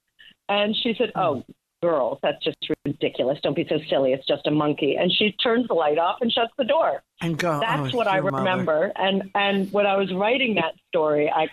And 0.50 0.76
she 0.76 0.94
said, 0.98 1.12
"Oh, 1.16 1.44
girls, 1.82 2.20
that's 2.22 2.44
just 2.44 2.58
ridiculous. 2.84 3.40
Don't 3.42 3.56
be 3.56 3.66
so 3.68 3.80
silly. 3.90 4.12
It's 4.14 4.28
just 4.28 4.46
a 4.48 4.52
monkey." 4.52 4.98
And 4.98 5.12
she 5.12 5.32
turns 5.34 5.68
the 5.68 5.76
light 5.76 5.98
off 5.98 6.22
and 6.22 6.32
shuts 6.32 6.52
the 6.58 6.66
door. 6.66 7.04
And 7.22 7.38
go. 7.38 7.60
That's 7.60 7.94
oh, 7.94 7.98
what 7.98 8.08
I 8.08 8.16
your 8.16 8.32
mother. 8.32 8.38
remember. 8.38 8.92
And 8.96 9.32
and 9.34 9.72
when 9.72 9.86
I 9.86 9.96
was 9.96 10.14
writing 10.14 10.56
that 10.56 10.74
story, 10.90 11.30
I 11.30 11.48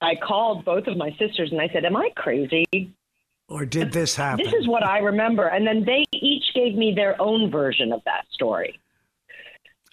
I 0.00 0.14
called 0.14 0.64
both 0.64 0.86
of 0.86 0.96
my 0.96 1.10
sisters 1.18 1.50
and 1.52 1.60
I 1.60 1.68
said, 1.68 1.84
"Am 1.84 1.96
I 1.96 2.10
crazy? 2.16 2.92
Or 3.48 3.64
did 3.64 3.92
this 3.92 4.16
happen? 4.16 4.44
This 4.44 4.54
is 4.54 4.66
what 4.66 4.84
I 4.84 4.98
remember." 4.98 5.46
And 5.46 5.66
then 5.66 5.84
they 5.84 6.04
each 6.12 6.52
gave 6.54 6.74
me 6.74 6.92
their 6.94 7.20
own 7.20 7.50
version 7.50 7.92
of 7.92 8.02
that 8.04 8.26
story. 8.30 8.78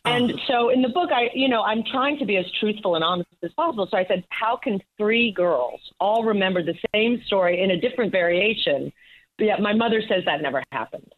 Oh. 0.06 0.12
And 0.12 0.34
so 0.48 0.70
in 0.70 0.82
the 0.82 0.90
book, 0.90 1.12
I, 1.14 1.30
you 1.34 1.48
know, 1.48 1.64
I'm 1.64 1.84
trying 1.84 2.18
to 2.20 2.26
be 2.26 2.36
as 2.36 2.46
truthful 2.60 2.96
and 2.96 3.04
honest 3.04 3.30
as 3.42 3.54
possible. 3.54 3.88
So 3.90 3.98
I 3.98 4.06
said, 4.06 4.26
how 4.30 4.58
can 4.58 4.82
three 4.98 5.32
girls 5.32 5.80
all 6.00 6.26
remember 6.26 6.62
the 6.62 6.78
same 6.94 7.22
story 7.26 7.62
in 7.62 7.72
a 7.72 7.80
different 7.80 8.12
variation? 8.12 8.92
But 9.38 9.46
yet 9.46 9.62
my 9.62 9.74
mother 9.74 10.02
says 10.02 10.24
that 10.26 10.42
never 10.42 10.62
happened. 10.72 11.14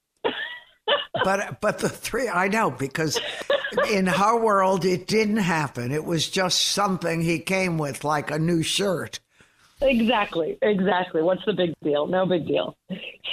But 1.24 1.60
but 1.62 1.80
the 1.80 1.90
three 1.90 2.28
I 2.30 2.48
know 2.48 2.70
because 2.72 3.20
in 3.92 4.06
her 4.08 4.38
world 4.38 4.86
it 4.86 5.08
didn't 5.08 5.38
happen. 5.38 5.92
It 5.92 6.06
was 6.06 6.30
just 6.30 6.60
something 6.66 7.22
he 7.22 7.40
came 7.40 7.78
with, 7.78 8.04
like 8.04 8.32
a 8.32 8.40
new 8.40 8.64
shirt. 8.64 9.20
Exactly, 9.82 10.58
exactly. 10.62 11.22
What's 11.22 11.44
the 11.46 11.54
big 11.54 11.74
deal? 11.84 12.08
No 12.08 12.26
big 12.26 12.48
deal. 12.48 12.78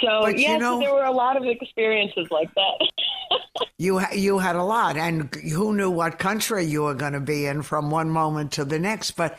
So 0.01 0.21
But 0.21 0.35
you 0.35 0.41
yes, 0.41 0.59
know- 0.59 0.79
there 0.79 0.93
were 0.93 1.05
a 1.05 1.11
lot 1.11 1.37
of 1.37 1.45
experiences 1.45 2.27
like 2.31 2.49
that. 2.55 2.87
You 3.77 4.01
you 4.13 4.39
had 4.39 4.55
a 4.55 4.63
lot, 4.63 4.97
and 4.97 5.33
who 5.35 5.75
knew 5.75 5.89
what 5.89 6.17
country 6.17 6.63
you 6.65 6.83
were 6.83 6.93
going 6.95 7.13
to 7.13 7.19
be 7.19 7.45
in 7.45 7.61
from 7.61 7.89
one 7.91 8.09
moment 8.09 8.51
to 8.53 8.65
the 8.65 8.79
next. 8.79 9.11
But 9.11 9.37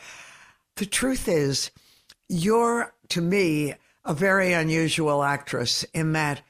the 0.77 0.87
truth 0.87 1.29
is, 1.29 1.71
you're 2.29 2.93
to 3.09 3.21
me 3.21 3.75
a 4.05 4.15
very 4.15 4.53
unusual 4.53 5.23
actress 5.23 5.85
in 5.95 6.13
that 6.13 6.43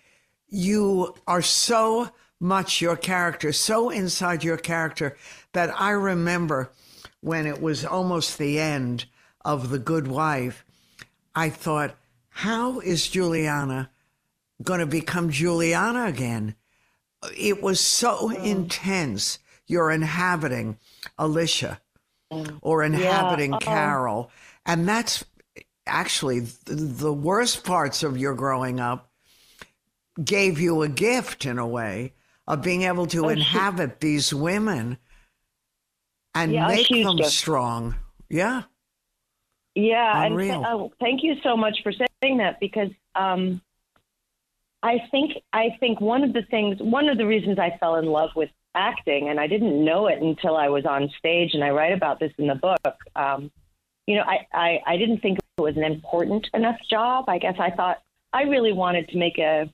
you 0.55 1.15
are 1.27 1.43
so 1.43 2.11
much 2.41 2.81
your 2.81 2.97
character, 2.97 3.53
so 3.53 3.91
inside 3.91 4.45
your 4.45 4.57
character 4.57 5.17
that 5.53 5.81
I 5.81 5.91
remember 5.91 6.71
when 7.21 7.47
it 7.47 7.61
was 7.61 7.85
almost 7.85 8.39
the 8.39 8.61
end 8.61 9.07
of 9.45 9.71
The 9.71 9.79
Good 9.79 10.07
Wife, 10.07 10.65
I 11.35 11.49
thought, 11.49 11.97
how 12.29 12.81
is 12.81 13.09
Julianna 13.09 13.91
going 14.63 14.81
to 14.81 14.87
become 14.87 15.31
Julianna 15.31 16.07
again? 16.07 16.55
It 17.37 17.63
was 17.63 17.81
so 17.81 18.29
mm. 18.29 18.45
intense. 18.45 19.39
You're 19.67 19.91
inhabiting 19.91 20.79
Alicia 21.19 21.81
mm. 22.33 22.59
or 22.61 22.85
inhabiting 22.85 23.53
yeah. 23.53 23.59
Carol. 23.61 24.31
And 24.67 24.87
that's 24.89 25.25
actually 25.87 26.41
the 26.67 27.13
worst 27.13 27.65
parts 27.65 28.03
of 28.03 28.19
your 28.19 28.35
growing 28.35 28.81
up 28.81 29.11
gave 30.23 30.61
you 30.61 30.83
a 30.83 30.89
gift 30.89 31.47
in 31.47 31.59
a 31.59 31.67
way 31.67 32.13
of 32.47 32.63
being 32.63 32.83
able 32.83 33.07
to 33.07 33.27
oh, 33.27 33.29
inhabit 33.29 33.99
she, 34.01 34.09
these 34.09 34.35
women 34.35 34.99
and 36.35 36.53
yeah, 36.53 36.69
make 36.69 36.89
them 36.89 37.23
strong. 37.25 37.97
Yeah. 38.29 38.63
Yeah. 39.75 40.25
Unreal. 40.25 40.65
And 40.65 40.67
uh, 40.67 40.89
thank 41.01 41.23
you 41.23 41.37
so 41.43 41.57
much 41.57 41.79
for 41.83 41.93
saying 41.93 42.39
that 42.39 42.61
because 42.61 42.91
um, 43.15 43.61
I 44.83 44.99
think 45.11 45.33
I 45.53 45.71
think 45.81 46.01
one 46.01 46.23
of 46.23 46.33
the 46.33 46.43
things, 46.43 46.79
one 46.81 47.09
of 47.09 47.17
the 47.17 47.27
reasons 47.27 47.59
I 47.59 47.77
fell 47.81 47.97
in 47.97 48.07
love 48.07 48.31
with 48.37 48.51
acting, 48.75 49.29
and 49.29 49.41
I 49.41 49.47
didn't 49.47 49.85
know 49.85 50.09
it 50.09 50.21
until 50.21 50.57
I 50.57 50.69
was 50.69 50.85
on 50.85 51.11
stage, 51.19 51.55
and 51.55 51.65
I 51.65 51.71
write 51.71 51.93
about 51.93 52.21
this 52.21 52.33
in 52.39 52.49
the 52.49 52.55
book. 52.55 52.97
Um, 53.17 53.51
you 54.07 54.17
know, 54.17 54.23
I, 54.23 54.47
I, 54.53 54.81
I 54.87 54.97
didn't 54.97 55.21
think 55.21 55.39
it 55.39 55.63
was 55.63 55.77
an 55.77 55.85
important 55.85 56.47
enough 56.53 56.77
job. 56.91 57.25
I 57.29 57.39
guess 57.39 57.55
I 57.59 57.71
thought 57.71 58.03
I 58.33 58.43
really 58.43 58.73
wanted 58.73 59.09
to 59.09 59.17
make 59.17 59.39
a, 59.39 59.71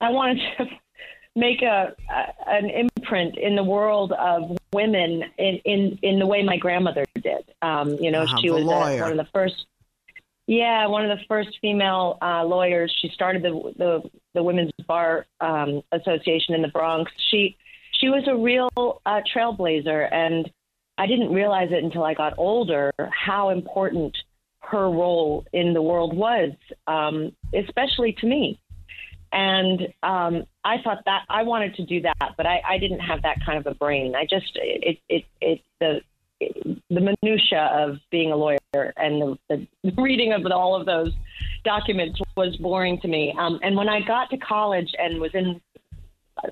I 0.00 0.10
wanted 0.10 0.40
to 0.58 0.66
make 1.36 1.62
a, 1.62 1.94
a 2.10 2.50
an 2.50 2.70
imprint 2.70 3.36
in 3.38 3.56
the 3.56 3.64
world 3.64 4.12
of 4.12 4.56
women 4.72 5.24
in 5.38 5.60
in, 5.64 5.98
in 6.02 6.18
the 6.18 6.26
way 6.26 6.42
my 6.42 6.56
grandmother 6.56 7.04
did. 7.14 7.44
Um, 7.62 7.96
you 8.00 8.10
know, 8.10 8.22
uh-huh, 8.22 8.38
she 8.40 8.50
was 8.50 8.62
a, 8.62 8.66
one 8.66 9.12
of 9.12 9.16
the 9.16 9.28
first. 9.32 9.66
Yeah, 10.46 10.86
one 10.86 11.04
of 11.04 11.18
the 11.18 11.22
first 11.26 11.58
female 11.60 12.16
uh, 12.22 12.42
lawyers. 12.42 12.94
She 13.00 13.10
started 13.10 13.42
the 13.42 13.72
the, 13.76 14.10
the 14.34 14.42
Women's 14.42 14.72
Bar 14.86 15.26
um, 15.40 15.82
Association 15.92 16.54
in 16.54 16.62
the 16.62 16.68
Bronx. 16.68 17.12
She 17.30 17.56
she 17.92 18.08
was 18.08 18.24
a 18.26 18.34
real 18.34 18.70
uh, 19.04 19.20
trailblazer, 19.34 20.08
and 20.10 20.50
I 20.96 21.06
didn't 21.06 21.32
realize 21.32 21.70
it 21.70 21.84
until 21.84 22.02
I 22.02 22.14
got 22.14 22.34
older 22.38 22.92
how 23.12 23.50
important 23.50 24.16
her 24.60 24.90
role 24.90 25.46
in 25.52 25.72
the 25.72 25.82
world 25.82 26.16
was, 26.16 26.52
um, 26.86 27.32
especially 27.54 28.12
to 28.20 28.26
me. 28.26 28.60
And 29.32 29.88
um, 30.02 30.44
I 30.64 30.78
thought 30.82 31.02
that 31.04 31.24
I 31.28 31.42
wanted 31.42 31.74
to 31.76 31.84
do 31.84 32.00
that, 32.02 32.34
but 32.36 32.46
I, 32.46 32.62
I 32.66 32.78
didn't 32.78 33.00
have 33.00 33.22
that 33.22 33.44
kind 33.44 33.58
of 33.58 33.66
a 33.66 33.74
brain. 33.74 34.14
I 34.14 34.24
just 34.24 34.52
it 34.56 34.98
it 35.08 35.24
it 35.40 35.60
the 35.80 36.00
the 36.40 37.00
minutia 37.00 37.70
of 37.74 37.98
being 38.10 38.30
a 38.30 38.36
lawyer 38.36 38.58
and 38.72 39.38
the, 39.48 39.66
the 39.82 39.92
reading 40.00 40.32
of 40.32 40.46
all 40.46 40.78
of 40.78 40.86
those 40.86 41.12
documents 41.64 42.20
was 42.36 42.56
boring 42.56 43.00
to 43.00 43.08
me. 43.08 43.34
Um, 43.36 43.58
and 43.62 43.76
when 43.76 43.88
I 43.88 44.00
got 44.00 44.30
to 44.30 44.36
college 44.36 44.94
and 44.98 45.20
was 45.20 45.34
in 45.34 45.60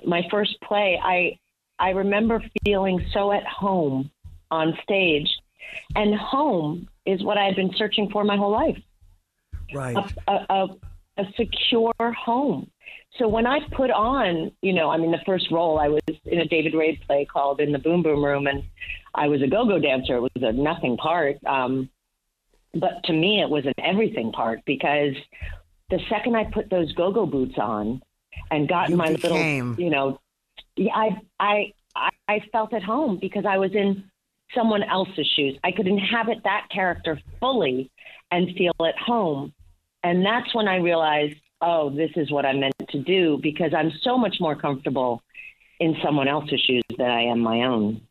my 0.05 0.27
first 0.29 0.59
play, 0.61 0.99
I 1.01 1.37
I 1.79 1.91
remember 1.91 2.43
feeling 2.63 3.05
so 3.13 3.31
at 3.31 3.45
home 3.45 4.09
on 4.49 4.77
stage, 4.83 5.29
and 5.95 6.15
home 6.15 6.87
is 7.05 7.23
what 7.23 7.37
I 7.37 7.45
had 7.45 7.55
been 7.55 7.73
searching 7.75 8.09
for 8.09 8.23
my 8.23 8.35
whole 8.35 8.51
life. 8.51 8.77
Right. 9.73 9.95
A, 10.27 10.31
a, 10.31 10.45
a, 10.49 10.67
a 11.17 11.25
secure 11.35 11.93
home. 11.99 12.69
So 13.17 13.27
when 13.27 13.47
I 13.47 13.59
put 13.75 13.89
on, 13.89 14.51
you 14.61 14.73
know, 14.73 14.89
I 14.89 14.97
mean, 14.97 15.11
the 15.11 15.21
first 15.25 15.49
role, 15.51 15.79
I 15.79 15.87
was 15.87 16.01
in 16.25 16.39
a 16.39 16.45
David 16.45 16.73
Rabe 16.73 17.01
play 17.05 17.25
called 17.25 17.59
In 17.59 17.71
the 17.71 17.79
Boom 17.79 18.03
Boom 18.03 18.23
Room, 18.23 18.47
and 18.47 18.63
I 19.15 19.27
was 19.27 19.41
a 19.41 19.47
go-go 19.47 19.79
dancer. 19.79 20.17
It 20.17 20.21
was 20.21 20.31
a 20.41 20.51
nothing 20.51 20.97
part, 20.97 21.43
um, 21.45 21.89
but 22.73 23.03
to 23.05 23.13
me, 23.13 23.41
it 23.41 23.49
was 23.49 23.65
an 23.65 23.73
everything 23.83 24.31
part 24.31 24.59
because 24.65 25.15
the 25.89 25.99
second 26.09 26.35
I 26.35 26.43
put 26.45 26.69
those 26.69 26.91
go-go 26.93 27.25
boots 27.25 27.55
on 27.57 28.01
and 28.51 28.67
got 28.67 28.89
you 28.89 28.97
my 28.97 29.13
became... 29.13 29.69
little, 29.69 29.83
you 29.83 29.89
know, 29.89 30.19
I, 30.93 31.17
I, 31.39 31.73
I 32.27 32.41
felt 32.51 32.73
at 32.73 32.83
home 32.83 33.17
because 33.19 33.45
I 33.47 33.57
was 33.57 33.73
in 33.73 34.03
someone 34.53 34.83
else's 34.83 35.27
shoes. 35.35 35.57
I 35.63 35.71
could 35.71 35.87
inhabit 35.87 36.39
that 36.43 36.67
character 36.71 37.19
fully 37.39 37.89
and 38.31 38.55
feel 38.55 38.73
at 38.87 38.97
home. 38.97 39.53
And 40.03 40.25
that's 40.25 40.53
when 40.53 40.67
I 40.67 40.77
realized, 40.77 41.35
oh, 41.61 41.89
this 41.89 42.11
is 42.15 42.31
what 42.31 42.45
I'm 42.45 42.59
meant 42.59 42.75
to 42.89 42.99
do 42.99 43.39
because 43.41 43.73
I'm 43.73 43.91
so 44.01 44.17
much 44.17 44.35
more 44.39 44.55
comfortable 44.55 45.21
in 45.79 45.95
someone 46.03 46.27
else's 46.27 46.61
shoes 46.61 46.83
than 46.97 47.09
I 47.09 47.23
am 47.23 47.39
my 47.39 47.63
own. 47.63 48.01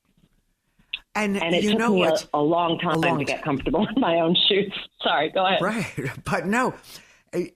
And, 1.14 1.42
and 1.42 1.54
it 1.54 1.62
you 1.62 1.70
took 1.70 1.78
know 1.78 1.94
me 1.94 2.04
a, 2.04 2.16
a, 2.34 2.42
long 2.42 2.78
time 2.78 2.96
a 2.96 2.98
long 2.98 3.18
to 3.20 3.24
get 3.24 3.42
comfortable 3.42 3.86
in 3.88 4.00
my 4.00 4.16
own 4.16 4.36
shoes. 4.48 4.72
Sorry, 5.02 5.30
go 5.30 5.46
ahead. 5.46 5.62
Right. 5.62 5.86
But 6.24 6.46
no, 6.46 6.74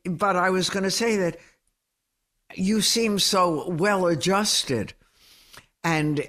but 0.06 0.36
I 0.36 0.50
was 0.50 0.70
going 0.70 0.84
to 0.84 0.90
say 0.90 1.16
that 1.16 1.36
you 2.54 2.80
seem 2.80 3.18
so 3.18 3.68
well 3.68 4.06
adjusted 4.06 4.94
and 5.84 6.26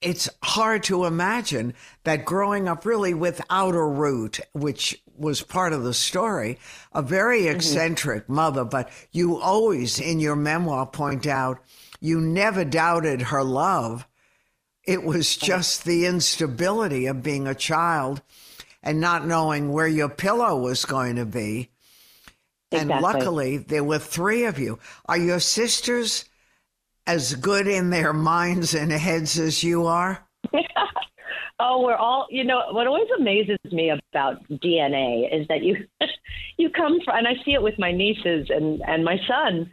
it's 0.00 0.28
hard 0.42 0.82
to 0.84 1.04
imagine 1.04 1.74
that 2.04 2.24
growing 2.24 2.68
up 2.68 2.84
really 2.84 3.14
without 3.14 3.74
a 3.74 3.82
root, 3.82 4.40
which 4.52 5.02
was 5.16 5.42
part 5.42 5.72
of 5.72 5.84
the 5.84 5.94
story, 5.94 6.58
a 6.92 7.02
very 7.02 7.42
mm-hmm. 7.42 7.56
eccentric 7.56 8.24
mm-hmm. 8.24 8.34
mother, 8.34 8.64
but 8.64 8.90
you 9.12 9.38
always 9.38 9.98
in 9.98 10.20
your 10.20 10.36
memoir 10.36 10.86
point 10.86 11.26
out 11.26 11.58
you 12.00 12.20
never 12.20 12.64
doubted 12.64 13.22
her 13.22 13.42
love. 13.42 14.06
It 14.84 15.02
was 15.02 15.36
just 15.36 15.84
the 15.84 16.06
instability 16.06 17.06
of 17.06 17.22
being 17.22 17.48
a 17.48 17.54
child 17.54 18.22
and 18.82 19.00
not 19.00 19.26
knowing 19.26 19.72
where 19.72 19.88
your 19.88 20.08
pillow 20.08 20.60
was 20.60 20.84
going 20.84 21.16
to 21.16 21.26
be. 21.26 21.70
Exactly. 22.70 22.92
And 22.92 23.02
luckily, 23.02 23.56
there 23.58 23.84
were 23.84 23.98
three 23.98 24.44
of 24.44 24.58
you. 24.58 24.78
Are 25.06 25.18
your 25.18 25.40
sisters 25.40 26.24
as 27.06 27.34
good 27.34 27.66
in 27.66 27.90
their 27.90 28.12
minds 28.12 28.74
and 28.74 28.90
heads 28.92 29.38
as 29.38 29.62
you 29.62 29.86
are? 29.86 30.26
oh, 31.60 31.82
we're 31.82 31.96
all, 31.96 32.26
you 32.30 32.44
know, 32.44 32.62
what 32.70 32.86
always 32.86 33.08
amazes 33.18 33.58
me 33.70 33.90
about 33.90 34.42
DNA 34.50 35.32
is 35.32 35.46
that 35.48 35.62
you 35.62 35.86
you 36.56 36.70
come 36.70 37.00
from 37.04 37.16
and 37.18 37.28
I 37.28 37.34
see 37.44 37.52
it 37.52 37.62
with 37.62 37.78
my 37.78 37.92
nieces 37.92 38.48
and 38.50 38.82
and 38.86 39.04
my 39.04 39.18
son, 39.26 39.70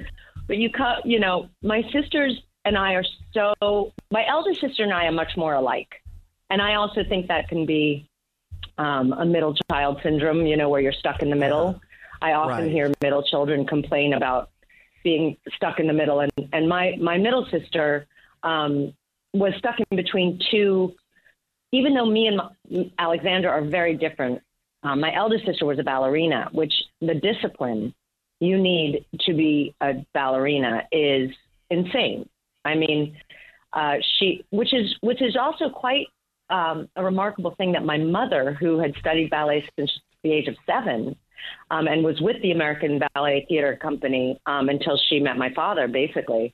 but 0.47 0.57
you 0.57 0.69
come, 0.69 0.97
you 1.05 1.19
know, 1.19 1.49
my 1.61 1.81
sisters 1.91 2.39
and 2.65 2.77
I 2.77 2.93
are 2.93 3.05
so 3.33 3.93
my 4.11 4.25
elder 4.27 4.53
sister 4.53 4.83
and 4.83 4.93
I 4.93 5.05
are 5.05 5.11
much 5.11 5.35
more 5.35 5.53
alike. 5.53 6.01
And 6.49 6.61
I 6.61 6.75
also 6.75 7.03
think 7.07 7.27
that 7.27 7.47
can 7.49 7.65
be 7.65 8.07
um, 8.77 9.13
a 9.13 9.25
middle 9.25 9.55
child 9.71 9.99
syndrome, 10.03 10.45
you 10.45 10.57
know, 10.57 10.69
where 10.69 10.81
you're 10.81 10.93
stuck 10.93 11.21
in 11.21 11.29
the 11.29 11.35
middle. 11.35 11.79
I 12.21 12.33
often 12.33 12.65
right. 12.65 12.71
hear 12.71 12.91
middle 13.01 13.23
children 13.23 13.65
complain 13.65 14.13
about 14.13 14.49
being 15.03 15.37
stuck 15.55 15.79
in 15.79 15.87
the 15.87 15.93
middle. 15.93 16.21
And, 16.21 16.31
and 16.51 16.67
my, 16.67 16.95
my 16.99 17.17
middle 17.17 17.45
sister 17.51 18.07
um, 18.43 18.93
was 19.33 19.53
stuck 19.57 19.75
in 19.79 19.97
between 19.97 20.39
two, 20.51 20.93
even 21.71 21.93
though 21.93 22.05
me 22.05 22.27
and 22.27 22.91
Alexandra 22.99 23.51
are 23.51 23.63
very 23.63 23.95
different. 23.95 24.41
Um, 24.83 24.99
my 24.99 25.15
eldest 25.15 25.45
sister 25.45 25.65
was 25.65 25.79
a 25.79 25.83
ballerina, 25.83 26.49
which 26.51 26.73
the 27.01 27.15
discipline 27.15 27.93
you 28.39 28.57
need 28.57 29.05
to 29.21 29.33
be 29.33 29.73
a 29.79 30.05
ballerina 30.13 30.83
is 30.91 31.29
insane. 31.69 32.27
I 32.65 32.75
mean, 32.75 33.17
uh, 33.71 33.95
she, 34.17 34.45
which 34.49 34.73
is 34.73 34.95
which 35.01 35.21
is 35.21 35.35
also 35.35 35.69
quite 35.69 36.07
um, 36.49 36.89
a 36.95 37.03
remarkable 37.03 37.55
thing 37.55 37.71
that 37.71 37.85
my 37.85 37.97
mother, 37.97 38.53
who 38.53 38.79
had 38.79 38.93
studied 38.99 39.29
ballet 39.29 39.65
since 39.77 39.91
the 40.23 40.31
age 40.31 40.47
of 40.47 40.55
seven, 40.65 41.15
um, 41.71 41.87
and 41.87 42.03
was 42.03 42.19
with 42.21 42.41
the 42.41 42.51
American 42.51 43.01
Ballet 43.13 43.45
Theater 43.47 43.77
Company 43.81 44.39
um, 44.45 44.69
until 44.69 44.99
she 45.09 45.19
met 45.19 45.37
my 45.37 45.53
father, 45.53 45.87
basically. 45.87 46.53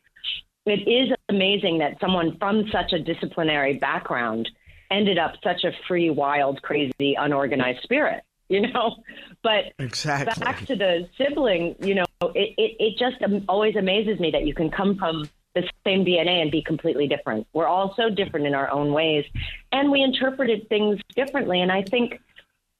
It 0.66 0.88
is 0.88 1.16
amazing 1.30 1.80
that 1.80 2.00
someone 2.00 2.38
from 2.38 2.66
such 2.72 2.94
a 2.94 3.00
disciplinary 3.00 3.78
background 3.78 4.50
ended 4.92 5.18
up 5.18 5.34
such 5.44 5.64
a 5.64 5.72
free, 5.88 6.10
wild, 6.10 6.62
crazy, 6.62 7.16
unorganized 7.18 7.82
spirit, 7.84 8.24
you 8.50 8.62
know? 8.62 8.98
But 9.44 9.74
exactly. 9.80 10.44
back 10.44 10.66
to 10.68 10.76
the 10.76 11.08
sibling, 11.18 11.76
you 11.80 11.96
know, 11.96 12.06
it, 12.22 12.54
it, 12.58 12.76
it 12.80 12.98
just 13.00 13.24
always 13.48 13.76
amazes 13.76 14.20
me 14.20 14.32
that 14.32 14.46
you 14.46 14.54
can 14.54 14.70
come 14.70 14.98
from 14.98 15.30
the 15.56 15.64
same 15.86 16.06
DNA 16.06 16.42
and 16.42 16.52
be 16.52 16.62
completely 16.62 17.08
different. 17.08 17.48
We're 17.54 17.68
all 17.68 17.94
so 17.96 18.10
different 18.10 18.46
in 18.46 18.54
our 18.54 18.70
own 18.70 18.94
ways, 18.94 19.26
and 19.72 19.92
we 19.92 20.02
interpreted 20.02 20.70
things 20.70 21.00
differently. 21.16 21.62
And 21.62 21.72
I 21.72 21.84
think 21.84 22.20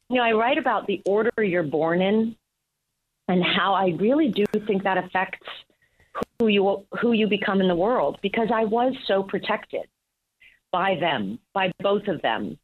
you 0.10 0.18
know, 0.18 0.24
I 0.24 0.32
write 0.32 0.58
about 0.58 0.88
the 0.88 1.02
order 1.06 1.32
you're 1.44 1.64
born 1.64 2.02
in 2.02 2.36
and 3.28 3.44
how 3.44 3.74
I 3.74 3.96
really 4.00 4.30
do 4.30 4.46
think 4.66 4.84
that 4.84 4.98
affects 4.98 5.48
who 6.40 6.48
you 6.48 6.86
who 7.00 7.12
you 7.14 7.28
become 7.28 7.62
in 7.62 7.68
the 7.68 7.76
world 7.76 8.18
because 8.22 8.50
I 8.54 8.66
was 8.66 8.94
so 9.06 9.24
protected 9.24 9.88
by 10.72 10.96
them, 11.00 11.40
by 11.54 11.72
both 11.80 12.08
of 12.08 12.22
them. 12.22 12.58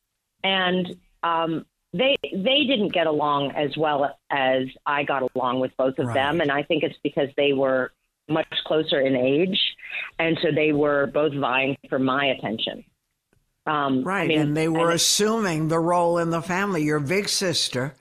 And 0.44 0.96
um, 1.24 1.66
they 1.94 2.16
they 2.24 2.64
didn't 2.68 2.94
get 2.94 3.08
along 3.08 3.52
as 3.52 3.76
well 3.78 4.18
as 4.30 4.64
I 4.86 5.04
got 5.04 5.24
along 5.36 5.60
with 5.60 5.72
both 5.78 6.00
of 6.00 6.08
Right. 6.08 6.16
them, 6.16 6.42
and 6.42 6.52
I 6.52 6.64
think 6.64 6.84
it's 6.84 6.98
because 7.04 7.30
they 7.38 7.54
were 7.54 7.92
much 8.28 8.48
closer 8.66 9.00
in 9.00 9.16
age, 9.16 9.60
and 10.18 10.38
so 10.42 10.50
they 10.54 10.72
were 10.72 11.08
both 11.14 11.34
vying 11.34 11.78
for 11.90 12.00
my 12.00 12.26
attention. 12.28 12.84
Um, 13.68 14.00
I 14.00 14.02
Right. 14.04 14.28
mean, 14.30 14.40
and 14.40 14.58
they 14.58 14.68
were 14.68 14.88
and- 14.92 14.96
assuming 14.96 15.68
the 15.68 15.80
role 15.80 16.18
in 16.18 16.30
the 16.30 16.42
family. 16.42 16.84
Your 16.84 17.00
big 17.00 17.28
sister 17.30 17.96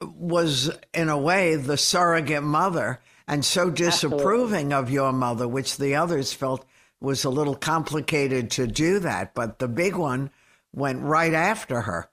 was, 0.00 0.70
in 0.92 1.08
a 1.08 1.18
way, 1.18 1.56
the 1.56 1.76
surrogate 1.76 2.42
mother 2.42 3.00
and 3.26 3.44
so 3.44 3.70
disapproving 3.70 4.72
of 4.72 4.90
your 4.90 5.12
mother, 5.12 5.48
which 5.48 5.78
the 5.78 5.94
others 5.94 6.32
felt 6.32 6.64
was 7.00 7.24
a 7.24 7.30
little 7.30 7.54
complicated 7.54 8.50
to 8.52 8.66
do 8.66 8.98
that. 9.00 9.34
But 9.34 9.58
the 9.58 9.68
big 9.68 9.96
one 9.96 10.30
went 10.74 11.02
right 11.02 11.32
after 11.34 11.82
her. 11.82 12.08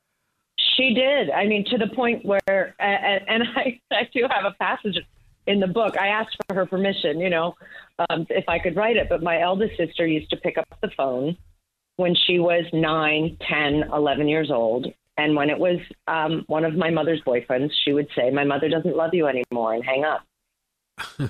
She 0.78 0.94
did. 0.94 1.30
I 1.30 1.46
mean, 1.48 1.66
to 1.66 1.78
the 1.78 1.88
point 1.88 2.26
where, 2.26 2.76
and, 2.80 3.22
and 3.28 3.44
I, 3.56 3.80
I 3.92 4.10
do 4.14 4.26
have 4.30 4.46
a 4.46 4.56
passage 4.60 4.98
in 5.48 5.60
the 5.60 5.68
book. 5.68 5.98
I 5.98 6.08
asked 6.08 6.38
for 6.48 6.56
her 6.56 6.66
permission, 6.66 7.20
you 7.20 7.30
know, 7.30 7.56
um, 8.10 8.26
if 8.30 8.48
I 8.48 8.58
could 8.60 8.76
write 8.76 8.96
it. 8.96 9.08
But 9.10 9.22
my 9.22 9.42
eldest 9.42 9.76
sister 9.78 10.06
used 10.08 10.30
to 10.32 10.38
pick 10.38 10.58
up 10.58 10.66
the 10.82 10.90
phone 10.96 11.38
when 12.02 12.16
she 12.16 12.40
was 12.40 12.66
nine, 12.74 13.38
ten, 13.48 13.84
eleven 13.94 14.28
years 14.28 14.52
old. 14.52 14.88
And 15.18 15.36
when 15.36 15.50
it 15.50 15.60
was 15.60 15.78
um, 16.08 16.44
one 16.48 16.66
of 16.66 16.76
my 16.76 16.90
mother's 16.90 17.22
boyfriends, 17.22 17.72
she 17.86 17.94
would 17.94 18.08
say, 18.16 18.30
My 18.32 18.44
mother 18.44 18.70
doesn't 18.70 18.96
love 18.96 19.14
you 19.14 19.28
anymore 19.28 19.74
and 19.74 19.84
hang 19.84 20.04
up. 20.04 20.24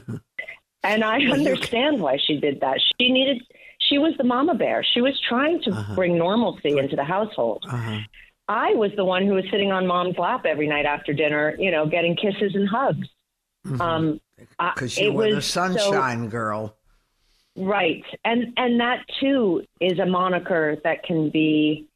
and 0.83 1.03
I 1.03 1.19
understand 1.19 1.99
why 1.99 2.17
she 2.25 2.39
did 2.39 2.61
that. 2.61 2.79
She 2.99 3.11
needed, 3.11 3.41
she 3.79 3.97
was 3.97 4.13
the 4.17 4.23
mama 4.23 4.55
bear. 4.55 4.83
She 4.93 5.01
was 5.01 5.19
trying 5.27 5.61
to 5.63 5.85
bring 5.95 6.17
normalcy 6.17 6.77
into 6.77 6.95
the 6.95 7.03
household. 7.03 7.65
Uh-huh. 7.67 7.99
I 8.47 8.73
was 8.73 8.91
the 8.95 9.05
one 9.05 9.25
who 9.25 9.33
was 9.33 9.45
sitting 9.51 9.71
on 9.71 9.87
mom's 9.87 10.17
lap 10.17 10.45
every 10.45 10.67
night 10.67 10.85
after 10.85 11.13
dinner, 11.13 11.55
you 11.57 11.71
know, 11.71 11.85
getting 11.85 12.15
kisses 12.15 12.53
and 12.53 12.67
hugs. 12.67 13.07
Um, 13.79 14.19
Because 14.57 14.97
it 14.97 15.05
you 15.05 15.13
were 15.13 15.35
the 15.35 15.41
sunshine 15.41 16.27
girl. 16.29 16.75
Right, 17.57 18.03
and 18.23 18.53
and 18.57 18.79
that 18.79 19.05
too 19.19 19.63
is 19.79 19.99
a 19.99 20.05
moniker 20.05 20.77
that 20.83 21.03
can 21.03 21.29
be 21.29 21.87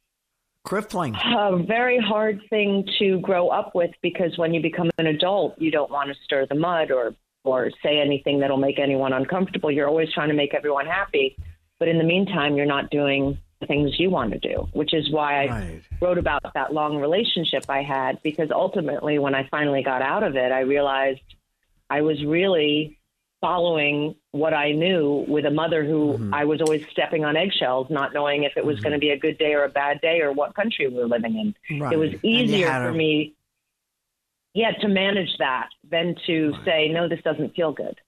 Crippling. 0.64 1.14
a 1.14 1.56
very 1.56 1.98
hard 1.98 2.40
thing 2.50 2.86
to 2.98 3.20
grow 3.20 3.48
up 3.48 3.74
with 3.74 3.90
because 4.02 4.36
when 4.36 4.52
you 4.52 4.60
become 4.60 4.90
an 4.98 5.06
adult, 5.06 5.58
you 5.58 5.70
don't 5.70 5.90
want 5.90 6.08
to 6.10 6.14
stir 6.24 6.46
the 6.46 6.54
mud 6.56 6.90
or 6.90 7.14
or 7.44 7.70
say 7.82 8.00
anything 8.00 8.40
that'll 8.40 8.56
make 8.56 8.78
anyone 8.78 9.12
uncomfortable. 9.12 9.70
You're 9.70 9.88
always 9.88 10.12
trying 10.12 10.28
to 10.28 10.34
make 10.34 10.52
everyone 10.52 10.86
happy, 10.86 11.36
but 11.78 11.86
in 11.88 11.96
the 11.98 12.04
meantime, 12.04 12.56
you're 12.56 12.66
not 12.66 12.90
doing 12.90 13.38
the 13.60 13.66
things 13.66 13.98
you 13.98 14.10
want 14.10 14.32
to 14.32 14.38
do, 14.38 14.68
which 14.72 14.92
is 14.92 15.10
why 15.10 15.44
I 15.44 15.46
Right. 15.46 15.82
wrote 16.02 16.18
about 16.18 16.42
that 16.52 16.74
long 16.74 16.98
relationship 16.98 17.64
I 17.70 17.82
had 17.82 18.20
because 18.22 18.50
ultimately, 18.50 19.18
when 19.18 19.34
I 19.34 19.44
finally 19.44 19.82
got 19.82 20.02
out 20.02 20.22
of 20.22 20.36
it, 20.36 20.52
I 20.52 20.60
realized 20.60 21.20
I 21.88 22.02
was 22.02 22.22
really 22.24 22.98
following 23.40 24.14
what 24.32 24.54
I 24.54 24.72
knew 24.72 25.24
with 25.28 25.44
a 25.44 25.50
mother 25.50 25.84
who 25.84 26.14
mm-hmm. 26.14 26.34
I 26.34 26.44
was 26.44 26.60
always 26.60 26.86
stepping 26.90 27.24
on 27.24 27.36
eggshells, 27.36 27.88
not 27.90 28.14
knowing 28.14 28.44
if 28.44 28.56
it 28.56 28.64
was 28.64 28.80
going 28.80 28.92
to 28.92 28.96
mm-hmm. 28.98 29.00
be 29.00 29.10
a 29.10 29.18
good 29.18 29.38
day 29.38 29.54
or 29.54 29.64
a 29.64 29.68
bad 29.68 30.00
day 30.00 30.20
or 30.20 30.32
what 30.32 30.54
country 30.54 30.88
we 30.88 30.94
were 30.96 31.06
living 31.08 31.54
in. 31.68 31.80
Right. 31.80 31.92
It 31.92 31.96
was 31.96 32.12
easier 32.22 32.68
for 32.68 32.88
a- 32.88 32.94
me, 32.94 33.34
yeah, 34.54 34.72
to 34.80 34.88
manage 34.88 35.36
that 35.38 35.68
than 35.90 36.16
to 36.26 36.54
say, 36.64 36.88
no, 36.88 37.08
this 37.08 37.20
doesn't 37.22 37.54
feel 37.54 37.72
good. 37.72 38.00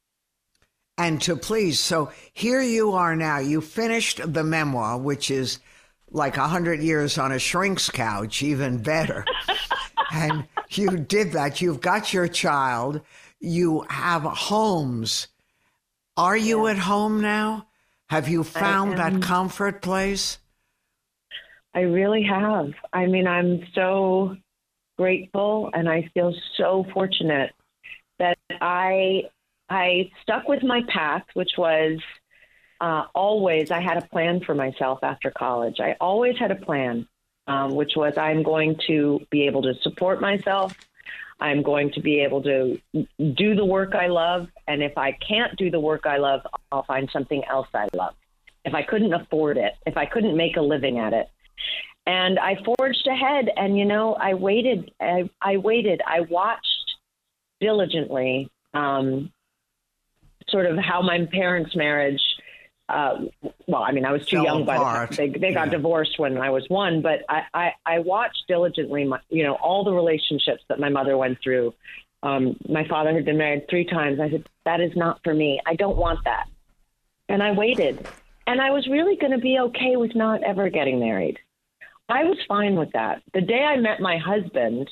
and 0.97 1.21
to 1.23 1.37
please. 1.37 1.79
So 1.79 2.11
here 2.33 2.61
you 2.61 2.93
are 2.93 3.15
now. 3.15 3.39
You 3.39 3.61
finished 3.61 4.21
the 4.33 4.43
memoir, 4.43 4.99
which 4.99 5.31
is 5.31 5.61
like 6.11 6.37
a 6.37 6.49
hundred 6.49 6.81
years 6.83 7.19
on 7.19 7.33
a 7.33 7.39
shrink's 7.39 7.91
couch, 7.91 8.43
even 8.43 8.83
better. 8.83 9.25
and 10.13 10.45
you 10.71 10.97
did 10.97 11.33
that. 11.33 11.61
You've 11.61 11.81
got 11.81 12.13
your 12.13 12.29
child. 12.29 13.01
You 13.41 13.85
have 13.89 14.23
homes. 14.23 15.29
Are 16.17 16.37
you 16.37 16.67
at 16.67 16.79
home 16.79 17.21
now? 17.21 17.69
Have 18.11 18.29
you 18.29 18.43
found 18.43 18.99
that 18.99 19.23
comfort 19.23 19.83
place? 19.83 20.39
I 21.75 21.81
really 21.81 22.25
have. 22.25 22.73
I 22.93 23.07
mean, 23.07 23.27
I'm 23.27 23.67
so 23.75 24.37
grateful 24.97 25.71
and 25.73 25.89
I 25.89 26.11
feel 26.15 26.35
so 26.57 26.85
fortunate 26.93 27.53
that 28.19 28.39
I 28.61 29.25
I 29.69 30.11
stuck 30.23 30.49
with 30.49 30.63
my 30.63 30.83
path, 30.89 31.25
which 31.35 31.53
was 31.57 32.01
uh, 32.81 33.05
always 33.15 33.71
I 33.71 33.81
had 33.81 33.99
a 33.99 34.07
plan 34.09 34.41
for 34.41 34.55
myself 34.55 35.01
after 35.03 35.31
college. 35.31 35.79
I 35.79 35.95
always 36.01 36.37
had 36.39 36.51
a 36.51 36.57
plan, 36.57 37.07
um, 37.47 37.75
which 37.75 37.93
was 37.97 38.17
I'm 38.17 38.43
going 38.43 38.77
to 38.87 39.21
be 39.31 39.47
able 39.47 39.63
to 39.63 39.75
support 39.83 40.21
myself. 40.21 40.75
I'm 41.41 41.63
going 41.63 41.93
to 41.93 42.01
be 42.01 42.21
able 42.21 42.43
to 42.43 42.79
do 42.93 43.55
the 43.55 43.65
work 43.65 43.95
I 43.95 44.09
love, 44.09 44.49
and 44.67 44.83
if 44.83 44.99
I 44.99 45.13
can't 45.13 45.57
do 45.57 45.71
the 45.71 45.81
work 45.81 46.05
I 46.05 46.17
love, 46.17 46.41
I'll 46.73 46.85
find 46.85 47.09
something 47.13 47.43
else 47.49 47.69
I 47.75 47.89
love. 47.95 48.15
If 48.65 48.75
I 48.75 48.83
couldn't 48.83 49.13
afford 49.13 49.57
it, 49.57 49.75
if 49.87 49.97
I 49.97 50.05
couldn't 50.07 50.37
make 50.37 50.57
a 50.57 50.61
living 50.61 50.99
at 50.99 51.13
it, 51.13 51.29
and 52.07 52.39
I 52.39 52.57
forged 52.65 53.07
ahead. 53.07 53.51
And 53.57 53.79
you 53.79 53.85
know, 53.85 54.15
I 54.15 54.35
waited. 54.35 54.91
I, 55.01 55.31
I 55.41 55.59
waited. 55.59 56.01
I 56.07 56.23
watched 56.23 56.67
diligently, 57.61 58.51
um, 58.75 59.33
sort 60.49 60.67
of 60.67 60.79
how 60.79 61.03
my 61.03 61.27
parents' 61.31 61.77
marriage. 61.77 62.21
Uh, 62.89 63.27
well, 63.67 63.83
I 63.83 63.93
mean, 63.93 64.05
I 64.07 64.13
was 64.13 64.25
too 64.27 64.37
Fell 64.37 64.45
young 64.45 64.65
by 64.65 64.77
the 64.79 64.81
apart. 64.83 65.09
time 65.11 65.17
they 65.33 65.39
they 65.39 65.53
got 65.53 65.67
Yeah. 65.67 65.73
divorced 65.73 66.19
when 66.19 66.39
I 66.39 66.51
was 66.51 66.65
one. 66.69 67.03
But 67.03 67.21
I, 67.29 67.43
I 67.53 67.73
I 67.85 67.99
watched 67.99 68.45
diligently, 68.49 69.05
my, 69.05 69.21
you 69.29 69.43
know, 69.45 69.55
all 69.57 69.85
the 69.85 69.93
relationships 69.93 70.63
that 70.69 70.81
my 70.81 70.89
mother 70.89 71.17
went 71.17 71.39
through. 71.43 71.75
Um, 72.23 72.57
my 72.69 72.87
father 72.89 73.13
had 73.13 73.25
been 73.25 73.37
married 73.39 73.69
three 73.69 73.85
times. 73.85 74.19
I 74.21 74.31
said, 74.31 74.45
that 74.65 74.81
is 74.81 74.97
not 74.97 75.21
for 75.23 75.33
me. 75.35 75.61
I 75.67 75.75
don't 75.77 75.97
want 75.97 76.21
that. 76.25 76.47
And 77.29 77.43
I 77.43 77.53
waited. 77.53 78.09
And 78.47 78.61
I 78.61 78.71
was 78.71 78.89
really 78.89 79.17
going 79.17 79.33
to 79.33 79.39
be 79.39 79.59
okay 79.59 79.97
with 79.97 80.15
not 80.17 80.43
ever 80.43 80.69
getting 80.71 80.99
married. 80.99 81.39
I 82.09 82.25
was 82.25 82.39
fine 82.49 82.75
with 82.77 82.91
that. 82.93 83.23
The 83.35 83.43
day 83.43 83.63
I 83.63 83.77
met 83.77 84.01
my 84.01 84.17
husband, 84.17 84.91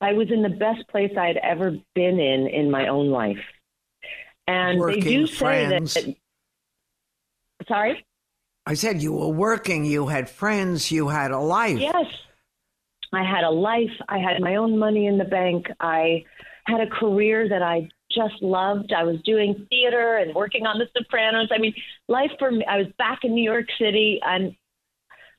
I 0.00 0.12
was 0.12 0.30
in 0.30 0.42
the 0.42 0.48
best 0.48 0.86
place 0.88 1.12
I'd 1.18 1.36
ever 1.38 1.72
been 1.94 2.20
in 2.20 2.46
in 2.46 2.70
my 2.70 2.86
own 2.86 3.10
life. 3.10 3.44
And 4.46 4.78
Working 4.78 5.02
they 5.04 5.10
do 5.10 5.26
say 5.26 5.36
friends. 5.36 5.94
that. 5.94 6.14
Sorry? 7.66 8.04
I 8.66 8.74
said 8.74 9.02
you 9.02 9.12
were 9.12 9.28
working, 9.28 9.84
you 9.84 10.08
had 10.08 10.28
friends, 10.28 10.90
you 10.92 11.08
had 11.08 11.30
a 11.30 11.38
life. 11.38 11.78
Yes. 11.78 12.06
I 13.12 13.24
had 13.24 13.44
a 13.44 13.50
life. 13.50 13.90
I 14.08 14.18
had 14.18 14.40
my 14.40 14.56
own 14.56 14.78
money 14.78 15.06
in 15.06 15.16
the 15.16 15.24
bank. 15.24 15.66
I 15.80 16.24
had 16.66 16.80
a 16.80 16.86
career 16.86 17.48
that 17.48 17.62
I 17.62 17.88
just 18.10 18.42
loved. 18.42 18.92
I 18.92 19.04
was 19.04 19.16
doing 19.22 19.66
theater 19.70 20.18
and 20.18 20.34
working 20.34 20.66
on 20.66 20.78
The 20.78 20.86
Sopranos. 20.96 21.48
I 21.50 21.58
mean, 21.58 21.74
life 22.08 22.30
for 22.38 22.50
me, 22.50 22.64
I 22.68 22.78
was 22.78 22.86
back 22.98 23.20
in 23.22 23.34
New 23.34 23.42
York 23.42 23.66
City, 23.78 24.20
and 24.22 24.54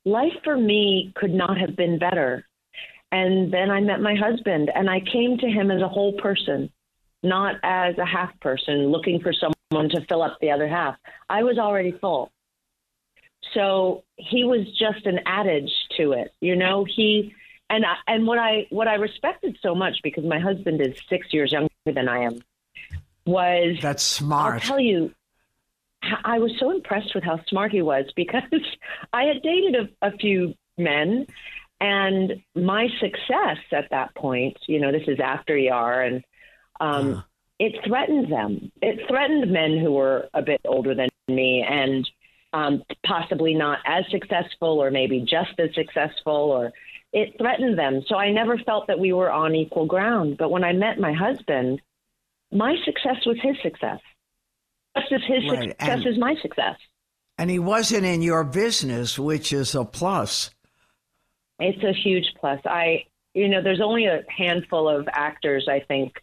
life 0.06 0.34
for 0.44 0.58
me 0.58 1.14
could 1.16 1.34
not 1.34 1.58
have 1.58 1.76
been 1.76 2.00
better. 2.00 2.46
And 3.12 3.54
then 3.54 3.70
I 3.70 3.82
met 3.82 4.02
my 4.02 4.16
husband, 4.16 4.72
and 4.74 4.90
I 4.90 5.00
came 5.00 5.38
to 5.38 5.48
him 5.48 5.72
as 5.72 5.82
a 5.82 5.88
whole 5.88 6.14
person, 6.14 6.72
not 7.22 7.56
as 7.64 7.98
a 7.98 8.06
half 8.06 8.32
person 8.40 8.88
looking 8.88 9.20
for 9.20 9.34
someone 9.34 9.54
to 9.72 10.06
fill 10.08 10.24
up 10.24 10.38
the 10.42 10.52
other 10.52 10.68
half. 10.68 10.96
I 11.30 11.44
was 11.44 11.58
already 11.58 11.92
full. 11.92 12.32
So 13.54 14.04
he 14.16 14.44
was 14.44 14.66
just 14.78 15.06
an 15.06 15.20
adage 15.26 15.72
to 15.98 16.14
it, 16.14 16.34
you 16.42 16.56
know. 16.56 16.86
He 16.86 17.34
and 17.70 17.86
I, 17.86 17.96
and 18.08 18.26
what 18.28 18.38
I 18.40 18.68
what 18.70 18.88
I 18.88 18.96
respected 18.96 19.58
so 19.62 19.76
much 19.76 19.98
because 20.04 20.26
my 20.26 20.40
husband 20.40 20.82
is 20.82 20.98
six 21.08 21.28
years 21.32 21.52
younger 21.52 21.70
than 21.86 22.10
I 22.10 22.24
am 22.24 22.42
was 23.26 23.78
That's 23.82 24.20
I'll 24.22 24.28
smart. 24.28 24.64
tell 24.64 24.80
you, 24.80 25.14
I 26.02 26.40
was 26.40 26.52
so 26.60 26.72
impressed 26.72 27.14
with 27.16 27.24
how 27.24 27.40
smart 27.46 27.72
he 27.72 27.82
was 27.82 28.06
because 28.16 28.44
I 29.14 29.24
had 29.24 29.42
dated 29.42 29.76
a, 30.02 30.08
a 30.08 30.18
few 30.18 30.56
men, 30.78 31.28
and 31.80 32.42
my 32.56 32.88
success 33.00 33.58
at 33.72 33.90
that 33.92 34.16
point, 34.16 34.58
you 34.68 34.80
know, 34.80 34.92
this 34.92 35.08
is 35.08 35.20
after 35.20 35.54
ER, 35.56 36.02
and 36.02 36.24
um, 36.80 37.14
Uh. 37.16 37.22
It 37.60 37.76
threatened 37.86 38.32
them. 38.32 38.72
It 38.82 39.08
threatened 39.08 39.52
men 39.52 39.78
who 39.78 39.92
were 39.92 40.30
a 40.34 40.42
bit 40.42 40.62
older 40.66 40.96
than 40.96 41.10
me 41.28 41.66
and 41.68 42.10
um, 42.54 42.84
possibly 43.06 43.54
not 43.54 43.80
as 43.86 44.06
successful 44.10 44.82
or 44.82 44.90
maybe 44.92 45.20
just 45.20 45.60
as 45.60 45.70
successful 45.76 46.34
or 46.34 46.72
it 47.12 47.36
threatened 47.38 47.78
them. 47.78 48.02
So 48.08 48.16
I 48.16 48.32
never 48.32 48.58
felt 48.58 48.88
that 48.88 49.00
we 49.00 49.14
were 49.14 49.32
on 49.32 49.56
equal 49.56 49.86
ground. 49.86 50.38
But 50.38 50.50
when 50.52 50.64
I 50.64 50.74
met 50.74 51.00
my 51.00 51.14
husband, 51.14 51.82
my 52.52 52.76
success 52.86 53.26
was 53.26 53.38
his 53.42 53.56
success. 53.62 54.00
Just 54.98 55.12
as 55.12 55.22
his 55.28 55.52
Right, 55.52 55.70
success 55.70 55.90
and- 56.00 56.08
is 56.08 56.18
my 56.18 56.36
success. 56.42 56.78
And 57.38 57.50
he 57.50 57.60
wasn't 57.60 58.06
in 58.06 58.22
your 58.22 58.44
business, 58.44 59.18
which 59.18 59.54
is 59.54 59.74
a 59.74 59.86
plus. 59.86 60.52
It's 61.60 61.84
a 61.84 61.94
huge 61.94 62.26
plus. 62.40 62.60
I, 62.66 63.06
you 63.34 63.48
know, 63.48 63.62
there's 63.62 63.80
only 63.82 64.06
a 64.08 64.24
handful 64.30 64.90
of 64.90 65.08
actors, 65.12 65.68
I 65.70 65.80
think, 65.82 66.14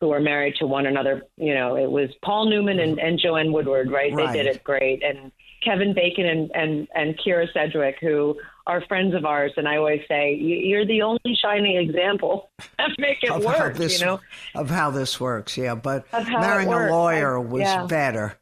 who 0.00 0.08
were 0.08 0.20
married 0.20 0.54
to 0.56 0.66
one 0.66 0.86
another. 0.86 1.22
You 1.36 1.54
know, 1.54 1.76
it 1.76 1.90
was 1.90 2.08
Paul 2.24 2.48
Newman 2.48 2.80
and, 2.80 2.98
and 2.98 3.18
Joanne 3.18 3.52
Woodward, 3.52 3.90
right? 3.90 4.12
Right. 4.12 4.32
They 4.32 4.42
did 4.42 4.46
it 4.46 4.64
great. 4.64 5.02
And 5.02 5.30
Kevin 5.62 5.92
Bacon 5.92 6.24
and, 6.26 6.50
and, 6.54 6.88
and 6.94 7.18
Kyra 7.18 7.52
Sedgwick, 7.52 7.96
who 8.00 8.34
are 8.66 8.80
friends 8.86 9.14
of 9.14 9.26
ours, 9.26 9.52
and 9.58 9.68
I 9.68 9.76
always 9.76 10.00
say 10.08 10.34
you're 10.34 10.86
the 10.86 11.02
only 11.02 11.36
shining 11.36 11.76
example 11.76 12.50
that 12.78 12.90
make 12.98 13.22
it 13.22 13.30
of 13.30 13.44
work. 13.44 13.56
How 13.56 13.68
this, 13.68 14.00
you 14.00 14.06
know, 14.06 14.20
of 14.54 14.70
how 14.70 14.90
this 14.90 15.20
works. 15.20 15.58
Yeah, 15.58 15.74
but 15.74 16.06
Of 16.12 16.26
how 16.26 16.38
it 16.38 16.40
marrying 16.40 16.72
a 16.72 16.90
lawyer 16.90 17.38
I- 17.38 17.42
was 17.42 17.60
yeah. 17.62 17.84
better. 17.86 18.38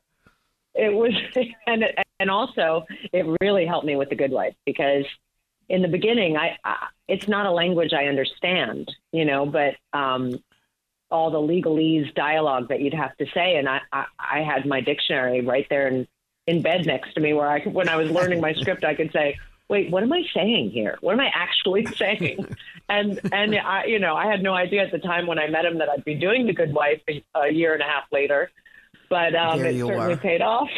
it 0.74 0.92
was, 0.92 1.12
and 1.66 1.84
and 2.20 2.30
also 2.30 2.84
it 3.12 3.26
really 3.40 3.66
helped 3.66 3.86
me 3.86 3.96
with 3.96 4.10
the 4.10 4.16
Good 4.16 4.30
Wife 4.30 4.54
because 4.64 5.04
in 5.68 5.82
the 5.82 5.88
beginning, 5.88 6.36
I, 6.36 6.56
I 6.64 6.86
it's 7.08 7.26
not 7.26 7.46
a 7.46 7.50
language 7.50 7.92
I 7.92 8.04
understand, 8.04 8.94
you 9.12 9.24
know, 9.24 9.44
but 9.46 9.74
um, 9.92 10.38
all 11.10 11.30
the 11.30 11.38
legalese 11.38 12.14
dialogue 12.14 12.68
that 12.68 12.80
you'd 12.80 12.94
have 12.94 13.16
to 13.16 13.26
say, 13.32 13.56
and 13.56 13.68
I, 13.68 13.80
I, 13.92 14.04
I 14.18 14.40
had 14.40 14.66
my 14.66 14.80
dictionary 14.80 15.40
right 15.40 15.66
there 15.70 15.88
in, 15.88 16.06
in 16.46 16.62
bed 16.62 16.86
next 16.86 17.14
to 17.14 17.20
me, 17.20 17.32
where 17.32 17.48
I 17.48 17.60
when 17.62 17.88
I 17.88 17.96
was 17.96 18.10
learning 18.10 18.40
my 18.40 18.52
script, 18.54 18.84
I 18.84 18.94
could 18.94 19.12
say, 19.12 19.38
"Wait, 19.68 19.90
what 19.90 20.02
am 20.02 20.12
I 20.12 20.22
saying 20.34 20.70
here? 20.70 20.98
What 21.00 21.12
am 21.12 21.20
I 21.20 21.30
actually 21.34 21.86
saying?" 21.96 22.54
and 22.88 23.20
and 23.32 23.58
I, 23.58 23.84
you 23.84 23.98
know, 23.98 24.16
I 24.16 24.26
had 24.26 24.42
no 24.42 24.54
idea 24.54 24.82
at 24.84 24.92
the 24.92 24.98
time 24.98 25.26
when 25.26 25.38
I 25.38 25.48
met 25.48 25.64
him 25.64 25.78
that 25.78 25.88
I'd 25.88 26.04
be 26.04 26.14
doing 26.14 26.46
The 26.46 26.54
Good 26.54 26.72
Wife 26.72 27.00
a, 27.08 27.24
a 27.34 27.50
year 27.50 27.72
and 27.74 27.82
a 27.82 27.86
half 27.86 28.04
later, 28.12 28.50
but 29.08 29.34
um, 29.34 29.60
it 29.60 29.78
certainly 29.78 30.14
were. 30.14 30.16
paid 30.16 30.42
off. 30.42 30.68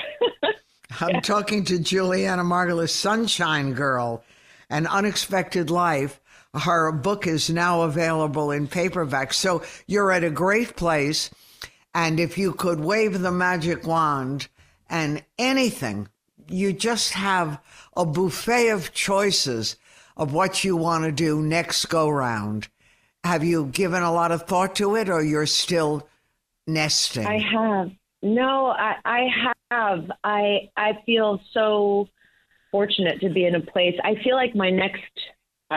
I'm 1.01 1.21
talking 1.21 1.65
to 1.67 1.79
Julianna 1.79 2.43
Margulies, 2.43 2.91
Sunshine 2.91 3.75
Girl, 3.75 4.25
An 4.69 4.87
Unexpected 4.87 5.71
Life. 5.71 6.21
Her 6.55 6.91
book 6.93 7.27
is 7.27 7.49
now 7.51 7.83
available 7.83 8.51
in 8.51 8.67
paperback. 8.67 9.33
So 9.33 9.63
you're 9.87 10.13
at 10.13 10.25
a 10.25 10.31
great 10.31 10.77
place. 10.77 11.31
And 11.95 12.21
if 12.21 12.39
you 12.39 12.53
could 12.53 12.81
wave 12.81 13.21
the 13.21 13.33
magic 13.33 13.87
wand 13.87 14.49
and 14.89 15.23
anything, 15.39 16.09
you 16.49 16.73
just 16.73 17.13
have 17.13 17.61
a 17.97 18.05
buffet 18.05 18.71
of 18.71 18.93
choices 18.93 19.77
of 20.17 20.33
what 20.33 20.65
you 20.65 20.77
want 20.77 21.05
to 21.05 21.13
do 21.13 21.41
next 21.41 21.87
go 21.87 22.09
round. 22.09 22.69
Have 23.25 23.45
you 23.45 23.67
given 23.67 24.03
a 24.03 24.13
lot 24.13 24.33
of 24.33 24.43
thought 24.43 24.75
to 24.77 24.97
it 24.97 25.09
or 25.09 25.23
you're 25.23 25.47
still 25.47 26.09
nesting? 26.67 27.27
I 27.27 27.39
have. 27.39 27.91
No, 28.23 28.67
I, 28.67 28.97
I 29.05 29.29
have. 29.71 30.11
I 30.25 30.71
I 30.77 30.99
feel 31.07 31.41
so 31.53 32.09
fortunate 32.71 33.21
to 33.21 33.31
be 33.31 33.45
in 33.45 33.55
a 33.55 33.61
place. 33.61 33.95
I 34.05 34.15
feel 34.23 34.37
like 34.37 34.55
my 34.55 34.71
next, 34.71 35.03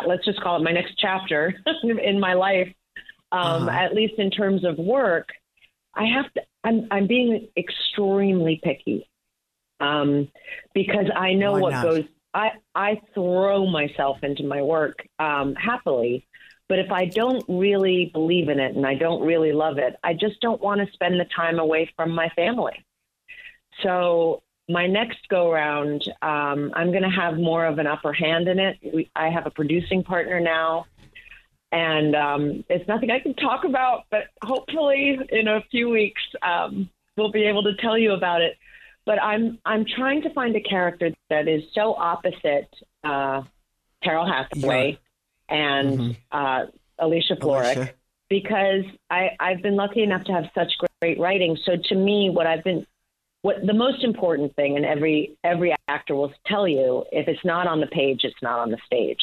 let's 0.07 0.25
just 0.25 0.41
call 0.41 0.57
it 0.57 0.63
my 0.63 0.71
next 0.71 0.97
chapter 0.97 1.53
in 1.83 2.19
my 2.19 2.33
life, 2.33 2.71
um, 3.31 3.67
Uh-huh. 3.67 3.69
at 3.69 3.93
least 3.93 4.15
in 4.17 4.29
terms 4.31 4.63
of 4.65 4.77
work. 4.77 5.29
I 5.95 6.05
have 6.05 6.31
to. 6.33 6.41
I'm 6.63 6.87
I'm 6.91 7.07
being 7.07 7.49
extremely 7.57 8.59
picky, 8.63 9.07
um, 9.79 10.29
because 10.73 11.05
I 11.15 11.33
know 11.33 11.53
Why 11.53 11.61
what 11.61 11.71
not? 11.71 11.83
goes. 11.83 12.03
I 12.33 12.51
I 12.73 12.99
throw 13.13 13.67
myself 13.67 14.17
into 14.23 14.43
my 14.43 14.61
work 14.61 15.07
um, 15.19 15.53
happily, 15.55 16.27
but 16.67 16.79
if 16.79 16.91
I 16.91 17.05
don't 17.05 17.45
really 17.47 18.09
believe 18.13 18.49
in 18.49 18.59
it 18.59 18.75
and 18.75 18.87
I 18.87 18.95
don't 18.95 19.21
really 19.21 19.51
love 19.53 19.77
it, 19.77 19.95
I 20.03 20.13
just 20.13 20.41
don't 20.41 20.61
want 20.61 20.81
to 20.81 20.91
spend 20.93 21.19
the 21.19 21.25
time 21.35 21.59
away 21.59 21.91
from 21.95 22.09
my 22.11 22.29
family. 22.29 22.83
So 23.83 24.41
my 24.73 24.87
next 24.87 25.27
go 25.29 25.51
round, 25.51 26.03
um, 26.21 26.71
I'm 26.75 26.91
going 26.91 27.03
to 27.03 27.09
have 27.09 27.37
more 27.37 27.65
of 27.65 27.79
an 27.79 27.87
upper 27.87 28.11
hand 28.11 28.47
in 28.47 28.59
it. 28.59 28.77
We, 28.93 29.09
I 29.15 29.29
have 29.29 29.45
a 29.45 29.51
producing 29.51 30.03
partner 30.03 30.39
now, 30.39 30.87
and 31.71 32.15
um, 32.15 32.65
it's 32.69 32.87
nothing 32.87 33.11
I 33.11 33.19
can 33.19 33.35
talk 33.35 33.63
about, 33.63 34.05
but 34.11 34.23
hopefully 34.43 35.19
in 35.29 35.47
a 35.47 35.61
few 35.71 35.89
weeks 35.89 36.21
um, 36.41 36.89
we'll 37.15 37.31
be 37.31 37.43
able 37.43 37.63
to 37.63 37.75
tell 37.75 37.97
you 37.97 38.13
about 38.13 38.41
it. 38.41 38.57
But 39.05 39.21
I'm 39.21 39.59
I'm 39.65 39.85
trying 39.85 40.21
to 40.23 40.33
find 40.33 40.55
a 40.55 40.61
character 40.61 41.11
that 41.29 41.47
is 41.47 41.63
so 41.73 41.93
opposite 41.93 42.73
uh, 43.03 43.43
Carol 44.01 44.25
Hathaway 44.25 44.97
and 45.49 46.15
uh, 46.31 46.65
Alicia 46.99 47.35
Florrick 47.35 47.75
Alicia? 47.75 47.93
because 48.29 48.83
I, 49.09 49.29
I've 49.39 49.61
been 49.61 49.75
lucky 49.75 50.01
enough 50.03 50.23
to 50.25 50.31
have 50.31 50.45
such 50.55 50.71
great 51.01 51.19
writing. 51.19 51.57
So 51.65 51.73
to 51.89 51.95
me, 51.95 52.29
what 52.29 52.47
I've 52.47 52.63
been, 52.63 52.85
what 53.43 53.57
the 53.65 53.73
most 53.73 54.03
important 54.03 54.55
thing, 54.55 54.77
and 54.77 54.85
every 54.85 55.37
every 55.43 55.75
actor 55.87 56.15
will 56.15 56.33
tell 56.47 56.67
you, 56.67 57.05
if 57.11 57.27
it's 57.27 57.43
not 57.45 57.67
on 57.67 57.79
the 57.79 57.87
page, 57.87 58.21
it's 58.23 58.41
not 58.41 58.57
on 58.57 58.71
the 58.71 58.77
stage. 58.85 59.21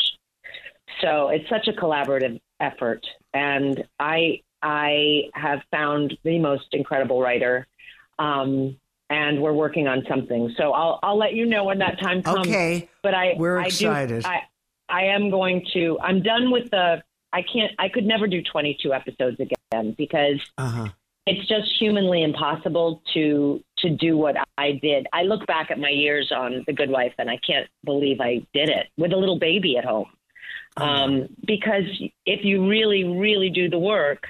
So 1.00 1.30
it's 1.30 1.48
such 1.48 1.66
a 1.68 1.72
collaborative 1.72 2.38
effort, 2.60 3.04
and 3.34 3.82
I 3.98 4.42
I 4.62 5.22
have 5.34 5.60
found 5.70 6.16
the 6.22 6.38
most 6.38 6.66
incredible 6.72 7.20
writer, 7.20 7.66
um, 8.18 8.76
and 9.08 9.40
we're 9.40 9.54
working 9.54 9.88
on 9.88 10.04
something. 10.06 10.54
So 10.56 10.72
I'll 10.72 11.00
I'll 11.02 11.18
let 11.18 11.32
you 11.32 11.46
know 11.46 11.64
when 11.64 11.78
that 11.78 11.98
time 11.98 12.22
comes. 12.22 12.46
Okay. 12.46 12.88
but 13.02 13.14
I 13.14 13.34
We're 13.38 13.58
I 13.58 13.66
excited. 13.66 14.22
Do, 14.22 14.28
I 14.28 14.42
I 14.90 15.04
am 15.04 15.30
going 15.30 15.66
to. 15.72 15.98
I'm 16.00 16.22
done 16.22 16.50
with 16.50 16.70
the. 16.70 17.02
I 17.32 17.42
can't. 17.42 17.72
I 17.78 17.88
could 17.88 18.04
never 18.04 18.26
do 18.26 18.42
22 18.42 18.92
episodes 18.92 19.38
again 19.40 19.94
because 19.96 20.40
Uh 20.58 20.68
huh. 20.68 20.88
It's 21.30 21.46
just 21.46 21.70
humanly 21.78 22.24
impossible 22.24 23.02
to 23.14 23.62
to 23.78 23.88
do 23.88 24.16
what 24.16 24.36
I 24.58 24.72
did. 24.72 25.06
I 25.12 25.22
look 25.22 25.46
back 25.46 25.70
at 25.70 25.78
my 25.78 25.88
years 25.88 26.32
on 26.32 26.64
The 26.66 26.72
Good 26.72 26.90
Wife 26.90 27.14
and 27.18 27.30
I 27.30 27.38
can't 27.38 27.68
believe 27.84 28.20
I 28.20 28.46
did 28.52 28.68
it 28.68 28.88
with 28.98 29.12
a 29.12 29.16
little 29.16 29.38
baby 29.38 29.78
at 29.78 29.84
home. 29.84 30.10
Um, 30.76 31.28
because 31.46 31.84
if 32.26 32.44
you 32.44 32.68
really, 32.68 33.04
really 33.04 33.48
do 33.50 33.70
the 33.70 33.78
work, 33.78 34.26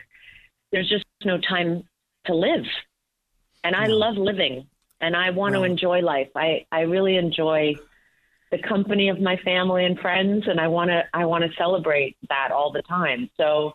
there's 0.72 0.88
just 0.88 1.04
no 1.24 1.38
time 1.38 1.84
to 2.26 2.34
live. 2.34 2.64
And 3.64 3.74
I 3.74 3.86
love 3.86 4.16
living 4.16 4.66
and 5.00 5.16
I 5.16 5.30
want 5.30 5.54
to 5.54 5.64
enjoy 5.64 6.00
life. 6.00 6.28
I, 6.36 6.66
I 6.70 6.82
really 6.82 7.16
enjoy 7.16 7.74
the 8.50 8.58
company 8.58 9.08
of 9.08 9.20
my 9.20 9.36
family 9.38 9.84
and 9.84 9.98
friends 9.98 10.44
and 10.46 10.60
I 10.60 10.68
want 10.68 10.90
to 10.90 11.04
I 11.12 11.24
want 11.24 11.44
to 11.44 11.50
celebrate 11.56 12.16
that 12.28 12.50
all 12.52 12.72
the 12.72 12.82
time. 12.82 13.30
So 13.36 13.74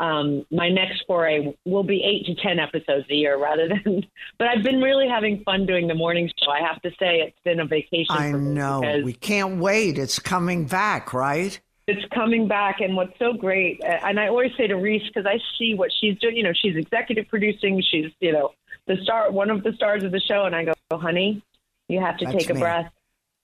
um, 0.00 0.44
my 0.50 0.68
next 0.68 1.04
foray 1.06 1.54
will 1.64 1.84
be 1.84 2.02
eight 2.02 2.26
to 2.26 2.34
ten 2.42 2.58
episodes 2.58 3.06
a 3.10 3.14
year 3.14 3.38
rather 3.38 3.68
than. 3.68 4.04
But 4.38 4.48
I've 4.48 4.62
been 4.64 4.80
really 4.80 5.06
having 5.06 5.42
fun 5.44 5.66
doing 5.66 5.86
the 5.86 5.94
morning 5.94 6.30
show. 6.42 6.50
I 6.50 6.60
have 6.66 6.80
to 6.82 6.90
say 6.98 7.20
it's 7.20 7.38
been 7.44 7.60
a 7.60 7.66
vacation. 7.66 8.06
I 8.16 8.30
know. 8.32 8.80
We 9.04 9.12
can't 9.12 9.60
wait. 9.60 9.98
It's 9.98 10.18
coming 10.18 10.66
back, 10.66 11.12
right? 11.12 11.60
it's 11.86 12.04
coming 12.14 12.46
back, 12.46 12.80
and 12.80 12.94
what's 12.94 13.18
so 13.18 13.32
great. 13.32 13.82
uh, 13.82 13.98
And 14.06 14.20
I 14.20 14.28
always 14.28 14.52
say 14.56 14.68
to 14.68 14.76
Reese 14.76 15.02
because 15.08 15.26
I 15.26 15.38
see 15.58 15.74
what 15.74 15.90
she's 16.00 16.16
doing. 16.20 16.36
You 16.36 16.44
know, 16.44 16.52
she's 16.54 16.76
executive 16.76 17.26
producing. 17.28 17.82
She's 17.90 18.10
you 18.20 18.32
know 18.32 18.52
the 18.86 18.96
star, 19.02 19.30
one 19.30 19.50
of 19.50 19.62
the 19.62 19.72
stars 19.74 20.02
of 20.04 20.12
the 20.12 20.20
show, 20.20 20.44
and 20.44 20.54
I 20.56 20.64
go, 20.64 20.72
oh, 20.92 20.98
honey, 20.98 21.42
you 21.88 22.00
have 22.00 22.16
to 22.18 22.24
That's 22.26 22.38
take 22.38 22.50
a 22.50 22.54
me. 22.54 22.60
breath. 22.60 22.92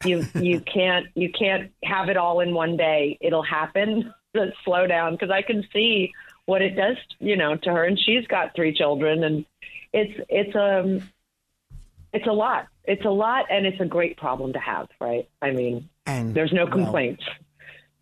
You 0.04 0.24
you 0.36 0.60
can't 0.74 1.06
you 1.14 1.30
can't 1.38 1.72
have 1.84 2.08
it 2.08 2.16
all 2.16 2.40
in 2.40 2.54
one 2.54 2.76
day. 2.78 3.18
It'll 3.20 3.42
happen. 3.42 4.14
Slow 4.64 4.86
down 4.86 5.12
because 5.12 5.30
I 5.30 5.42
can 5.42 5.64
see 5.72 6.12
what 6.46 6.62
it 6.62 6.70
does, 6.76 6.96
you 7.18 7.36
know, 7.36 7.56
to 7.56 7.70
her. 7.70 7.84
And 7.84 7.98
she's 7.98 8.26
got 8.26 8.54
three 8.56 8.72
children, 8.72 9.22
and 9.24 9.44
it's 9.92 10.18
it's 10.28 10.56
um 10.56 11.08
it's 12.12 12.26
a 12.26 12.32
lot. 12.32 12.68
It's 12.84 13.04
a 13.04 13.10
lot, 13.10 13.46
and 13.50 13.66
it's 13.66 13.80
a 13.80 13.84
great 13.86 14.16
problem 14.16 14.52
to 14.54 14.58
have, 14.58 14.88
right? 15.00 15.28
I 15.42 15.50
mean, 15.50 15.88
And 16.06 16.34
there's 16.34 16.52
no 16.52 16.64
well, 16.64 16.72
complaints. 16.72 17.24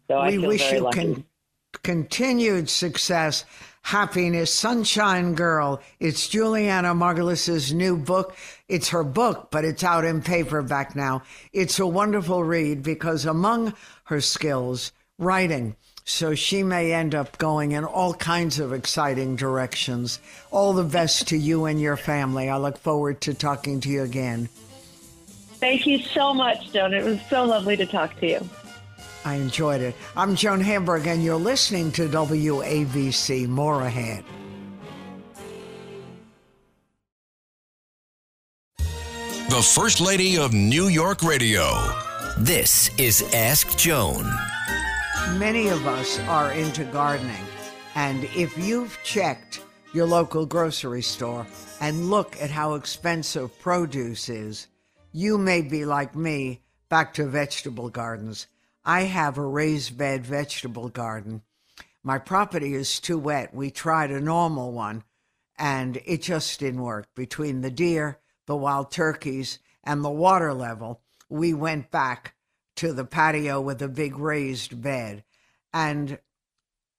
so 0.09 0.15
I 0.17 0.29
we 0.31 0.39
wish 0.39 0.71
you 0.73 0.81
lucky. 0.81 0.99
con- 1.01 1.25
continued 1.83 2.69
success, 2.69 3.45
happiness, 3.83 4.53
sunshine 4.53 5.35
girl. 5.35 5.81
It's 6.01 6.29
Julianna 6.29 6.95
Margulies's 6.95 7.73
new 7.73 7.97
book. 7.97 8.37
It's 8.69 8.91
her 8.91 9.03
book, 9.05 9.49
but 9.51 9.65
it's 9.65 9.83
out 9.83 10.05
in 10.05 10.21
paperback 10.23 10.95
now. 10.95 11.23
It's 11.53 11.79
a 11.79 11.87
wonderful 11.87 12.45
read 12.45 12.83
because 12.83 13.25
among 13.25 13.75
her 14.05 14.21
skills, 14.21 14.93
writing. 15.19 15.77
So 16.07 16.35
she 16.35 16.63
may 16.63 16.93
end 16.93 17.15
up 17.15 17.39
going 17.39 17.73
in 17.73 17.85
all 17.85 18.13
kinds 18.13 18.59
of 18.59 18.75
exciting 18.75 19.37
directions. 19.37 20.21
All 20.51 20.75
the 20.75 20.85
best 20.85 21.29
to 21.29 21.37
you 21.37 21.65
and 21.65 21.81
your 21.81 21.97
family. 21.97 22.51
I 22.51 22.59
look 22.59 22.77
forward 22.79 23.23
to 23.23 23.33
talking 23.33 23.81
to 23.81 23.89
you 23.89 24.03
again. 24.03 24.51
Thank 25.61 25.87
you 25.87 25.99
so 25.99 26.35
much, 26.35 26.73
Joan. 26.73 26.93
It 26.93 27.05
was 27.05 27.21
so 27.31 27.45
lovely 27.45 27.77
to 27.79 27.87
talk 27.87 28.19
to 28.21 28.27
you. 28.27 28.49
I 29.25 29.37
enjoyed 29.37 29.81
it. 29.81 29.95
I'm 30.15 30.37
Joan 30.37 30.61
Hamburg, 30.61 31.07
and 31.07 31.25
you're 31.25 31.37
listening 31.37 31.91
to 31.93 32.07
WABC. 32.07 33.49
More 33.49 33.83
ahead. 33.83 34.25
The 39.49 39.63
First 39.75 40.03
Lady 40.03 40.37
of 40.37 40.53
New 40.53 40.89
York 40.89 41.23
Radio. 41.23 41.65
This 42.37 42.91
is 42.99 43.23
Ask 43.33 43.79
Joan. 43.79 44.27
Many 45.33 45.69
of 45.69 45.87
us 45.87 46.21
are 46.29 46.53
into 46.53 46.85
gardening, 46.85 47.45
and 47.97 48.25
if 48.37 48.57
you've 48.57 48.97
checked 49.03 49.63
your 49.93 50.07
local 50.07 50.47
grocery 50.47 51.03
store 51.03 51.47
and 51.81 52.09
look 52.09 52.41
at 52.41 52.51
how 52.51 52.75
expensive 52.75 53.59
produce 53.59 54.29
is, 54.29 54.69
you 55.13 55.37
may 55.37 55.63
be 55.63 55.85
like 55.85 56.15
me 56.15 56.63
back 56.89 57.15
to 57.15 57.27
vegetable 57.27 57.89
gardens. 57.89 58.47
I 58.85 59.03
have 59.03 59.37
a 59.37 59.43
raised 59.43 59.99
bed 59.99 60.25
vegetable 60.25 60.89
garden. 60.89 61.43
My 62.03 62.19
property 62.19 62.75
is 62.75 63.01
too 63.01 63.19
wet. 63.19 63.53
We 63.53 63.71
tried 63.71 64.11
a 64.13 64.21
normal 64.21 64.73
one, 64.73 65.03
and 65.59 66.01
it 66.05 66.23
just 66.23 66.61
didn't 66.61 66.83
work. 66.83 67.09
Between 67.15 67.63
the 67.63 67.71
deer, 67.71 68.21
the 68.47 68.57
wild 68.57 68.93
turkeys, 68.93 69.59
and 69.83 70.05
the 70.05 70.11
water 70.11 70.55
level, 70.55 71.01
we 71.29 71.55
went 71.55 71.91
back 71.91 72.34
to 72.77 72.93
the 72.93 73.05
patio 73.05 73.61
with 73.61 73.81
a 73.83 73.89
big 73.89 74.19
raised 74.19 74.81
bed. 74.83 75.25
And 75.73 76.19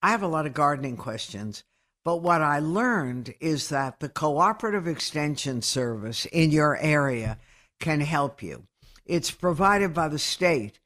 I 0.02 0.12
have 0.12 0.24
a 0.24 0.28
lot 0.28 0.46
of 0.46 0.54
gardening 0.54 0.98
questions. 0.98 1.64
But 2.04 2.18
what 2.18 2.42
I 2.42 2.60
learned 2.60 3.34
is 3.40 3.70
that 3.70 4.00
the 4.00 4.10
cooperative 4.10 4.88
extension 4.88 5.62
service 5.62 6.26
in 6.26 6.52
your 6.52 6.78
area 6.78 7.40
can 7.80 8.02
help 8.02 8.44
you. 8.44 8.68
It's 9.06 9.32
provided 9.32 9.94
by 9.94 10.08
the 10.08 10.20
state, 10.20 10.80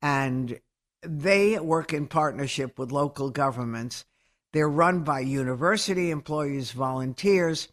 and 0.00 0.60
they 1.02 1.58
work 1.58 1.92
in 1.92 2.06
partnership 2.06 2.78
with 2.78 2.92
local 2.92 3.30
governments. 3.30 4.04
They're 4.52 4.68
run 4.68 5.04
by 5.04 5.20
university 5.20 6.10
employees, 6.10 6.72
volunteers, 6.72 7.68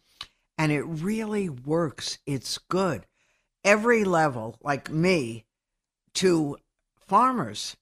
and 0.58 0.70
it 0.70 0.82
really 0.82 1.48
works. 1.48 2.18
It's 2.26 2.58
good. 2.58 3.06
Every 3.64 4.04
level, 4.04 4.56
like 4.62 4.90
me, 4.90 5.45
to 6.16 6.56
farmers, 7.06 7.76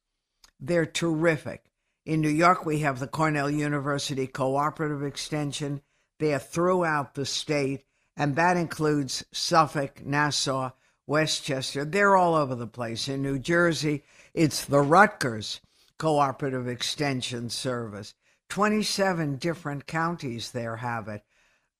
they're 0.61 0.87
terrific. 0.87 1.65
In 2.05 2.21
New 2.21 2.29
York, 2.29 2.67
we 2.67 2.81
have 2.81 2.99
the 2.99 3.07
Cornell 3.07 3.51
University 3.51 4.27
Cooperative 4.27 5.03
Extension. 5.03 5.81
They 6.19 6.35
are 6.35 6.39
throughout 6.39 7.15
the 7.15 7.27
state, 7.27 7.85
and 8.17 8.37
that 8.37 8.57
includes 8.57 9.25
Suffolk, 9.33 10.05
Nassau, 10.05 10.71
Westchester. 11.07 11.85
They're 11.85 12.17
all 12.17 12.35
over 12.35 12.55
the 12.55 12.67
place. 12.67 13.09
In 13.09 13.23
New 13.23 13.39
Jersey, 13.39 14.05
it's 14.35 14.65
the 14.65 14.81
Rutgers 14.81 15.61
Cooperative 15.99 16.69
Extension 16.69 17.51
Service. 17.51 18.15
27 18.51 19.37
different 19.37 19.87
counties 19.87 20.51
there 20.51 20.77
have 20.77 21.09
it. 21.09 21.23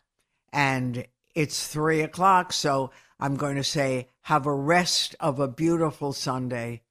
and 0.53 1.05
it's 1.33 1.65
three 1.65 2.01
o'clock. 2.01 2.53
So 2.53 2.91
I'm 3.19 3.35
going 3.35 3.55
to 3.55 3.63
say, 3.63 4.09
have 4.21 4.45
a 4.45 4.53
rest 4.53 5.15
of 5.19 5.39
a 5.39 5.47
beautiful 5.47 6.13
Sunday. 6.13 6.83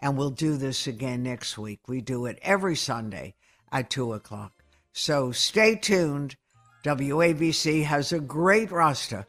And 0.00 0.18
we'll 0.18 0.30
do 0.30 0.56
this 0.56 0.88
again 0.88 1.22
next 1.22 1.56
week. 1.56 1.86
We 1.86 2.00
do 2.00 2.26
it 2.26 2.40
every 2.42 2.76
Sunday 2.76 3.36
at 3.70 3.88
two 3.88 4.12
o'clock. 4.12 4.64
So 4.92 5.30
stay 5.30 5.76
tuned. 5.76 6.36
WABC 6.84 7.84
has 7.84 8.12
a 8.12 8.18
great 8.18 8.72
roster 8.72 9.24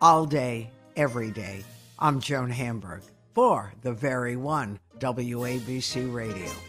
all 0.00 0.26
day, 0.26 0.70
every 0.96 1.32
day. 1.32 1.64
I'm 1.98 2.20
Joan 2.20 2.50
Hamburg 2.50 3.02
for 3.34 3.72
the 3.82 3.92
very 3.92 4.36
one 4.36 4.78
WABC 4.98 6.12
Radio. 6.12 6.67